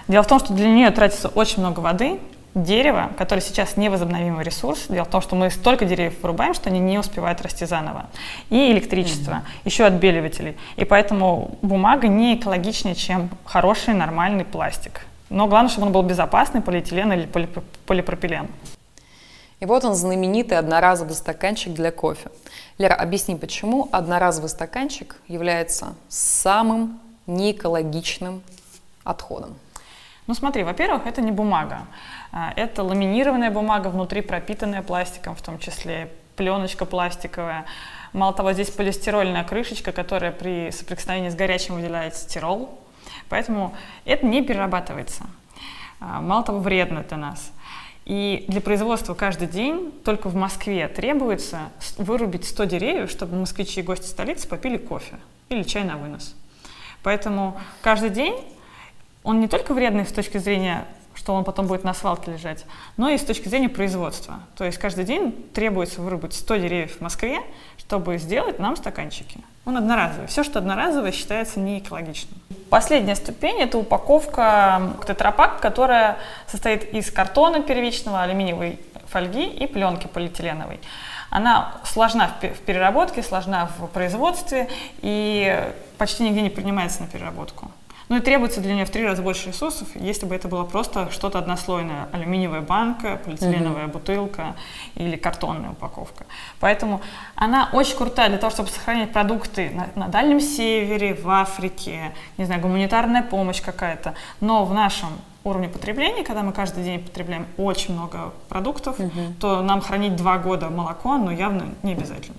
Дело 0.09 0.25
в 0.25 0.27
том, 0.27 0.41
что 0.41 0.53
для 0.53 0.69
нее 0.69 0.91
тратится 0.91 1.29
очень 1.29 1.61
много 1.61 1.81
воды, 1.81 2.19
дерево, 2.63 3.11
которое 3.17 3.41
сейчас 3.41 3.77
невозобновимый 3.77 4.45
ресурс. 4.45 4.87
Дело 4.89 5.05
в 5.05 5.09
том, 5.09 5.21
что 5.21 5.37
мы 5.37 5.51
столько 5.51 5.85
деревьев 5.85 6.15
вырубаем, 6.23 6.55
что 6.55 6.71
они 6.71 6.81
не 6.81 6.99
успевают 6.99 7.41
расти 7.41 7.67
заново. 7.67 8.07
И 8.51 8.73
электричество, 8.73 9.33
mm-hmm. 9.33 9.61
еще 9.65 9.85
отбеливателей. 9.85 10.57
И 10.77 10.85
поэтому 10.85 11.59
бумага 11.63 12.09
не 12.09 12.37
экологичнее, 12.37 12.95
чем 12.95 13.31
хороший 13.45 13.95
нормальный 13.95 14.45
пластик. 14.45 15.03
Но 15.31 15.47
главное, 15.47 15.71
чтобы 15.71 15.89
он 15.89 15.93
был 15.93 16.03
безопасный, 16.03 16.61
полиэтилен 16.61 17.13
или 17.13 17.27
полипропилен. 17.87 18.49
И 19.61 19.67
вот 19.67 19.85
он 19.85 19.95
знаменитый 19.95 20.57
одноразовый 20.57 21.15
стаканчик 21.15 21.73
для 21.75 21.91
кофе. 21.91 22.31
Лера, 22.79 22.95
объясни, 22.95 23.35
почему 23.35 23.89
одноразовый 23.91 24.49
стаканчик 24.49 25.17
является 25.27 25.95
самым 26.09 27.01
неэкологичным 27.27 28.43
отходом? 29.03 29.57
Ну 30.29 30.35
смотри, 30.35 30.63
во-первых, 30.63 31.07
это 31.07 31.23
не 31.23 31.33
бумага. 31.33 31.87
А, 32.33 32.53
это 32.57 32.83
ламинированная 32.83 33.51
бумага, 33.51 33.89
внутри 33.89 34.21
пропитанная 34.21 34.83
пластиком, 34.83 35.35
в 35.35 35.43
том 35.43 35.59
числе 35.59 36.11
пленочка 36.37 36.85
пластиковая. 36.85 37.65
Мало 38.13 38.33
того, 38.33 38.53
здесь 38.53 38.71
полистирольная 38.71 39.45
крышечка, 39.45 39.93
которая 39.93 40.33
при 40.33 40.71
соприкосновении 40.71 41.29
с 41.31 41.35
горячим 41.35 41.75
выделяет 41.75 42.15
стирол. 42.15 42.79
Поэтому 43.29 43.75
это 44.05 44.25
не 44.27 44.43
перерабатывается. 44.43 45.25
А, 46.01 46.21
мало 46.21 46.45
того, 46.45 46.61
вредно 46.61 47.03
для 47.03 47.17
нас. 47.17 47.53
И 48.05 48.47
для 48.49 48.63
производства 48.63 49.13
каждый 49.13 49.49
день 49.49 49.93
только 50.05 50.29
в 50.29 50.35
Москве 50.35 50.89
требуется 50.89 51.71
вырубить 51.99 52.47
100 52.47 52.65
деревьев, 52.65 53.11
чтобы 53.11 53.37
москвичи 53.37 53.81
и 53.81 53.83
гости 53.83 54.07
столицы 54.07 54.49
попили 54.49 54.79
кофе 54.79 55.17
или 55.51 55.63
чай 55.63 55.85
на 55.85 55.99
вынос. 55.99 56.35
Поэтому 57.03 57.61
каждый 57.83 58.09
день 58.09 58.35
он 59.25 59.41
не 59.41 59.49
только 59.49 59.75
вредный 59.75 60.07
с 60.07 60.13
точки 60.13 60.39
зрения 60.39 60.87
что 61.19 61.35
он 61.35 61.43
потом 61.43 61.67
будет 61.67 61.83
на 61.83 61.95
свалке 61.95 62.31
лежать, 62.31 62.65
но 62.97 63.09
и 63.09 63.19
с 63.19 63.25
точки 63.25 63.49
зрения 63.49 63.69
производства. 63.69 64.41
То 64.57 64.65
есть 64.65 64.79
каждый 64.79 65.05
день 65.05 65.33
требуется 65.53 66.01
вырубить 66.01 66.33
100 66.33 66.57
деревьев 66.57 66.99
в 66.99 67.01
Москве, 67.01 67.41
чтобы 67.79 68.19
сделать 68.19 68.61
нам 68.61 68.77
стаканчики. 68.77 69.41
Он 69.67 69.77
одноразовый. 69.77 70.29
Все, 70.29 70.45
что 70.45 70.61
одноразовое, 70.61 71.11
считается 71.11 71.59
неэкологичным. 71.59 72.41
Последняя 72.71 73.17
ступень– 73.17 73.57
это 73.61 73.79
упаковка 73.79 74.95
тетрапак, 75.07 75.61
которая 75.61 76.19
состоит 76.47 76.95
из 76.95 77.11
картона 77.11 77.63
первичного, 77.63 78.23
алюминиевой 78.23 78.79
фольги 79.09 79.45
и 79.45 79.67
пленки 79.67 80.07
полиэтиленовой. 80.07 80.79
Она 81.31 81.75
сложна 81.85 82.31
в 82.41 82.61
переработке, 82.61 83.25
сложна 83.25 83.69
в 83.79 83.89
производстве 83.89 84.69
и 85.03 85.73
почти 85.99 86.23
нигде 86.23 86.43
не 86.43 86.51
принимается 86.51 87.03
на 87.03 87.09
переработку. 87.09 87.71
Ну 88.09 88.17
и 88.17 88.21
требуется 88.21 88.61
для 88.61 88.75
нее 88.75 88.87
в 88.87 88.91
три 88.91 89.05
раза 89.05 89.23
больше 89.23 89.49
ресурсов, 89.49 89.89
если 89.95 90.25
бы 90.25 90.35
это 90.35 90.49
было 90.49 90.65
просто 90.65 91.11
что-то 91.11 91.39
однослойное. 91.39 92.09
Алюминиевая 92.13 92.63
банка, 92.63 93.21
полиэтиленовая 93.25 93.85
mm-hmm. 93.85 93.93
бутылка 93.93 94.57
или 94.95 95.17
картонная 95.17 95.71
упаковка. 95.71 96.25
Поэтому 96.59 97.03
она 97.35 97.69
очень 97.73 97.97
крутая 97.97 98.31
для 98.31 98.39
того, 98.39 98.51
чтобы 98.51 98.71
сохранять 98.71 99.13
продукты 99.13 99.71
на, 99.71 99.89
на 99.95 100.09
Дальнем 100.09 100.41
Севере, 100.41 101.15
в 101.15 101.29
Африке, 101.29 102.13
не 102.39 102.45
знаю, 102.47 102.63
гуманитарная 102.63 103.23
помощь 103.23 103.61
какая-то. 103.61 104.15
Но 104.41 104.65
в 104.65 104.73
нашем 104.73 105.11
уровне 105.45 105.69
потребления, 105.69 106.25
когда 106.25 106.43
мы 106.43 106.53
каждый 106.53 106.85
день 106.85 107.01
потребляем 107.01 107.47
очень 107.59 107.95
много 107.95 108.33
продуктов, 108.49 108.99
угу. 108.99 109.11
то 109.39 109.63
нам 109.63 109.81
хранить 109.81 110.17
два 110.17 110.39
года 110.39 110.71
молоко, 110.71 111.19
ну, 111.19 111.31
явно 111.31 111.67
не 111.83 111.93
обязательно. 111.93 112.37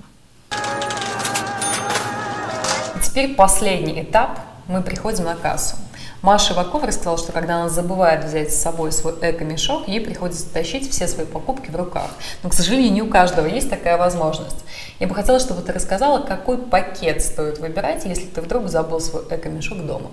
Теперь 3.03 3.35
последний 3.35 4.01
этап 4.01 4.39
мы 4.69 4.83
приходим 4.83 5.25
на 5.25 5.35
кассу. 5.35 5.75
Маша 6.21 6.53
Ивакова 6.53 6.85
рассказала, 6.85 7.17
что 7.17 7.31
когда 7.31 7.55
она 7.55 7.69
забывает 7.69 8.23
взять 8.23 8.53
с 8.53 8.61
собой 8.61 8.91
свой 8.91 9.13
эко-мешок, 9.19 9.87
ей 9.87 9.99
приходится 9.99 10.47
тащить 10.47 10.89
все 10.91 11.07
свои 11.07 11.25
покупки 11.25 11.71
в 11.71 11.75
руках. 11.75 12.11
Но, 12.43 12.49
к 12.49 12.53
сожалению, 12.53 12.93
не 12.93 13.01
у 13.01 13.07
каждого 13.07 13.47
есть 13.47 13.69
такая 13.69 13.97
возможность. 13.97 14.57
Я 14.99 15.07
бы 15.07 15.15
хотела, 15.15 15.39
чтобы 15.39 15.63
ты 15.63 15.73
рассказала, 15.73 16.21
какой 16.23 16.59
пакет 16.59 17.23
стоит 17.23 17.57
выбирать, 17.57 18.05
если 18.05 18.25
ты 18.25 18.41
вдруг 18.41 18.67
забыл 18.67 18.99
свой 18.99 19.23
эко-мешок 19.29 19.83
дома. 19.85 20.11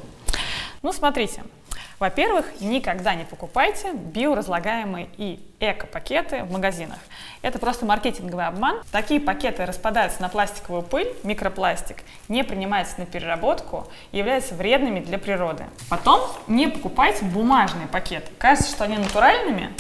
Ну, 0.83 0.93
смотрите, 0.93 1.43
во-первых, 1.99 2.61
никогда 2.61 3.15
не 3.15 3.25
покупайте 3.25 3.93
биоразлагаемые 3.93 5.09
и 5.17 5.41
эко-пакеты 5.61 6.45
в 6.45 6.53
магазинах. 6.53 6.99
Это 7.41 7.59
просто 7.59 7.87
маркетинговый 7.87 8.47
обман. 8.47 8.83
Такие 8.93 9.19
пакеты 9.19 9.65
распадаются 9.65 10.21
на 10.21 10.29
пластиковую 10.29 10.83
пыль, 10.83 11.09
микропластик, 11.23 11.99
не 12.29 12.45
принимаются 12.45 13.01
на 13.01 13.07
переработку 13.07 13.89
и 14.13 14.19
являются 14.19 14.55
вредными 14.55 15.01
для 15.01 15.19
природы. 15.19 15.65
Потом 15.89 16.21
не 16.47 16.69
покупайте 16.69 17.25
бумажные 17.25 17.87
пакеты. 17.87 18.31
Кажется, 18.37 18.71
что 18.71 18.85
они 18.85 18.99
натуральными, 18.99 19.73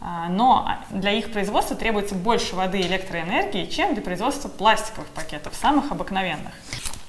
а, 0.00 0.28
но 0.28 0.68
для 0.90 1.12
их 1.12 1.32
производства 1.32 1.74
требуется 1.74 2.14
больше 2.14 2.54
воды 2.54 2.80
и 2.80 2.86
электроэнергии, 2.86 3.64
чем 3.64 3.94
для 3.94 4.02
производства 4.02 4.48
пластиковых 4.48 5.08
пакетов, 5.08 5.54
самых 5.54 5.90
обыкновенных. 5.90 6.52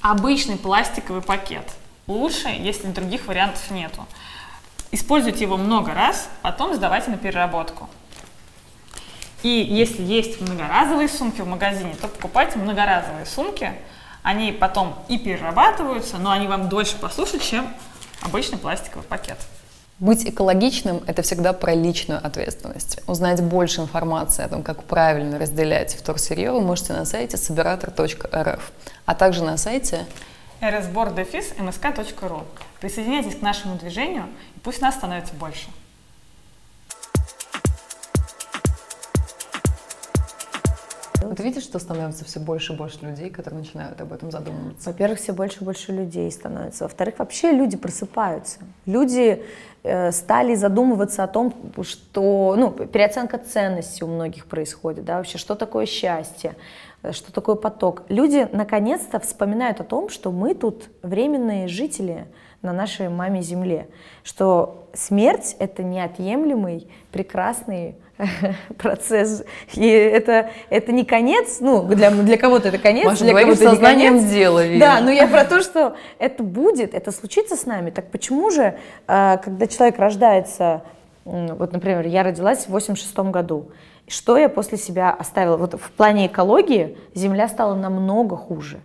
Обычный 0.01 0.57
пластиковый 0.57 1.21
пакет 1.21 1.65
лучше, 2.07 2.47
если 2.47 2.87
других 2.87 3.27
вариантов 3.27 3.69
нету. 3.71 4.05
Используйте 4.91 5.43
его 5.43 5.57
много 5.57 5.93
раз, 5.93 6.29
потом 6.41 6.73
сдавайте 6.73 7.11
на 7.11 7.17
переработку. 7.17 7.89
И 9.43 9.49
если 9.49 10.01
есть 10.01 10.41
многоразовые 10.41 11.09
сумки 11.09 11.41
в 11.41 11.47
магазине, 11.47 11.95
то 12.01 12.07
покупайте 12.07 12.57
многоразовые 12.57 13.25
сумки. 13.25 13.71
Они 14.23 14.51
потом 14.51 14.95
и 15.07 15.17
перерабатываются, 15.17 16.17
но 16.17 16.31
они 16.31 16.47
вам 16.47 16.69
дольше 16.69 16.97
послушают, 16.97 17.43
чем 17.43 17.67
обычный 18.21 18.57
пластиковый 18.57 19.05
пакет. 19.05 19.37
Быть 19.99 20.25
экологичным– 20.29 21.01
это 21.07 21.23
всегда 21.23 21.53
про 21.53 21.73
личную 21.73 22.23
ответственность. 22.23 22.99
Узнать 23.07 23.41
больше 23.41 23.81
информации 23.81 24.43
о 24.43 24.47
том, 24.47 24.61
как 24.61 24.83
правильно 24.83 25.39
разделять 25.39 25.95
вторсырье, 25.95 26.51
вы 26.51 26.61
можете 26.61 26.93
на 26.93 27.03
сайте 27.05 27.37
собиратор.рф, 27.37 28.71
а 29.05 29.15
также 29.15 29.43
на 29.43 29.57
сайте 29.57 30.05
rsbordefis.msk.ru. 30.61 32.43
Присоединяйтесь 32.79 33.35
к 33.35 33.41
нашему 33.41 33.77
движению, 33.77 34.25
и 34.55 34.59
пусть 34.59 34.81
нас 34.81 34.95
становится 34.95 35.33
больше. 35.35 35.67
Вот 41.21 41.39
видишь, 41.39 41.63
что 41.63 41.79
становится 41.79 42.23
все 42.23 42.39
больше 42.39 42.73
и 42.73 42.75
больше 42.75 42.99
людей, 43.01 43.29
которые 43.29 43.61
начинают 43.61 43.99
об 43.99 44.13
этом 44.13 44.31
задумываться? 44.31 44.89
Во-первых, 44.89 45.19
все 45.19 45.33
больше 45.33 45.61
и 45.61 45.63
больше 45.63 45.91
людей 45.91 46.31
становится. 46.31 46.85
Во-вторых, 46.85 47.15
вообще 47.17 47.51
люди 47.51 47.75
просыпаются. 47.75 48.59
Люди 48.85 49.43
э, 49.83 50.11
стали 50.11 50.55
задумываться 50.55 51.23
о 51.23 51.27
том, 51.27 51.53
что, 51.81 52.55
ну, 52.57 52.71
переоценка 52.71 53.39
ценностей 53.39 54.05
у 54.05 54.07
многих 54.07 54.45
происходит, 54.45 55.03
да, 55.03 55.17
вообще, 55.17 55.37
что 55.37 55.55
такое 55.55 55.85
счастье, 55.85 56.55
э, 57.01 57.11
что 57.11 57.33
такое 57.33 57.55
поток. 57.55 58.03
Люди 58.09 58.47
наконец-то 58.53 59.19
вспоминают 59.19 59.81
о 59.81 59.83
том, 59.83 60.09
что 60.09 60.31
мы 60.31 60.53
тут 60.53 60.89
временные 61.01 61.67
жители 61.67 62.27
на 62.61 62.73
нашей 62.73 63.09
маме 63.09 63.41
Земле, 63.41 63.87
что 64.23 64.87
смерть— 64.93 65.55
это 65.59 65.83
неотъемлемый, 65.83 66.87
прекрасный 67.11 67.95
процесс. 68.77 69.43
И 69.73 69.87
это, 69.87 70.49
это 70.69 70.91
не 70.91 71.05
конец, 71.05 71.57
ну, 71.59 71.83
для, 71.83 72.11
для 72.11 72.37
кого-то 72.37 72.69
это 72.69 72.77
конец, 72.77 73.05
Маша, 73.05 73.23
для 73.23 73.39
кого-то 73.39 73.69
сознанием 73.69 74.15
не 74.15 74.19
конец. 74.21 74.33
дела, 74.33 74.65
видишь. 74.65 74.79
Да, 74.79 75.01
но 75.01 75.11
я 75.11 75.27
про 75.27 75.45
то, 75.45 75.61
что 75.61 75.95
это 76.19 76.43
будет, 76.43 76.93
это 76.93 77.11
случится 77.11 77.55
с 77.55 77.65
нами. 77.65 77.91
Так 77.91 78.09
почему 78.09 78.49
же, 78.49 78.77
э, 79.07 79.37
когда 79.43 79.67
человек 79.67 79.99
рождается, 79.99 80.83
вот, 81.25 81.73
например, 81.73 82.07
я 82.07 82.23
родилась 82.23 82.65
в 82.65 82.69
86 82.69 83.17
году, 83.31 83.69
что 84.07 84.37
я 84.37 84.47
после 84.47 84.77
себя 84.77 85.11
оставила? 85.11 85.57
Вот 85.57 85.73
в 85.73 85.91
плане 85.91 86.27
экологии 86.27 86.97
Земля 87.13 87.49
стала 87.49 87.75
намного 87.75 88.37
хуже. 88.37 88.79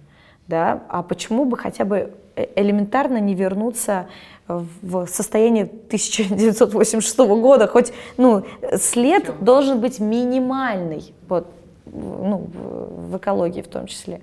Да? 0.49 0.83
А 0.89 1.05
почему 1.05 1.45
бы 1.45 1.57
хотя 1.57 1.85
бы 1.85 2.13
элементарно 2.37 3.19
не 3.19 3.35
вернуться 3.35 4.09
в 4.49 5.07
состоянии 5.07 5.63
1986 5.63 7.19
года, 7.19 7.67
хоть 7.67 7.93
ну, 8.17 8.45
след 8.77 9.25
Все. 9.25 9.33
должен 9.41 9.81
быть 9.81 10.01
минимальный, 10.01 11.15
вот, 11.29 11.53
ну, 11.87 12.51
в, 12.53 13.11
в 13.13 13.17
экологии 13.19 13.63
в 13.63 13.69
том 13.69 13.87
числе. 13.87 14.21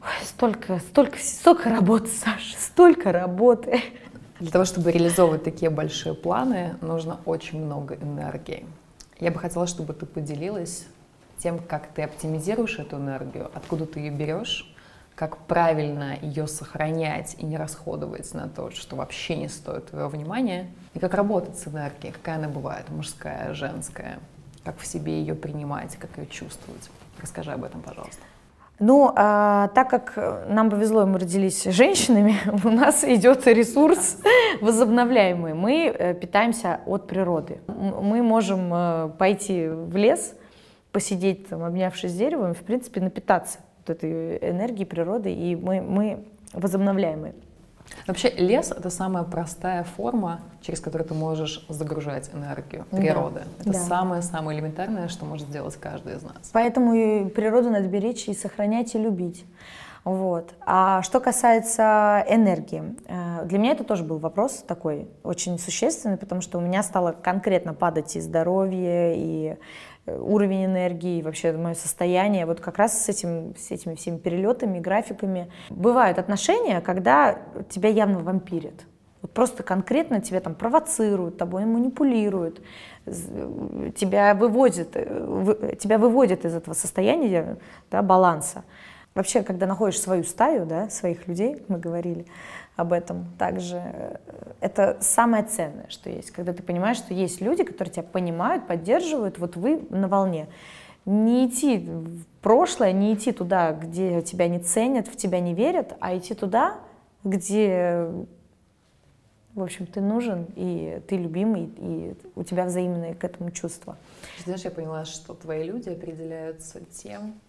Ой, 0.00 0.24
столько, 0.24 0.78
столько, 0.90 1.18
столько 1.18 1.70
работы, 1.70 2.08
Саша, 2.08 2.56
столько 2.58 3.12
работы. 3.12 3.80
Для 4.38 4.52
того, 4.52 4.64
чтобы 4.64 4.92
реализовывать 4.92 5.42
такие 5.42 5.70
большие 5.70 6.14
планы, 6.14 6.76
нужно 6.80 7.18
очень 7.24 7.64
много 7.64 7.96
энергии. 7.96 8.64
Я 9.18 9.32
бы 9.32 9.40
хотела, 9.40 9.66
чтобы 9.66 9.94
ты 9.94 10.06
поделилась 10.06 10.86
тем, 11.38 11.58
как 11.58 11.88
ты 11.88 12.02
оптимизируешь 12.02 12.78
эту 12.78 12.96
энергию, 12.96 13.50
откуда 13.52 13.86
ты 13.86 13.98
ее 13.98 14.10
берешь, 14.10 14.72
как 15.18 15.36
правильно 15.36 16.16
ее 16.22 16.46
сохранять 16.46 17.34
и 17.38 17.44
не 17.44 17.56
расходовать 17.56 18.32
на 18.34 18.48
то, 18.48 18.70
что 18.70 18.94
вообще 18.94 19.34
не 19.34 19.48
стоит 19.48 19.88
твоего 19.88 20.08
внимания, 20.08 20.68
и 20.94 21.00
как 21.00 21.12
работать 21.14 21.58
с 21.58 21.66
энергией, 21.66 22.12
какая 22.12 22.36
она 22.36 22.48
бывает, 22.48 22.88
мужская, 22.88 23.52
женская, 23.52 24.20
как 24.62 24.78
в 24.78 24.86
себе 24.86 25.18
ее 25.18 25.34
принимать, 25.34 25.96
как 25.96 26.16
ее 26.18 26.26
чувствовать. 26.28 26.88
Расскажи 27.20 27.50
об 27.50 27.64
этом, 27.64 27.82
пожалуйста. 27.82 28.22
Ну, 28.78 29.12
а, 29.16 29.66
так 29.74 29.90
как 29.90 30.46
нам 30.48 30.70
повезло, 30.70 31.04
мы 31.04 31.18
родились 31.18 31.64
женщинами, 31.64 32.36
у 32.64 32.70
нас 32.70 33.02
идет 33.02 33.44
ресурс 33.48 34.18
возобновляемый. 34.60 35.52
Мы 35.52 35.86
э, 35.86 36.14
питаемся 36.14 36.78
от 36.86 37.08
природы. 37.08 37.58
Мы 37.66 38.22
можем 38.22 38.72
э, 38.72 39.10
пойти 39.18 39.66
в 39.66 39.96
лес, 39.96 40.34
посидеть 40.92 41.48
там, 41.48 41.64
обнявшись 41.64 42.14
деревом, 42.14 42.54
в 42.54 42.60
принципе, 42.60 43.00
напитаться 43.00 43.58
вот 43.88 43.96
этой 43.96 44.36
энергией 44.38 44.86
природы, 44.86 45.32
и 45.32 45.56
мы, 45.56 45.80
мы 45.80 46.24
возобновляемые. 46.52 47.34
Вообще 48.06 48.30
лес— 48.30 48.70
это 48.76 48.90
самая 48.90 49.24
простая 49.24 49.82
форма, 49.82 50.40
через 50.60 50.80
которую 50.80 51.08
ты 51.08 51.14
можешь 51.14 51.64
загружать 51.68 52.30
энергию 52.34 52.84
Да, 52.90 52.98
природы. 52.98 53.42
Это 53.60 53.72
да. 53.72 53.78
самое-самое 53.78 54.58
элементарное, 54.58 55.08
что 55.08 55.24
может 55.24 55.48
сделать 55.48 55.76
каждый 55.76 56.16
из 56.16 56.22
нас. 56.22 56.50
Поэтому 56.52 56.92
и 56.92 57.28
природу 57.28 57.70
надо 57.70 57.88
беречь 57.88 58.28
и 58.28 58.34
сохранять, 58.34 58.94
и 58.94 58.98
любить. 58.98 59.44
Вот. 60.04 60.54
А 60.64 61.02
что 61.02 61.20
касается 61.20 62.24
энергии, 62.28 62.96
э, 63.06 63.44
для 63.44 63.58
меня 63.58 63.72
это 63.72 63.84
тоже 63.84 64.04
был 64.04 64.18
вопрос 64.18 64.64
такой 64.66 65.08
очень 65.22 65.58
существенный, 65.58 66.16
потому 66.16 66.40
что 66.40 66.58
у 66.58 66.60
меня 66.60 66.82
стало 66.82 67.12
конкретно 67.12 67.74
падать 67.74 68.16
и 68.16 68.20
здоровье, 68.20 69.14
и 69.16 69.56
уровень 70.18 70.66
энергии, 70.66 71.22
вообще 71.22 71.52
мое 71.52 71.74
состояние, 71.74 72.46
вот 72.46 72.60
как 72.60 72.78
раз 72.78 73.04
с, 73.04 73.08
этим, 73.08 73.54
с 73.56 73.70
этими 73.70 73.94
всеми 73.94 74.18
перелетами, 74.18 74.78
графиками. 74.78 75.50
Бывают 75.70 76.18
отношения, 76.18 76.80
когда 76.80 77.38
тебя 77.68 77.88
явно 77.88 78.20
вампирят. 78.20 78.86
Вот 79.20 79.32
просто 79.32 79.62
конкретно 79.62 80.20
тебя 80.20 80.40
там 80.40 80.54
провоцируют, 80.54 81.38
тобой 81.38 81.64
манипулируют, 81.64 82.62
тебя 83.04 84.34
выводят, 84.34 84.90
э, 84.94 85.74
тебя 85.80 85.98
выводят 85.98 86.44
из 86.44 86.54
этого 86.54 86.74
состояния 86.74 87.58
да, 87.90 88.02
баланса. 88.02 88.64
Вообще, 89.14 89.42
когда 89.42 89.66
находишь 89.66 90.00
свою 90.00 90.22
стаю, 90.22 90.66
да, 90.66 90.88
своих 90.88 91.26
людей, 91.26 91.64
мы 91.66 91.78
говорили 91.78 92.26
об 92.78 92.92
этом 92.92 93.26
также, 93.38 93.82
э, 93.84 94.16
это 94.60 94.98
самое 95.00 95.42
ценное, 95.42 95.86
что 95.88 96.08
есть. 96.10 96.30
Когда 96.30 96.52
ты 96.52 96.62
понимаешь, 96.62 96.98
что 96.98 97.12
есть 97.12 97.40
люди, 97.40 97.64
которые 97.64 97.92
тебя 97.92 98.04
понимают, 98.04 98.68
поддерживают, 98.68 99.38
вот 99.38 99.56
вы 99.56 99.84
на 99.90 100.06
волне. 100.06 100.46
Не 101.04 101.48
идти 101.48 101.78
в 101.78 102.24
прошлое, 102.40 102.92
не 102.92 103.14
идти 103.14 103.32
туда, 103.32 103.72
где 103.72 104.22
тебя 104.22 104.46
не 104.46 104.60
ценят, 104.60 105.08
в 105.08 105.16
тебя 105.16 105.40
не 105.40 105.54
верят, 105.54 105.96
а 105.98 106.16
идти 106.16 106.34
туда, 106.34 106.76
где 107.24 108.08
в 109.54 109.62
общем, 109.64 109.86
ты 109.86 110.00
нужен, 110.00 110.46
и 110.54 111.02
ты 111.08 111.16
любимый, 111.16 111.72
и 111.78 112.14
у 112.36 112.44
тебя 112.44 112.64
взаимные 112.64 113.16
к 113.16 113.24
этому 113.24 113.50
чувства. 113.50 113.96
Знаешь, 114.44 114.60
я 114.60 114.70
поняла, 114.70 115.04
что 115.04 115.34
твои 115.34 115.64
люди 115.64 115.88
определяются 115.88 116.80
тем, 116.92 117.40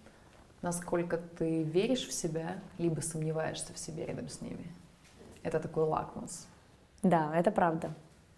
насколько 0.63 1.17
ты 1.38 1.61
веришь 1.61 2.07
в 2.07 2.13
себя, 2.13 2.55
либо 2.80 3.01
сомневаешься 3.01 3.73
в 3.75 3.77
себе 3.77 4.07
рядом 4.07 4.27
с 4.27 4.41
ними. 4.41 4.65
Это 5.43 5.59
такой 5.59 5.83
лакмус. 5.83 6.47
Да, 7.03 7.31
это 7.35 7.51
правда. 7.51 7.91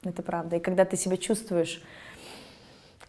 Это 0.03 0.23
правда. 0.23 0.57
И 0.57 0.59
когда 0.59 0.85
ты 0.85 0.97
себя 0.97 1.17
чувствуешь 1.17 1.81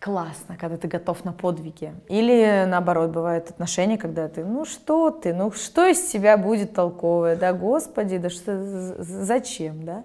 классно, 0.02 0.56
когда 0.58 0.76
ты 0.76 0.88
готов 0.88 1.24
на 1.24 1.32
подвиги. 1.32 1.94
Или 2.08 2.64
наоборот, 2.66 3.10
бывают 3.10 3.50
отношения, 3.50 3.96
когда 3.96 4.28
ты, 4.28 4.44
ну 4.44 4.64
что 4.64 5.10
ты, 5.10 5.32
ну 5.32 5.52
что 5.52 5.86
из 5.86 6.10
тебя 6.10 6.36
будет 6.36 6.74
толковое, 6.74 7.36
да, 7.36 7.52
господи, 7.52 8.18
да 8.18 8.28
что, 8.28 8.58
зачем, 8.98 9.84
да. 9.84 10.02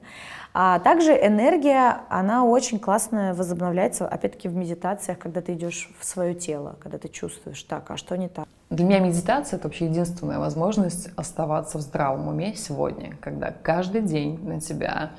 А 0.60 0.80
также 0.80 1.12
энергия, 1.12 2.00
она 2.10 2.44
очень 2.44 2.80
классно 2.80 3.36
возобновляется, 3.36 4.08
опять-таки 4.08 4.48
в 4.48 4.56
медитациях, 4.56 5.20
когда 5.20 5.40
ты 5.40 5.54
идешь 5.54 5.92
в 6.00 6.04
свое 6.04 6.34
тело, 6.34 6.78
когда 6.80 6.98
ты 6.98 7.10
чувствуешь, 7.10 7.62
так, 7.62 7.92
а 7.92 7.96
что 7.96 8.18
не 8.18 8.28
так. 8.28 8.48
Для 8.72 8.84
меня 8.84 8.98
медитация— 8.98 9.58
это 9.60 9.68
вообще 9.68 9.86
единственная 9.86 10.40
возможность 10.40 11.10
оставаться 11.16 11.78
в 11.78 11.82
здравом 11.82 12.28
уме 12.28 12.56
сегодня, 12.56 13.18
когда 13.22 13.52
каждый 13.52 14.02
день 14.02 14.44
на 14.44 14.60
тебя 14.60 15.12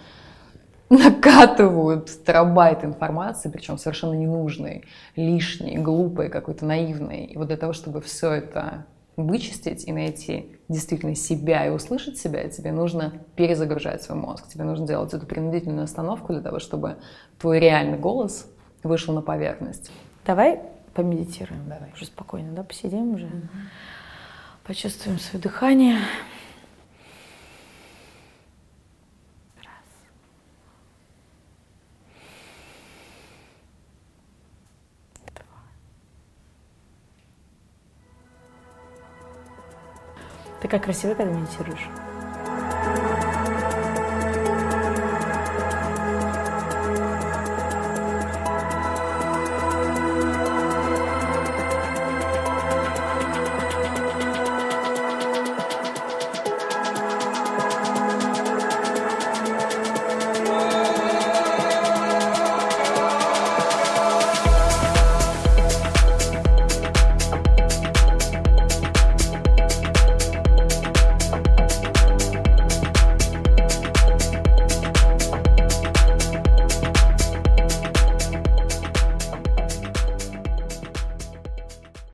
накатывают 0.91 2.11
терабайт 2.27 2.83
информации, 2.83 3.49
причем 3.49 3.79
совершенно 3.79 4.15
ненужной, 4.15 4.87
лишней, 5.15 5.77
глупой, 5.77 6.31
какой-то 6.31 6.65
наивной. 6.65 7.27
И 7.27 7.39
вот 7.39 7.47
для 7.47 7.57
того, 7.57 7.75
чтобы 7.75 8.01
все 8.01 8.33
это 8.33 8.87
вычистить 9.25 9.87
и 9.87 9.93
найти 9.93 10.57
действительно 10.69 11.15
себя 11.15 11.67
и 11.67 11.71
услышать 11.71 12.19
себя, 12.19 12.49
тебе 12.49 12.73
нужно 12.73 13.13
перезагружать 13.37 14.03
свой 14.03 14.19
мозг. 14.19 14.49
Тебе 14.49 14.65
нужно 14.65 14.87
делать 14.87 15.13
эту 15.13 15.27
принудительную 15.27 15.85
остановку 15.85 16.33
для 16.33 16.43
того, 16.43 16.59
чтобы 16.59 16.97
твой 17.39 17.59
реальный 17.59 17.99
голос 17.99 18.47
вышел 18.83 19.15
на 19.15 19.23
поверхность. 19.23 19.91
Давай 20.25 20.61
помедитируем. 20.95 21.69
Давай. 21.69 21.93
Уже 21.93 22.07
спокойно, 22.07 22.53
да, 22.53 22.63
посидим 22.63 23.15
уже. 23.15 23.29
Почувствуем 24.65 25.19
свое 25.19 25.43
дыхание. 25.43 25.97
Ты 40.69 40.73
как 40.73 40.85
красиво, 40.85 41.15
когда 41.15 41.33
медитируешь. 41.33 41.89